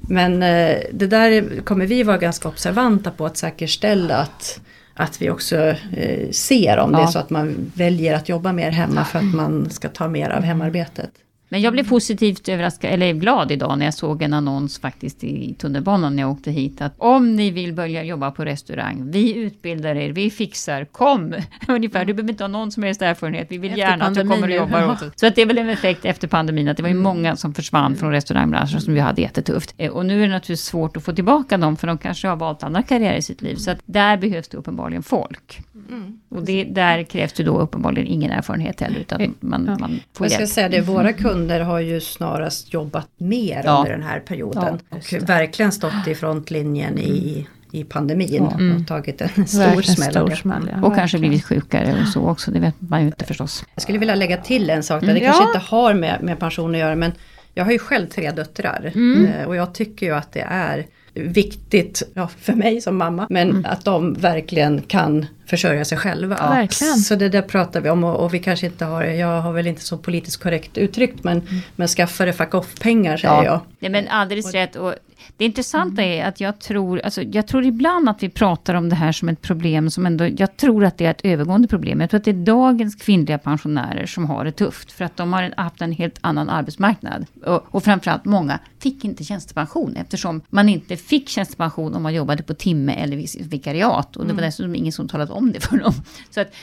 men 0.00 0.42
eh, 0.42 0.76
det 0.92 1.06
där 1.06 1.60
kommer 1.60 1.86
vi 1.86 2.02
vara 2.02 2.18
ganska 2.18 2.48
observanta 2.48 3.10
på 3.10 3.26
att 3.26 3.36
säkerställa 3.36 4.16
att 4.16 4.60
att 4.98 5.22
vi 5.22 5.30
också 5.30 5.56
eh, 5.96 6.30
ser 6.30 6.78
om 6.78 6.92
det 6.92 6.98
är 6.98 7.06
så 7.06 7.18
att 7.18 7.30
man 7.30 7.70
väljer 7.74 8.14
att 8.14 8.28
jobba 8.28 8.52
mer 8.52 8.70
hemma 8.70 9.04
för 9.04 9.18
att 9.18 9.34
man 9.34 9.70
ska 9.70 9.88
ta 9.88 10.08
mer 10.08 10.30
av 10.30 10.42
hemarbetet. 10.42 11.10
Men 11.48 11.60
jag 11.60 11.72
blev 11.72 11.88
positivt 11.88 12.48
överraskad, 12.48 12.90
eller 12.90 13.12
glad 13.12 13.52
idag 13.52 13.78
när 13.78 13.84
jag 13.84 13.94
såg 13.94 14.22
en 14.22 14.34
annons 14.34 14.78
faktiskt 14.78 15.24
i 15.24 15.54
tunnelbanan 15.54 16.16
när 16.16 16.22
jag 16.22 16.30
åkte 16.30 16.50
hit. 16.50 16.80
Att 16.80 16.94
om 16.98 17.36
ni 17.36 17.50
vill 17.50 17.72
börja 17.72 18.04
jobba 18.04 18.30
på 18.30 18.44
restaurang, 18.44 19.10
vi 19.10 19.34
utbildar 19.34 19.94
er, 19.96 20.12
vi 20.12 20.30
fixar, 20.30 20.84
kom! 20.84 21.34
Ungefär, 21.68 22.04
du 22.04 22.14
behöver 22.14 22.30
inte 22.30 22.44
ha 22.44 22.48
någon 22.48 22.72
som 22.72 22.82
helst 22.82 23.02
erfarenhet, 23.02 23.46
vi 23.50 23.58
vill 23.58 23.70
efter 23.70 23.80
gärna 23.80 24.04
att 24.04 24.14
du 24.14 24.20
kommer 24.20 24.48
och 24.48 24.54
jobbar 24.54 24.90
åt 24.90 25.02
oss. 25.02 25.12
Så 25.16 25.26
att 25.26 25.34
det 25.34 25.42
är 25.42 25.46
väl 25.46 25.58
en 25.58 25.68
effekt 25.68 26.04
efter 26.04 26.28
pandemin, 26.28 26.68
att 26.68 26.76
det 26.76 26.82
var 26.82 26.90
ju 26.90 26.92
mm. 26.92 27.02
många 27.02 27.36
som 27.36 27.54
försvann 27.54 27.96
från 27.96 28.10
restaurangbranschen 28.10 28.80
som 28.80 28.94
vi 28.94 29.00
hade 29.00 29.22
jättetufft. 29.22 29.74
Eh, 29.76 29.90
och 29.90 30.06
nu 30.06 30.18
är 30.18 30.26
det 30.26 30.32
naturligtvis 30.32 30.66
svårt 30.66 30.96
att 30.96 31.04
få 31.04 31.12
tillbaka 31.12 31.56
dem, 31.56 31.76
för 31.76 31.86
de 31.86 31.98
kanske 31.98 32.28
har 32.28 32.36
valt 32.36 32.62
andra 32.62 32.82
karriärer 32.82 33.16
i 33.16 33.22
sitt 33.22 33.42
liv. 33.42 33.56
Så 33.56 33.70
att 33.70 33.78
där 33.84 34.16
behövs 34.16 34.48
det 34.48 34.56
uppenbarligen 34.56 35.02
folk. 35.02 35.60
Mm. 35.88 36.20
Och 36.28 36.44
det, 36.44 36.64
där 36.64 37.02
krävs 37.02 37.32
det 37.32 37.42
då 37.42 37.58
uppenbarligen 37.58 38.08
ingen 38.08 38.30
erfarenhet 38.30 38.80
heller, 38.80 39.00
utan 39.00 39.34
man, 39.40 39.66
ja. 39.66 39.76
man 39.80 40.00
får 40.12 40.26
Jag 40.26 40.32
ska 40.32 40.46
säga 40.46 40.68
det, 40.68 40.80
våra 40.80 41.12
kunder 41.12 41.35
har 41.64 41.80
ju 41.80 42.00
snarast 42.00 42.72
jobbat 42.72 43.08
mer 43.16 43.62
ja. 43.64 43.78
under 43.78 43.90
den 43.90 44.02
här 44.02 44.20
perioden. 44.20 44.78
Ja, 44.90 44.96
och 44.96 45.28
verkligen 45.28 45.72
stått 45.72 46.06
i 46.08 46.14
frontlinjen 46.14 46.98
i, 46.98 47.46
i 47.72 47.84
pandemin 47.84 48.46
mm. 48.46 48.76
och 48.76 48.86
tagit 48.86 49.20
en 49.20 49.46
stor 49.46 49.82
smäll. 49.82 50.10
Stor 50.10 50.30
smäll 50.30 50.70
ja. 50.72 50.86
Och 50.86 50.94
kanske 50.94 51.18
blivit 51.18 51.44
sjukare 51.44 51.96
och 52.02 52.08
så 52.08 52.20
också, 52.20 52.50
det 52.50 52.60
vet 52.60 52.74
man 52.78 53.00
ju 53.00 53.06
inte 53.06 53.24
förstås. 53.24 53.64
Jag 53.74 53.82
skulle 53.82 53.98
vilja 53.98 54.14
lägga 54.14 54.36
till 54.36 54.70
en 54.70 54.82
sak, 54.82 55.00
där 55.00 55.14
det 55.14 55.20
kanske 55.20 55.44
inte 55.44 55.58
har 55.58 55.94
med, 55.94 56.18
med 56.22 56.38
pension 56.38 56.70
att 56.70 56.80
göra, 56.80 56.96
men 56.96 57.12
jag 57.54 57.64
har 57.64 57.72
ju 57.72 57.78
själv 57.78 58.06
tre 58.06 58.30
döttrar. 58.30 58.92
Mm. 58.94 59.26
Eh, 59.26 59.46
och 59.46 59.56
jag 59.56 59.74
tycker 59.74 60.06
ju 60.06 60.14
att 60.14 60.32
det 60.32 60.46
är 60.48 60.86
viktigt 61.14 62.02
ja, 62.14 62.28
för 62.40 62.52
mig 62.52 62.80
som 62.80 62.96
mamma. 62.96 63.26
Men 63.30 63.50
mm. 63.50 63.66
att 63.68 63.84
de 63.84 64.14
verkligen 64.14 64.82
kan 64.82 65.26
försörja 65.46 65.84
sig 65.84 65.98
själva. 65.98 66.36
Ja, 66.40 66.48
verkligen. 66.48 66.96
Så 66.96 67.14
det 67.14 67.28
där 67.28 67.42
pratar 67.42 67.80
vi 67.80 67.90
om 67.90 68.04
och, 68.04 68.24
och, 68.24 68.34
vi 68.34 68.38
kanske 68.38 68.66
inte 68.66 68.84
har, 68.84 69.02
jag 69.02 69.40
har 69.40 69.52
väl 69.52 69.66
inte 69.66 69.82
så 69.82 69.98
politiskt 69.98 70.42
korrekt 70.42 70.78
uttryckt 70.78 71.24
men, 71.24 71.40
mm. 71.40 71.60
men 71.76 71.88
skaffa 71.88 72.24
det 72.24 72.32
fuck 72.32 72.54
off 72.54 72.80
pengar 72.80 73.16
säger 73.16 73.34
ja. 73.34 73.44
jag. 73.44 73.60
Nej 73.78 73.90
men 73.90 74.08
alldeles 74.08 74.52
rätt. 74.52 74.76
Och 74.76 74.94
det 75.36 75.44
intressanta 75.44 76.02
mm. 76.02 76.20
är 76.20 76.28
att 76.28 76.40
jag 76.40 76.58
tror, 76.58 77.00
alltså 77.00 77.22
jag 77.22 77.46
tror 77.46 77.64
ibland 77.64 78.08
att 78.08 78.22
vi 78.22 78.28
pratar 78.28 78.74
om 78.74 78.88
det 78.88 78.96
här 78.96 79.12
som 79.12 79.28
ett 79.28 79.42
problem 79.42 79.90
som 79.90 80.06
ändå, 80.06 80.26
jag 80.36 80.56
tror 80.56 80.84
att 80.84 80.98
det 80.98 81.06
är 81.06 81.10
ett 81.10 81.24
övergående 81.24 81.68
problem. 81.68 82.00
Jag 82.00 82.10
tror 82.10 82.18
att 82.18 82.24
det 82.24 82.30
är 82.30 82.44
dagens 82.44 82.94
kvinnliga 82.94 83.38
pensionärer 83.38 84.06
som 84.06 84.26
har 84.26 84.44
det 84.44 84.52
tufft. 84.52 84.92
För 84.92 85.04
att 85.04 85.16
de 85.16 85.32
har 85.32 85.54
haft 85.56 85.82
en 85.82 85.92
helt 85.92 86.18
annan 86.20 86.48
arbetsmarknad. 86.48 87.26
Och, 87.44 87.64
och 87.70 87.84
framförallt 87.84 88.24
många 88.24 88.58
fick 88.78 89.04
inte 89.04 89.24
tjänstepension 89.24 89.96
eftersom 89.96 90.42
man 90.48 90.68
inte 90.68 90.96
fick 90.96 91.28
tjänstepension 91.28 91.94
om 91.94 92.02
man 92.02 92.14
jobbade 92.14 92.42
på 92.42 92.54
timme 92.54 92.94
eller 92.94 93.44
vikariat. 93.44 94.16
Och 94.16 94.22
det 94.24 94.32
var 94.32 94.38
mm. 94.38 94.48
dessutom 94.48 94.74
ingen 94.74 94.92
som 94.92 95.08
talade 95.08 95.32
om 95.36 95.52
det 95.52 95.60
för 95.60 95.76
dem. 95.76 95.92
Så 96.30 96.40
att 96.40 96.54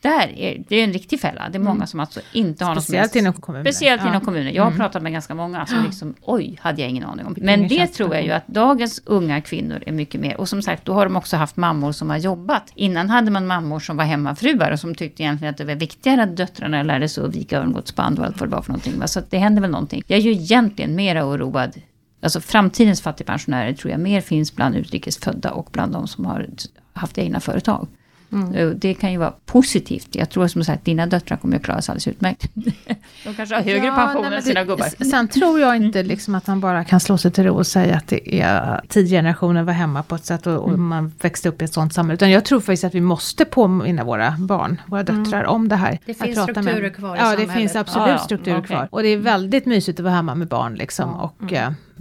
där 0.00 0.38
är, 0.38 0.64
det 0.68 0.76
är 0.76 0.84
en 0.84 0.92
riktig 0.92 1.20
fälla. 1.20 1.48
Det 1.48 1.58
är 1.58 1.60
många 1.60 1.74
mm. 1.74 1.86
som 1.86 2.00
alltså 2.00 2.20
inte 2.32 2.64
har 2.64 2.74
Speciellt 2.74 3.04
något 3.04 3.10
Speciellt 3.10 3.16
inom 3.16 3.32
kommuner. 3.32 3.64
Speciellt 3.64 4.02
ja. 4.02 4.08
inom 4.08 4.20
kommuner. 4.20 4.50
Jag 4.50 4.62
har 4.62 4.70
mm. 4.70 4.78
pratat 4.78 5.02
med 5.02 5.12
ganska 5.12 5.34
många 5.34 5.66
som 5.66 5.84
liksom, 5.84 6.14
oj, 6.22 6.58
hade 6.60 6.80
jag 6.80 6.90
ingen 6.90 7.04
aning 7.04 7.26
om. 7.26 7.36
Men 7.40 7.68
det 7.68 7.86
tror 7.86 8.14
jag 8.14 8.24
ju 8.24 8.30
att 8.30 8.46
dagens 8.46 9.02
unga 9.04 9.40
kvinnor 9.40 9.82
är 9.86 9.92
mycket 9.92 10.20
mer. 10.20 10.40
Och 10.40 10.48
som 10.48 10.62
sagt, 10.62 10.84
då 10.84 10.92
har 10.92 11.04
de 11.04 11.16
också 11.16 11.36
haft 11.36 11.56
mammor 11.56 11.92
som 11.92 12.10
har 12.10 12.16
jobbat. 12.16 12.72
Innan 12.74 13.10
hade 13.10 13.30
man 13.30 13.46
mammor 13.46 13.80
som 13.80 13.96
var 13.96 14.04
hemmafruar 14.04 14.70
och 14.70 14.80
som 14.80 14.94
tyckte 14.94 15.22
egentligen 15.22 15.50
att 15.50 15.58
det 15.58 15.64
var 15.64 15.74
viktigare 15.74 16.22
att 16.22 16.36
döttrarna 16.36 16.82
lärde 16.82 17.08
sig 17.08 17.24
att 17.24 17.34
vika 17.34 17.58
örngodsband 17.60 18.18
och 18.18 18.24
allt 18.24 18.40
vad 18.40 18.48
det 18.48 18.54
var 18.54 18.62
för 18.62 18.72
någonting. 18.72 19.02
Så 19.06 19.20
det 19.30 19.38
händer 19.38 19.62
väl 19.62 19.70
någonting. 19.70 20.02
Jag 20.06 20.18
är 20.18 20.22
ju 20.22 20.32
egentligen 20.32 20.94
mera 20.94 21.26
oroad 21.26 21.72
Alltså 22.20 22.40
framtidens 22.40 23.00
fattigpensionärer 23.00 23.72
tror 23.72 23.90
jag 23.90 24.00
mer 24.00 24.20
finns 24.20 24.56
bland 24.56 24.76
utrikesfödda 24.76 25.50
och 25.50 25.68
bland 25.72 25.92
de 25.92 26.08
som 26.08 26.24
har 26.24 26.46
haft 26.92 27.18
egna 27.18 27.40
företag. 27.40 27.88
Mm. 28.32 28.78
Det 28.78 28.94
kan 28.94 29.12
ju 29.12 29.18
vara 29.18 29.34
positivt. 29.46 30.08
Jag 30.10 30.30
tror 30.30 30.48
som 30.48 30.64
sagt 30.64 30.84
dina 30.84 31.06
döttrar 31.06 31.36
kommer 31.36 31.56
att 31.56 31.62
klara 31.62 31.82
sig 31.82 31.92
alldeles 31.92 32.08
utmärkt. 32.08 32.50
De 33.24 33.34
kanske 33.36 33.54
har 33.54 33.62
högre 33.62 33.86
ja, 33.86 33.94
pension 33.94 34.22
nej, 34.22 34.36
än 34.36 34.42
sina 34.42 34.64
gubbar. 34.64 35.04
Sen 35.04 35.28
tror 35.28 35.60
jag 35.60 35.76
inte 35.76 36.02
liksom 36.02 36.34
att 36.34 36.46
man 36.46 36.60
bara 36.60 36.84
kan 36.84 37.00
slå 37.00 37.18
sig 37.18 37.30
till 37.30 37.44
ro 37.44 37.54
och 37.54 37.66
säga 37.66 37.96
att 37.96 38.06
det 38.08 38.40
är 38.40 38.80
tio 38.88 39.08
generationer 39.08 39.62
var 39.62 39.72
hemma 39.72 40.02
på 40.02 40.14
ett 40.14 40.24
sätt 40.24 40.46
och, 40.46 40.54
och 40.54 40.68
mm. 40.68 40.86
man 40.86 41.12
växte 41.20 41.48
upp 41.48 41.62
i 41.62 41.64
ett 41.64 41.72
sånt 41.72 41.94
samhälle. 41.94 42.14
Utan 42.14 42.30
jag 42.30 42.44
tror 42.44 42.60
faktiskt 42.60 42.84
att 42.84 42.94
vi 42.94 43.00
måste 43.00 43.44
påminna 43.44 44.04
våra 44.04 44.34
barn, 44.38 44.80
våra 44.86 45.00
mm. 45.00 45.24
döttrar, 45.24 45.40
mm. 45.40 45.50
om 45.50 45.68
det 45.68 45.76
här. 45.76 45.98
Det 46.04 46.14
finns 46.14 46.42
strukturer 46.42 46.82
med. 46.82 46.96
kvar 46.96 47.16
i 47.16 47.18
Ja, 47.18 47.24
samhället. 47.24 47.48
det 47.48 47.54
finns 47.54 47.76
absolut 47.76 48.08
ja, 48.08 48.18
strukturer 48.18 48.58
okay. 48.58 48.66
kvar. 48.66 48.88
Och 48.90 49.02
det 49.02 49.08
är 49.08 49.16
väldigt 49.16 49.66
mysigt 49.66 50.00
att 50.00 50.04
vara 50.04 50.14
hemma 50.14 50.34
med 50.34 50.48
barn 50.48 50.74
liksom. 50.74 51.14
Och, 51.14 51.52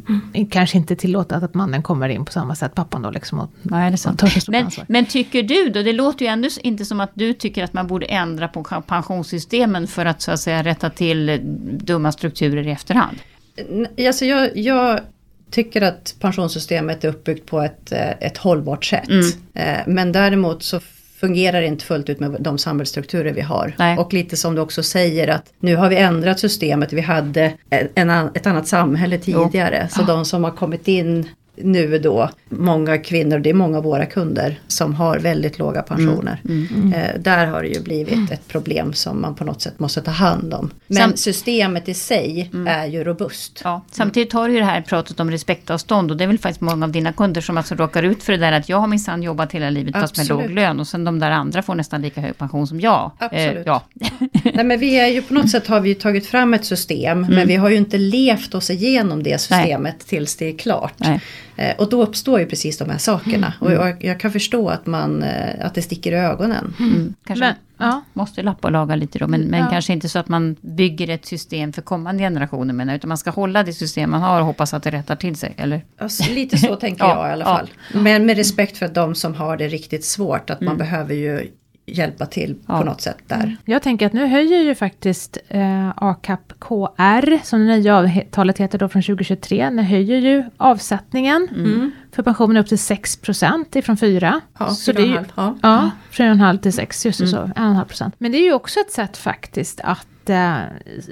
mm. 0.10 0.48
Kanske 0.50 0.78
inte 0.78 0.96
tillåta 0.96 1.36
att 1.36 1.54
mannen 1.54 1.84
kommer 1.84 2.10
in 2.10 2.26
på 2.26 2.32
samma 2.32 2.56
sätt, 2.56 2.76
pappan 2.76 3.02
då 3.02 3.10
liksom. 3.10 3.40
Och, 3.40 3.52
Nej, 3.62 3.92
det 3.92 3.96
är 3.96 3.98
sant. 3.98 4.48
Men, 4.48 4.70
men, 4.88 5.06
tycker 5.06 5.44
du 5.44 5.70
då, 5.70 5.84
det 5.84 5.94
låter 5.94 6.26
ju 6.26 6.32
ändå 6.32 6.50
inte 6.64 6.86
som 6.86 7.00
att 7.00 7.12
du 7.14 7.34
tycker 7.34 7.64
att 7.64 7.74
man 7.74 7.88
borde 7.88 8.06
ändra 8.06 8.48
på 8.48 8.64
pensionssystemen 8.88 9.88
för 9.88 10.06
att 10.06 10.22
så 10.22 10.32
att 10.32 10.40
säga 10.40 10.64
rätta 10.64 10.90
till 10.90 11.40
dumma 11.84 12.12
strukturer 12.12 12.68
i 12.68 12.72
efterhand? 12.72 13.18
Alltså 14.08 14.26
jag, 14.26 14.58
jag 14.58 15.00
tycker 15.52 15.82
att 15.82 16.16
pensionssystemet 16.20 17.04
är 17.04 17.08
uppbyggt 17.10 17.50
på 17.50 17.62
ett, 17.62 17.92
eh, 17.92 18.10
ett 18.10 18.38
hållbart 18.38 18.86
sätt. 18.86 19.10
Mm. 19.10 19.28
Eh, 19.54 19.84
men 19.88 20.12
däremot 20.12 20.64
så 20.64 20.80
fungerar 21.20 21.62
inte 21.62 21.86
fullt 21.86 22.10
ut 22.10 22.20
med 22.20 22.38
de 22.40 22.58
samhällsstrukturer 22.58 23.34
vi 23.34 23.42
har. 23.42 23.76
Nej. 23.80 23.98
Och 23.98 24.14
lite 24.14 24.38
som 24.38 24.56
du 24.56 24.62
också 24.62 24.84
säger 24.84 25.28
att 25.28 25.54
nu 25.60 25.76
har 25.76 25.90
vi 25.90 25.96
ändrat 25.96 26.40
systemet, 26.40 26.94
vi 26.94 27.02
hade 27.02 27.54
en, 27.96 28.10
ett 28.10 28.48
annat 28.48 28.68
samhälle 28.68 29.18
tidigare. 29.18 29.90
Jo. 29.92 29.96
Så 29.96 30.12
de 30.12 30.26
som 30.26 30.44
har 30.44 30.52
kommit 30.52 30.88
in 30.88 31.30
nu 31.58 32.00
då 32.00 32.30
många 32.50 32.98
kvinnor, 32.98 33.40
det 33.40 33.50
är 33.50 33.54
många 33.54 33.78
av 33.78 33.84
våra 33.84 34.06
kunder 34.06 34.60
som 34.68 34.94
har 34.94 35.20
väldigt 35.20 35.60
låga 35.60 35.82
pensioner. 35.82 36.42
Mm, 36.46 36.68
mm, 36.72 36.84
mm. 36.84 36.94
Eh, 36.94 37.22
där 37.22 37.46
har 37.46 37.62
det 37.62 37.68
ju 37.68 37.82
blivit 37.82 38.32
ett 38.32 38.48
problem 38.48 38.94
som 38.94 39.22
man 39.22 39.36
på 39.36 39.44
något 39.44 39.62
sätt 39.62 39.80
måste 39.80 40.02
ta 40.02 40.12
hand 40.12 40.54
om. 40.54 40.72
Men 40.88 40.98
Sam 40.98 41.18
systemet 41.18 41.90
i 41.90 41.94
sig 41.94 42.50
mm. 42.54 42.68
är 42.68 42.86
ju 42.86 43.04
robust. 43.04 43.62
Ja, 43.64 43.82
samtidigt 43.92 44.34
har 44.34 44.48
du 44.48 44.54
ju 44.54 44.60
det 44.60 44.66
här 44.66 44.82
pratet 44.82 45.20
om 45.20 45.32
respektavstånd 45.32 46.12
och 46.12 46.18
det 46.18 46.24
är 46.24 46.28
väl 46.28 46.40
faktiskt 46.40 46.62
många 46.62 46.86
av 46.86 46.92
dina 46.92 47.14
kunder 47.14 47.42
som 47.42 47.58
alltså 47.58 47.76
råkar 47.76 48.04
ut 48.04 48.24
för 48.24 48.34
det 48.34 48.40
där 48.40 48.52
att 48.52 48.70
jag 48.70 48.78
har 48.78 48.88
minsann 48.88 49.24
jobbat 49.24 49.52
hela 49.52 49.70
livet 49.70 49.94
fast 49.94 50.18
med 50.18 50.30
låg 50.30 50.50
lön 50.50 50.80
och 50.80 50.88
sen 50.88 51.04
de 51.04 51.20
där 51.20 51.32
andra 51.32 51.62
får 51.62 51.76
nästan 51.76 52.02
lika 52.02 52.22
hög 52.22 52.38
pension 52.38 52.68
som 52.68 52.80
jag. 52.80 53.12
Eh, 53.20 53.26
Absolut. 53.26 53.58
Eh, 53.58 53.64
ja. 53.66 53.84
Nej 54.54 54.66
men 54.66 54.80
vi 54.80 55.00
är 55.00 55.08
ju 55.08 55.22
på 55.22 55.34
något 55.34 55.50
sätt 55.50 55.68
har 55.68 55.80
vi 55.80 55.96
tagit 55.96 56.28
fram 56.28 56.54
ett 56.54 56.66
system 56.66 57.22
men 57.22 57.34
mm. 57.34 57.48
vi 57.48 57.56
har 57.56 57.70
ju 57.70 57.76
inte 57.76 57.98
levt 57.98 58.56
oss 58.56 58.70
igenom 58.70 59.24
det 59.24 59.42
systemet 59.42 59.96
Nej. 60.00 60.08
tills 60.08 60.36
det 60.36 60.46
är 60.46 60.58
klart. 60.58 60.94
Nej. 60.98 61.22
Eh, 61.58 61.76
och 61.78 61.90
då 61.90 62.04
uppstår 62.04 62.40
ju 62.40 62.46
precis 62.46 62.78
de 62.78 62.90
här 62.90 62.98
sakerna. 62.98 63.54
Mm. 63.62 63.68
Och 63.68 63.72
jag, 63.72 64.04
jag, 64.04 64.20
kan 64.20 64.32
förstå 64.32 64.70
att, 64.70 64.86
man, 64.86 65.24
eh, 65.24 65.66
att 65.66 65.74
det 65.74 65.82
sticker 65.82 66.12
i 66.12 66.16
ögonen. 66.16 66.74
Mm. 66.80 66.94
mm. 66.94 67.14
Kanske 67.26 67.46
men, 67.46 67.56
ja. 67.78 68.04
måste 68.14 68.44
lappa 68.44 68.68
och 68.68 68.72
laga 68.72 68.96
lite 68.96 69.20
då. 69.20 69.28
Men, 69.28 69.42
men 69.42 69.60
ja. 69.60 69.70
kanske 69.70 69.94
inte 69.94 70.10
så 70.10 70.20
att 70.20 70.28
man 70.28 70.56
bygger 70.62 71.10
ett 71.10 71.26
system 71.26 71.74
för 71.74 71.82
kommande 71.82 72.24
generationer. 72.24 72.74
Men, 72.74 72.90
utan 72.90 73.08
man 73.08 73.18
ska 73.18 73.30
hålla 73.30 73.64
det 73.64 73.74
system 73.74 74.12
man 74.12 74.22
har 74.22 74.40
och 74.40 74.46
hoppas 74.46 74.74
att 74.74 74.84
det 74.84 74.92
rättar 74.92 75.16
till 75.16 75.36
sig. 75.36 75.54
Eller? 75.58 75.86
Alltså, 75.98 76.34
lite 76.34 76.58
så 76.58 76.76
tänker 76.76 77.06
jag 77.08 77.30
i 77.30 77.32
alla 77.32 77.46
fall. 77.46 77.70
Men 77.94 78.26
med 78.26 78.38
respekt 78.38 78.78
för 78.78 78.88
de 78.88 79.16
som 79.16 79.36
har 79.36 79.58
det 79.58 79.68
riktigt 79.68 80.06
svårt. 80.06 80.50
Att 80.50 80.62
man 80.62 80.76
mm. 80.76 80.78
behöver 80.78 81.14
ju 81.14 81.52
hjälpa 81.88 82.26
till 82.26 82.56
ja. 82.68 82.78
på 82.78 82.86
något 82.86 83.02
sätt 83.02 83.18
där. 83.28 83.44
Mm. 83.44 83.58
Jag 83.66 83.82
tänker 83.82 84.06
att 84.06 84.14
nu 84.14 84.28
höjer 84.28 84.62
ju 84.62 84.76
faktiskt 84.76 85.38
eh, 85.48 85.90
ACAP 85.96 86.54
KR, 86.60 87.46
som 87.46 87.60
det 87.60 87.78
nya 87.78 87.98
avtalet 87.98 88.58
heter 88.58 88.78
då 88.78 88.90
från 88.90 89.02
2023, 89.02 89.70
nu 89.70 89.82
höjer 89.82 90.18
ju 90.18 90.44
avsättningen 90.58 91.48
mm. 91.56 91.92
för 92.12 92.24
pensionen 92.24 92.58
upp 92.58 92.68
till 92.68 92.80
6 92.80 93.20
ifrån 93.74 93.98
4. 93.98 94.42
Ja, 94.60 94.70
så 94.70 94.92
det 94.92 95.02
är 95.02 95.06
ju, 95.06 95.20
ja. 95.36 95.56
ja, 95.62 95.92
4,5 96.12 96.58
till 96.58 96.74
6, 96.74 97.06
just 97.06 97.20
mm. 97.20 97.32
så, 97.32 97.38
1,5% 97.38 98.12
Men 98.18 98.32
det 98.32 98.38
är 98.38 98.44
ju 98.44 98.54
också 98.54 98.80
ett 98.80 98.92
sätt 98.92 99.18
faktiskt 99.18 99.80
att, 99.84 100.08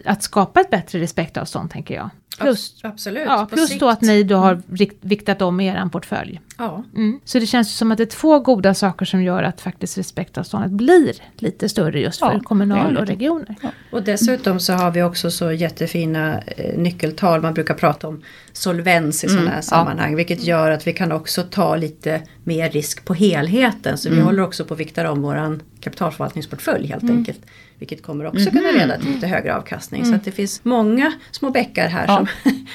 att 0.05 0.23
skapa 0.23 0.61
ett 0.61 0.69
bättre 0.69 0.99
respektavstånd, 0.99 1.71
tänker 1.71 1.95
jag. 1.95 2.09
Plus, 2.39 2.79
Absolut, 2.83 3.23
ja, 3.25 3.47
plus 3.51 3.79
då 3.79 3.89
att 3.89 4.01
ni 4.01 4.23
då 4.23 4.35
har 4.35 4.61
viktat 5.01 5.41
om 5.41 5.59
er 5.59 5.89
portfölj. 5.89 6.41
Ja. 6.57 6.83
Mm. 6.95 7.19
Så 7.25 7.39
det 7.39 7.45
känns 7.45 7.77
som 7.77 7.91
att 7.91 7.97
det 7.97 8.03
är 8.03 8.05
två 8.05 8.39
goda 8.39 8.73
saker 8.73 9.05
som 9.05 9.23
gör 9.23 9.43
att 9.43 9.61
faktiskt 9.61 9.97
respektavståndet 9.97 10.71
blir 10.71 11.13
lite 11.35 11.69
större 11.69 11.99
just 11.99 12.19
för 12.19 12.33
ja, 12.33 12.39
kommunal 12.39 12.97
och 12.97 13.07
regioner. 13.07 13.55
Ja. 13.61 13.69
Och 13.91 14.03
dessutom 14.03 14.59
så 14.59 14.73
har 14.73 14.91
vi 14.91 15.03
också 15.03 15.31
så 15.31 15.51
jättefina 15.51 16.41
eh, 16.41 16.77
nyckeltal. 16.77 17.41
Man 17.41 17.53
brukar 17.53 17.73
prata 17.73 18.07
om 18.07 18.21
solvens 18.53 19.23
i 19.23 19.27
mm. 19.27 19.37
sådana 19.37 19.55
här 19.55 19.61
sammanhang. 19.61 20.11
Ja. 20.11 20.17
Vilket 20.17 20.43
gör 20.43 20.71
att 20.71 20.87
vi 20.87 20.93
kan 20.93 21.11
också 21.11 21.43
ta 21.43 21.75
lite 21.75 22.21
mer 22.43 22.69
risk 22.69 23.05
på 23.05 23.13
helheten. 23.13 23.97
Så 23.97 24.07
mm. 24.07 24.19
vi 24.19 24.25
håller 24.25 24.43
också 24.43 24.65
på 24.65 24.73
att 24.73 24.79
vikta 24.79 25.11
om 25.11 25.21
våran 25.21 25.61
kapitalförvaltningsportfölj 25.79 26.87
helt 26.87 27.03
mm. 27.03 27.17
enkelt. 27.17 27.41
Vilket 27.79 28.03
kommer 28.03 28.25
också 28.25 28.49
kunna 28.49 28.69
mm. 28.69 28.75
leda 28.75 28.97
till 28.97 29.11
lite 29.11 29.27
högre 29.27 29.55
avkastning. 29.55 30.01
Så 30.01 30.07
mm. 30.07 30.19
att 30.19 30.25
det 30.25 30.31
finns 30.31 30.63
många 30.63 31.13
små 31.31 31.49
bäckar 31.49 31.87
här 31.87 32.07
som 32.07 32.27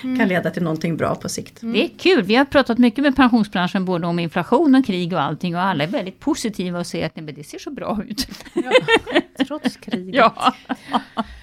kan 0.19 0.29
leda 0.29 0.51
till 0.51 0.63
någonting 0.63 0.97
bra 0.97 1.15
på 1.15 1.29
sikt. 1.29 1.59
Det 1.61 1.85
är 1.85 1.91
kul. 1.99 2.23
Vi 2.23 2.35
har 2.35 2.45
pratat 2.45 2.79
mycket 2.79 3.05
med 3.05 3.17
pensionsbranschen 3.17 3.85
både 3.85 4.07
om 4.07 4.19
inflation 4.19 4.75
och 4.75 4.87
krig 4.87 5.13
och 5.13 5.23
allting. 5.23 5.57
Och 5.57 5.63
alla 5.63 5.85
är 5.85 5.89
väldigt 5.89 6.21
positiva 6.21 6.79
och 6.79 6.87
säger 6.87 7.07
att 7.07 7.17
nej, 7.17 7.25
men 7.25 7.35
det 7.35 7.45
ser 7.45 7.59
så 7.59 7.71
bra 7.71 7.99
ut. 8.09 8.29
Ja, 8.55 8.71
trots 9.47 9.77
kriget. 9.77 10.15
Ja. 10.15 10.55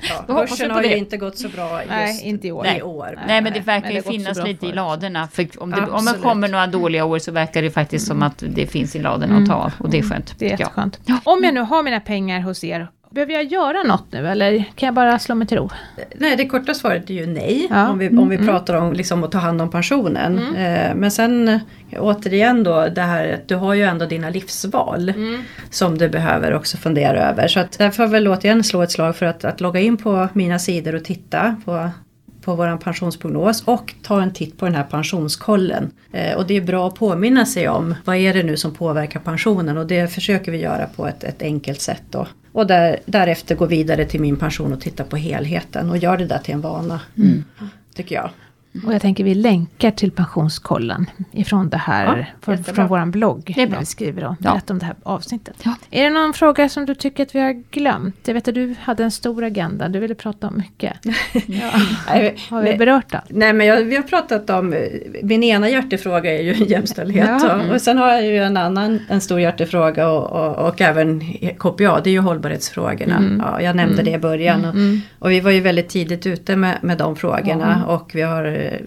Ja, 0.01 0.23
börsen 0.27 0.71
har 0.71 0.83
ju 0.83 0.97
inte 0.97 1.17
gått 1.17 1.37
så 1.37 1.49
bra 1.49 1.79
just 1.79 1.89
nej, 1.89 2.21
inte 2.23 2.47
i 2.47 2.51
år. 2.51 2.63
Nej, 2.63 2.83
år. 2.83 3.19
nej 3.27 3.41
men 3.41 3.53
det 3.53 3.59
verkar 3.59 3.91
ju 3.91 4.01
finnas 4.01 4.43
lite 4.43 4.67
i 4.67 4.71
ladorna. 4.71 5.27
För 5.27 5.47
om 5.57 5.71
det, 5.71 5.81
om 5.81 6.05
det 6.05 6.19
kommer 6.21 6.47
några 6.47 6.67
dåliga 6.67 7.05
år 7.05 7.19
så 7.19 7.31
verkar 7.31 7.61
det 7.61 7.71
faktiskt 7.71 8.07
som 8.07 8.23
att 8.23 8.43
det 8.49 8.67
finns 8.67 8.95
i 8.95 8.99
ladorna 8.99 9.35
mm. 9.37 9.43
att 9.43 9.49
ta. 9.49 9.71
Och 9.83 9.89
det 9.89 9.97
är 9.97 10.03
skönt. 10.03 10.35
Det 10.39 10.45
är 10.45 10.49
jätteskönt. 10.49 10.99
Ja. 11.05 11.19
Om 11.23 11.43
jag 11.43 11.53
nu 11.53 11.61
har 11.61 11.83
mina 11.83 11.99
pengar 11.99 12.39
hos 12.39 12.63
er 12.63 12.87
Behöver 13.17 13.33
jag 13.33 13.43
göra 13.43 13.83
något 13.83 14.05
nu 14.11 14.27
eller 14.27 14.63
kan 14.75 14.87
jag 14.87 14.93
bara 14.93 15.19
slå 15.19 15.35
mig 15.35 15.47
till 15.47 15.57
ro? 15.57 15.69
Nej, 16.15 16.35
det 16.35 16.45
korta 16.45 16.73
svaret 16.73 17.09
är 17.09 17.13
ju 17.13 17.27
nej. 17.27 17.67
Ja. 17.69 17.89
Om 17.89 17.97
vi, 17.97 18.09
om 18.09 18.29
vi 18.29 18.35
mm. 18.35 18.47
pratar 18.47 18.73
om 18.73 18.93
liksom, 18.93 19.23
att 19.23 19.31
ta 19.31 19.37
hand 19.37 19.61
om 19.61 19.69
pensionen. 19.69 20.39
Mm. 20.39 20.55
Eh, 20.55 20.95
men 20.95 21.11
sen 21.11 21.59
återigen 21.97 22.63
då 22.63 22.87
det 22.87 23.01
här 23.01 23.33
att 23.33 23.47
du 23.47 23.55
har 23.55 23.73
ju 23.73 23.83
ändå 23.83 24.05
dina 24.05 24.29
livsval. 24.29 25.09
Mm. 25.09 25.41
Som 25.69 25.97
du 25.97 26.09
behöver 26.09 26.53
också 26.53 26.77
fundera 26.77 27.29
över. 27.29 27.47
Så 27.47 27.59
att 27.59 27.77
därför 27.77 27.95
får 27.95 28.05
jag 28.05 28.09
väl 28.09 28.27
återigen 28.27 28.63
slå 28.63 28.81
ett 28.81 28.91
slag 28.91 29.15
för 29.15 29.25
att, 29.25 29.45
att 29.45 29.61
logga 29.61 29.79
in 29.79 29.97
på 29.97 30.27
mina 30.33 30.59
sidor 30.59 30.95
och 30.95 31.03
titta 31.03 31.55
på 31.65 31.89
på 32.47 32.55
vår 32.55 32.77
pensionsprognos 32.77 33.63
och 33.63 33.93
ta 34.03 34.21
en 34.21 34.33
titt 34.33 34.57
på 34.57 34.65
den 34.65 34.75
här 34.75 34.83
pensionskollen. 34.83 35.91
Eh, 36.11 36.37
och 36.37 36.47
det 36.47 36.57
är 36.57 36.61
bra 36.61 36.87
att 36.87 36.95
påminna 36.95 37.45
sig 37.45 37.67
om 37.69 37.95
vad 38.05 38.15
är 38.15 38.33
det 38.33 38.43
nu 38.43 38.57
som 38.57 38.73
påverkar 38.73 39.19
pensionen 39.19 39.77
och 39.77 39.87
det 39.87 40.07
försöker 40.13 40.51
vi 40.51 40.57
göra 40.57 40.87
på 40.95 41.07
ett, 41.07 41.23
ett 41.23 41.41
enkelt 41.41 41.81
sätt 41.81 42.03
då. 42.09 42.27
Och 42.51 42.67
där, 42.67 42.99
därefter 43.05 43.55
gå 43.55 43.65
vidare 43.65 44.05
till 44.05 44.21
min 44.21 44.37
pension 44.37 44.73
och 44.73 44.81
titta 44.81 45.03
på 45.03 45.17
helheten 45.17 45.89
och 45.89 45.97
gör 45.97 46.17
det 46.17 46.25
där 46.25 46.37
till 46.37 46.53
en 46.53 46.61
vana. 46.61 46.99
Mm. 47.17 47.43
Tycker 47.95 48.15
jag. 48.15 48.29
Och 48.85 48.93
jag 48.93 49.01
tänker 49.01 49.23
vi 49.23 49.35
länkar 49.35 49.91
till 49.91 50.11
pensionskollen 50.11 51.09
ifrån 51.31 51.69
det 51.69 51.77
här, 51.77 52.17
ja, 52.17 52.25
från, 52.41 52.63
från 52.63 52.87
vår 52.87 53.05
blogg. 53.05 53.53
Det 53.55 53.61
är 53.61 53.79
vi 53.79 53.85
skriver 53.85 54.21
då, 54.21 54.35
ja. 54.39 54.61
om 54.69 54.79
det 54.79 54.85
här 54.85 54.95
avsnittet. 55.03 55.55
Ja. 55.63 55.75
Är 55.91 56.03
det 56.03 56.09
någon 56.09 56.33
fråga 56.33 56.69
som 56.69 56.85
du 56.85 56.95
tycker 56.95 57.23
att 57.23 57.35
vi 57.35 57.39
har 57.39 57.53
glömt? 57.71 58.15
Jag 58.25 58.33
vet 58.33 58.47
att 58.47 58.55
du 58.55 58.75
hade 58.79 59.03
en 59.03 59.11
stor 59.11 59.43
agenda, 59.43 59.87
du 59.87 59.99
ville 59.99 60.15
prata 60.15 60.47
om 60.47 60.57
mycket. 60.57 60.93
Ja. 61.47 61.71
har 62.49 62.61
vi 62.61 62.77
berört 62.77 63.13
allt? 63.13 63.25
Nej 63.29 63.53
men 63.53 63.67
jag, 63.67 63.83
vi 63.83 63.95
har 63.95 64.03
pratat 64.03 64.49
om, 64.49 64.75
min 65.23 65.43
ena 65.43 65.69
hjärtefråga 65.69 66.39
är 66.39 66.41
ju 66.41 66.65
jämställdhet. 66.65 67.43
Och, 67.43 67.73
och 67.73 67.81
sen 67.81 67.97
har 67.97 68.11
jag 68.11 68.25
ju 68.25 68.37
en 68.37 68.57
annan, 68.57 68.99
en 69.09 69.21
stor 69.21 69.39
hjärtefråga 69.39 70.09
och, 70.09 70.31
och, 70.31 70.67
och 70.67 70.81
även 70.81 71.21
KPA, 71.57 72.01
det 72.03 72.09
är 72.09 72.11
ju 72.11 72.19
hållbarhetsfrågorna. 72.19 73.17
Mm. 73.17 73.43
Ja, 73.45 73.61
jag 73.61 73.75
nämnde 73.75 74.01
mm. 74.01 74.05
det 74.05 74.11
i 74.11 74.17
början. 74.17 74.65
Och, 74.65 74.75
mm. 74.75 75.01
och, 75.19 75.31
vi 75.31 75.39
var 75.39 75.51
ju 75.51 75.59
väldigt 75.59 75.89
tidigt 75.89 76.25
ute 76.27 76.55
med, 76.55 76.77
med 76.81 76.97
de 76.97 77.15
frågorna 77.15 77.85
och 77.87 78.11
vi 78.13 78.21
har 78.21 78.43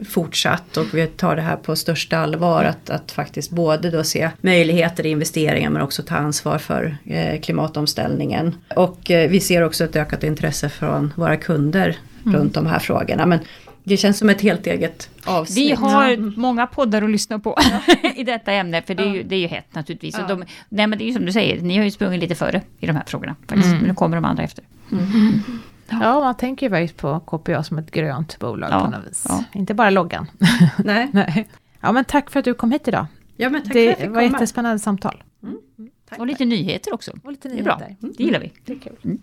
fortsatt 0.08 0.76
och 0.76 0.86
vi 0.94 1.06
tar 1.06 1.36
det 1.36 1.42
här 1.42 1.56
på 1.56 1.76
största 1.76 2.18
allvar 2.18 2.64
att, 2.64 2.90
att 2.90 3.12
faktiskt 3.12 3.50
både 3.50 3.90
då 3.90 4.04
se 4.04 4.30
möjligheter 4.40 5.06
i 5.06 5.10
investeringar 5.10 5.70
men 5.70 5.82
också 5.82 6.02
ta 6.02 6.14
ansvar 6.14 6.58
för 6.58 6.96
eh, 7.04 7.40
klimatomställningen. 7.40 8.54
Och 8.76 9.10
eh, 9.10 9.30
vi 9.30 9.40
ser 9.40 9.62
också 9.62 9.84
ett 9.84 9.96
ökat 9.96 10.24
intresse 10.24 10.68
från 10.68 11.12
våra 11.16 11.36
kunder 11.36 11.96
mm. 12.24 12.36
runt 12.36 12.54
de 12.54 12.66
här 12.66 12.78
frågorna. 12.78 13.26
Men 13.26 13.38
det 13.84 13.96
känns 13.96 14.18
som 14.18 14.28
ett 14.28 14.40
helt 14.40 14.66
eget 14.66 15.10
avsnitt. 15.24 15.58
Vi 15.58 15.74
har 15.74 16.16
många 16.38 16.66
poddar 16.66 17.02
att 17.02 17.10
lyssna 17.10 17.38
på 17.38 17.58
i 18.16 18.24
detta 18.24 18.52
ämne, 18.52 18.82
för 18.82 18.94
det 18.94 19.02
är 19.02 19.14
ju, 19.14 19.22
det 19.22 19.34
är 19.34 19.40
ju 19.40 19.46
hett 19.46 19.74
naturligtvis. 19.74 20.16
Ja. 20.18 20.26
De, 20.26 20.44
nej 20.68 20.86
men 20.86 20.98
det 20.98 21.04
är 21.04 21.06
ju 21.06 21.12
som 21.12 21.26
du 21.26 21.32
säger, 21.32 21.60
ni 21.60 21.76
har 21.76 21.84
ju 21.84 21.90
sprungit 21.90 22.20
lite 22.20 22.34
före 22.34 22.62
i 22.80 22.86
de 22.86 22.96
här 22.96 23.04
frågorna. 23.06 23.36
Faktiskt. 23.48 23.66
Mm. 23.66 23.78
Men 23.78 23.88
nu 23.88 23.94
kommer 23.94 24.16
de 24.16 24.24
andra 24.24 24.42
efter. 24.42 24.64
Mm. 24.92 25.42
Ja, 25.91 26.20
man 26.20 26.34
tänker 26.36 26.66
ju 26.66 26.70
faktiskt 26.70 26.97
på 26.97 27.20
KPA 27.20 27.62
som 27.62 27.78
ett 27.78 27.91
grönt 27.91 28.38
bolag 28.38 28.70
ja, 28.72 28.80
på 28.84 28.91
något 28.91 29.07
vis. 29.11 29.26
Ja. 29.28 29.45
Inte 29.53 29.74
bara 29.74 29.91
loggan. 29.91 30.26
Nej. 30.84 31.11
Nej. 31.12 31.49
Ja, 31.80 31.93
men 31.93 32.05
tack 32.05 32.30
för 32.30 32.38
att 32.38 32.45
du 32.45 32.55
kom 32.55 32.72
hit 32.72 32.88
idag. 32.88 33.07
Ja, 33.36 33.51
men 33.51 33.62
tack 33.62 33.72
det 33.72 33.84
för 33.86 33.93
att 33.93 34.01
jag 34.01 34.09
var 34.11 34.20
komma. 34.22 34.32
jättespännande 34.32 34.78
samtal. 34.78 35.22
Mm. 35.43 35.57
Mm. 35.78 35.91
Och 36.18 36.26
lite 36.26 36.45
nyheter 36.45 36.95
också. 36.95 37.12
Och 37.24 37.30
lite 37.30 37.49
nyheter. 37.49 37.64
Det 37.64 37.70
är 37.70 37.76
bra. 37.78 37.86
Mm. 37.86 38.14
Det 38.18 38.24
gillar 38.24 38.41
vi. 38.41 38.53
Det 38.64 38.72
är 38.72 38.78
kul. 38.78 38.97
Mm. 39.05 39.18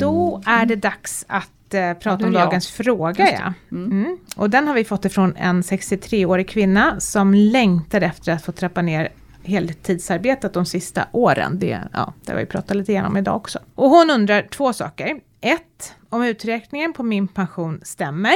Då 0.00 0.42
är 0.46 0.66
det 0.66 0.76
dags 0.76 1.24
att 1.28 1.74
eh, 1.74 1.92
prata 1.94 2.22
Ja, 2.22 2.26
om 2.28 2.34
är 2.34 2.38
jag. 2.38 2.46
dagens 2.48 2.68
fråga. 2.70 3.28
Ja. 3.32 3.52
Mm. 3.76 3.90
Mm. 3.92 4.18
Och 4.36 4.50
den 4.50 4.66
har 4.68 4.74
vi 4.74 4.84
fått 4.84 5.04
ifrån 5.04 5.34
en 5.36 5.62
63-årig 5.62 6.48
kvinna 6.48 7.00
som 7.00 7.34
längtar 7.34 8.00
efter 8.00 8.32
att 8.32 8.44
få 8.44 8.52
trappa 8.52 8.82
ner 8.82 9.08
heltidsarbetet 9.44 10.52
de 10.52 10.66
sista 10.66 11.06
åren. 11.12 11.58
Det, 11.58 11.80
ja, 11.92 12.12
det 12.24 12.32
har 12.32 12.38
vi 12.38 12.46
pratat 12.46 12.76
lite 12.76 12.92
grann 12.92 13.06
om 13.06 13.16
idag 13.16 13.36
också. 13.36 13.58
Och 13.74 13.90
hon 13.90 14.10
undrar 14.10 14.42
två 14.42 14.72
saker. 14.72 15.20
Ett, 15.40 15.94
om 16.08 16.22
uträkningen 16.22 16.92
på 16.92 17.02
min 17.02 17.28
pension 17.28 17.80
stämmer. 17.82 18.34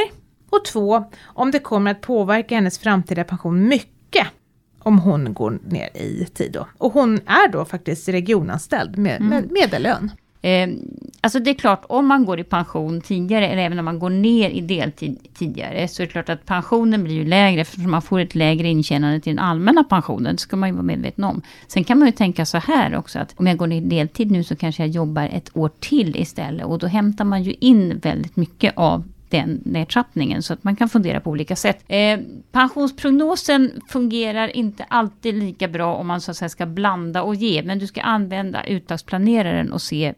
Och 0.51 0.65
två, 0.65 1.05
om 1.23 1.51
det 1.51 1.59
kommer 1.59 1.91
att 1.91 2.01
påverka 2.01 2.55
hennes 2.55 2.79
framtida 2.79 3.25
pension 3.25 3.69
mycket 3.69 4.27
om 4.79 4.99
hon 4.99 5.35
går 5.35 5.59
ner 5.65 5.97
i 5.97 6.27
tid 6.35 6.53
då. 6.53 6.69
Och 6.79 6.93
hon 6.93 7.15
är 7.27 7.49
då 7.49 7.65
faktiskt 7.65 8.09
regionanställd 8.09 8.99
med, 8.99 9.21
med 9.21 9.51
medellön. 9.51 10.11
Eh, 10.43 10.69
alltså 11.21 11.41
det 11.41 11.51
är 11.51 11.55
klart, 11.55 11.85
om 11.89 12.07
man 12.07 12.25
går 12.25 12.41
i 12.41 12.45
pension 12.45 13.01
tidigare, 13.01 13.49
eller 13.49 13.63
även 13.63 13.79
om 13.79 13.85
man 13.85 13.99
går 13.99 14.11
ner 14.11 14.51
i 14.51 14.61
deltid 14.61 15.19
tidigare, 15.35 15.89
så 15.89 16.03
är 16.03 16.07
det 16.07 16.13
klart 16.13 16.29
att 16.29 16.47
pensionen 16.47 17.05
blir 17.05 17.15
ju 17.15 17.25
lägre, 17.25 17.61
eftersom 17.61 17.91
man 17.91 18.03
får 18.03 18.21
ett 18.21 18.35
lägre 18.35 18.69
intjänande 18.69 19.21
till 19.21 19.37
den 19.37 19.45
allmänna 19.45 19.85
pensionen. 19.85 20.35
Det 20.35 20.41
ska 20.41 20.57
man 20.57 20.69
ju 20.69 20.75
vara 20.75 20.83
medveten 20.83 21.25
om. 21.25 21.43
Sen 21.67 21.85
kan 21.85 21.99
man 21.99 22.09
ju 22.09 22.13
tänka 22.13 22.47
så 22.47 22.59
här 22.59 22.97
också, 22.97 23.19
att 23.19 23.35
om 23.37 23.47
jag 23.47 23.57
går 23.57 23.67
ner 23.67 23.77
i 23.77 23.81
deltid 23.81 24.31
nu 24.31 24.45
så 24.45 24.57
kanske 24.57 24.83
jag 24.83 24.91
jobbar 24.91 25.29
ett 25.33 25.57
år 25.57 25.71
till 25.81 26.17
istället. 26.17 26.67
Och 26.67 26.79
då 26.79 26.87
hämtar 26.87 27.25
man 27.25 27.43
ju 27.43 27.53
in 27.61 27.99
väldigt 27.99 28.37
mycket 28.37 28.73
av 28.77 29.05
den 29.29 29.61
nedtrappningen. 29.65 30.43
Så 30.43 30.53
att 30.53 30.65
man 30.65 30.77
kan 30.77 30.89
fundera 30.89 31.21
på 31.21 31.31
olika 31.31 31.57
sätt. 31.57 31.85
Eh, 31.89 32.19
pensionsprognosen 32.53 33.71
fungerar 33.89 34.57
inte 34.57 34.85
alltid 34.89 35.35
lika 35.35 35.69
bra 35.69 35.95
om 35.95 36.07
man 36.07 36.21
så 36.21 36.31
att 36.31 36.37
säga 36.37 36.49
ska 36.49 36.67
blanda 36.67 37.23
och 37.23 37.35
ge. 37.35 37.63
Men 37.63 37.79
du 37.79 37.87
ska 37.87 38.01
använda 38.01 38.67
uttagsplaneraren 38.67 39.73
och 39.73 39.83
se 39.83 40.15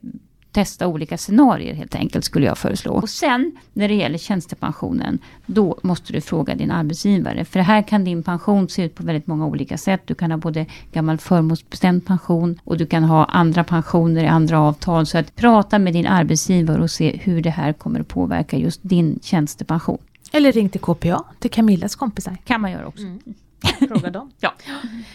testa 0.52 0.86
olika 0.86 1.18
scenarier 1.18 1.74
helt 1.74 1.94
enkelt 1.94 2.24
skulle 2.24 2.46
jag 2.46 2.58
föreslå. 2.58 2.92
Och 2.92 3.08
sen 3.08 3.52
när 3.72 3.88
det 3.88 3.94
gäller 3.94 4.18
tjänstepensionen, 4.18 5.18
då 5.46 5.78
måste 5.82 6.12
du 6.12 6.20
fråga 6.20 6.54
din 6.54 6.70
arbetsgivare. 6.70 7.44
För 7.44 7.60
här 7.60 7.82
kan 7.82 8.04
din 8.04 8.22
pension 8.22 8.68
se 8.68 8.84
ut 8.84 8.94
på 8.94 9.02
väldigt 9.02 9.26
många 9.26 9.46
olika 9.46 9.78
sätt. 9.78 10.00
Du 10.04 10.14
kan 10.14 10.30
ha 10.30 10.38
både 10.38 10.66
gammal 10.92 11.18
förmånsbestämd 11.18 12.06
pension 12.06 12.60
och 12.64 12.76
du 12.76 12.86
kan 12.86 13.04
ha 13.04 13.24
andra 13.24 13.64
pensioner 13.64 14.24
i 14.24 14.26
andra 14.26 14.60
avtal. 14.60 15.06
Så 15.06 15.18
att 15.18 15.36
prata 15.36 15.78
med 15.78 15.92
din 15.92 16.06
arbetsgivare 16.06 16.82
och 16.82 16.90
se 16.90 17.20
hur 17.22 17.42
det 17.42 17.50
här 17.50 17.72
kommer 17.72 18.00
att 18.00 18.08
påverka 18.08 18.56
just 18.56 18.80
din 18.82 19.18
tjänstepension. 19.22 19.98
Eller 20.32 20.52
ring 20.52 20.68
till 20.68 20.80
KPA, 20.80 21.24
till 21.38 21.50
Camillas 21.50 21.96
kompisar. 21.96 22.36
kan 22.44 22.60
man 22.60 22.70
göra 22.70 22.86
också. 22.86 23.04
Fråga 23.88 24.10
dem. 24.10 24.30
Ja. 24.40 24.54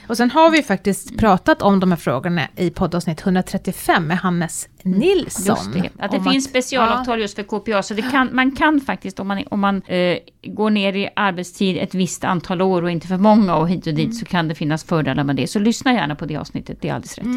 Och 0.07 0.17
sen 0.17 0.31
har 0.31 0.51
vi 0.51 0.63
faktiskt 0.63 1.17
pratat 1.17 1.61
om 1.61 1.79
de 1.79 1.91
här 1.91 1.97
frågorna 1.97 2.47
i 2.55 2.69
poddavsnitt 2.69 3.21
135 3.21 4.07
med 4.07 4.17
Hannes 4.17 4.69
Nilsson. 4.83 5.55
Just 5.55 5.73
det, 5.73 6.03
att 6.03 6.11
det 6.11 6.17
Om 6.17 6.23
finns 6.23 6.45
specialavtal 6.45 7.21
just 7.21 7.35
för 7.35 7.43
KPA. 7.43 7.83
Så 7.83 7.93
det 7.93 8.01
kan, 8.01 8.29
man 8.31 8.55
kan 8.55 8.81
faktiskt, 8.81 9.19
om 9.19 9.27
man, 9.27 9.43
om 9.49 9.59
man 9.59 9.81
eh, 9.81 10.17
går 10.43 10.69
ner 10.69 10.95
i 10.95 11.09
arbetstid 11.15 11.77
ett 11.77 11.93
visst 11.93 12.23
antal 12.23 12.61
år 12.61 12.81
och 12.81 12.91
inte 12.91 13.07
för 13.07 13.17
många 13.17 13.55
och 13.55 13.69
hit 13.69 13.87
och 13.87 13.93
dit, 13.93 14.17
så 14.17 14.25
kan 14.25 14.47
det 14.47 14.55
finnas 14.55 14.83
fördelar 14.83 15.23
med 15.23 15.35
det. 15.35 15.47
Så 15.47 15.59
lyssna 15.59 15.93
gärna 15.93 16.15
på 16.15 16.25
det 16.25 16.37
avsnittet, 16.37 16.77
det 16.81 16.89
är 16.89 16.93
alldeles 16.93 17.17
rätt. 17.17 17.27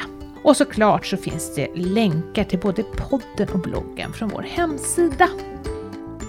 Och 0.44 0.58
såklart 0.58 1.06
så 1.06 1.18
finns 1.18 1.56
det 1.56 1.68
länkar 1.76 2.44
till 2.44 2.60
både 2.60 2.84
podden 2.84 3.50
och 3.54 3.60
bloggen 3.60 4.14
från 4.14 4.30
vår 4.30 4.42
hemsida. 4.42 5.30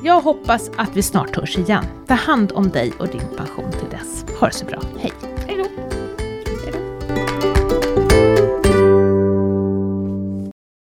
Jag 0.05 0.21
hoppas 0.21 0.71
att 0.77 0.97
vi 0.97 1.03
snart 1.03 1.37
hörs 1.37 1.59
igen. 1.59 1.85
Ta 2.07 2.15
hand 2.15 2.53
om 2.53 2.71
dig 2.71 2.93
och 2.99 3.09
din 3.09 3.29
pension 3.37 3.73
till 3.73 3.91
dess. 3.91 4.25
Ha 4.41 4.47
det 4.47 4.55
så 4.55 4.65
bra. 4.65 4.81
Hej! 4.99 5.13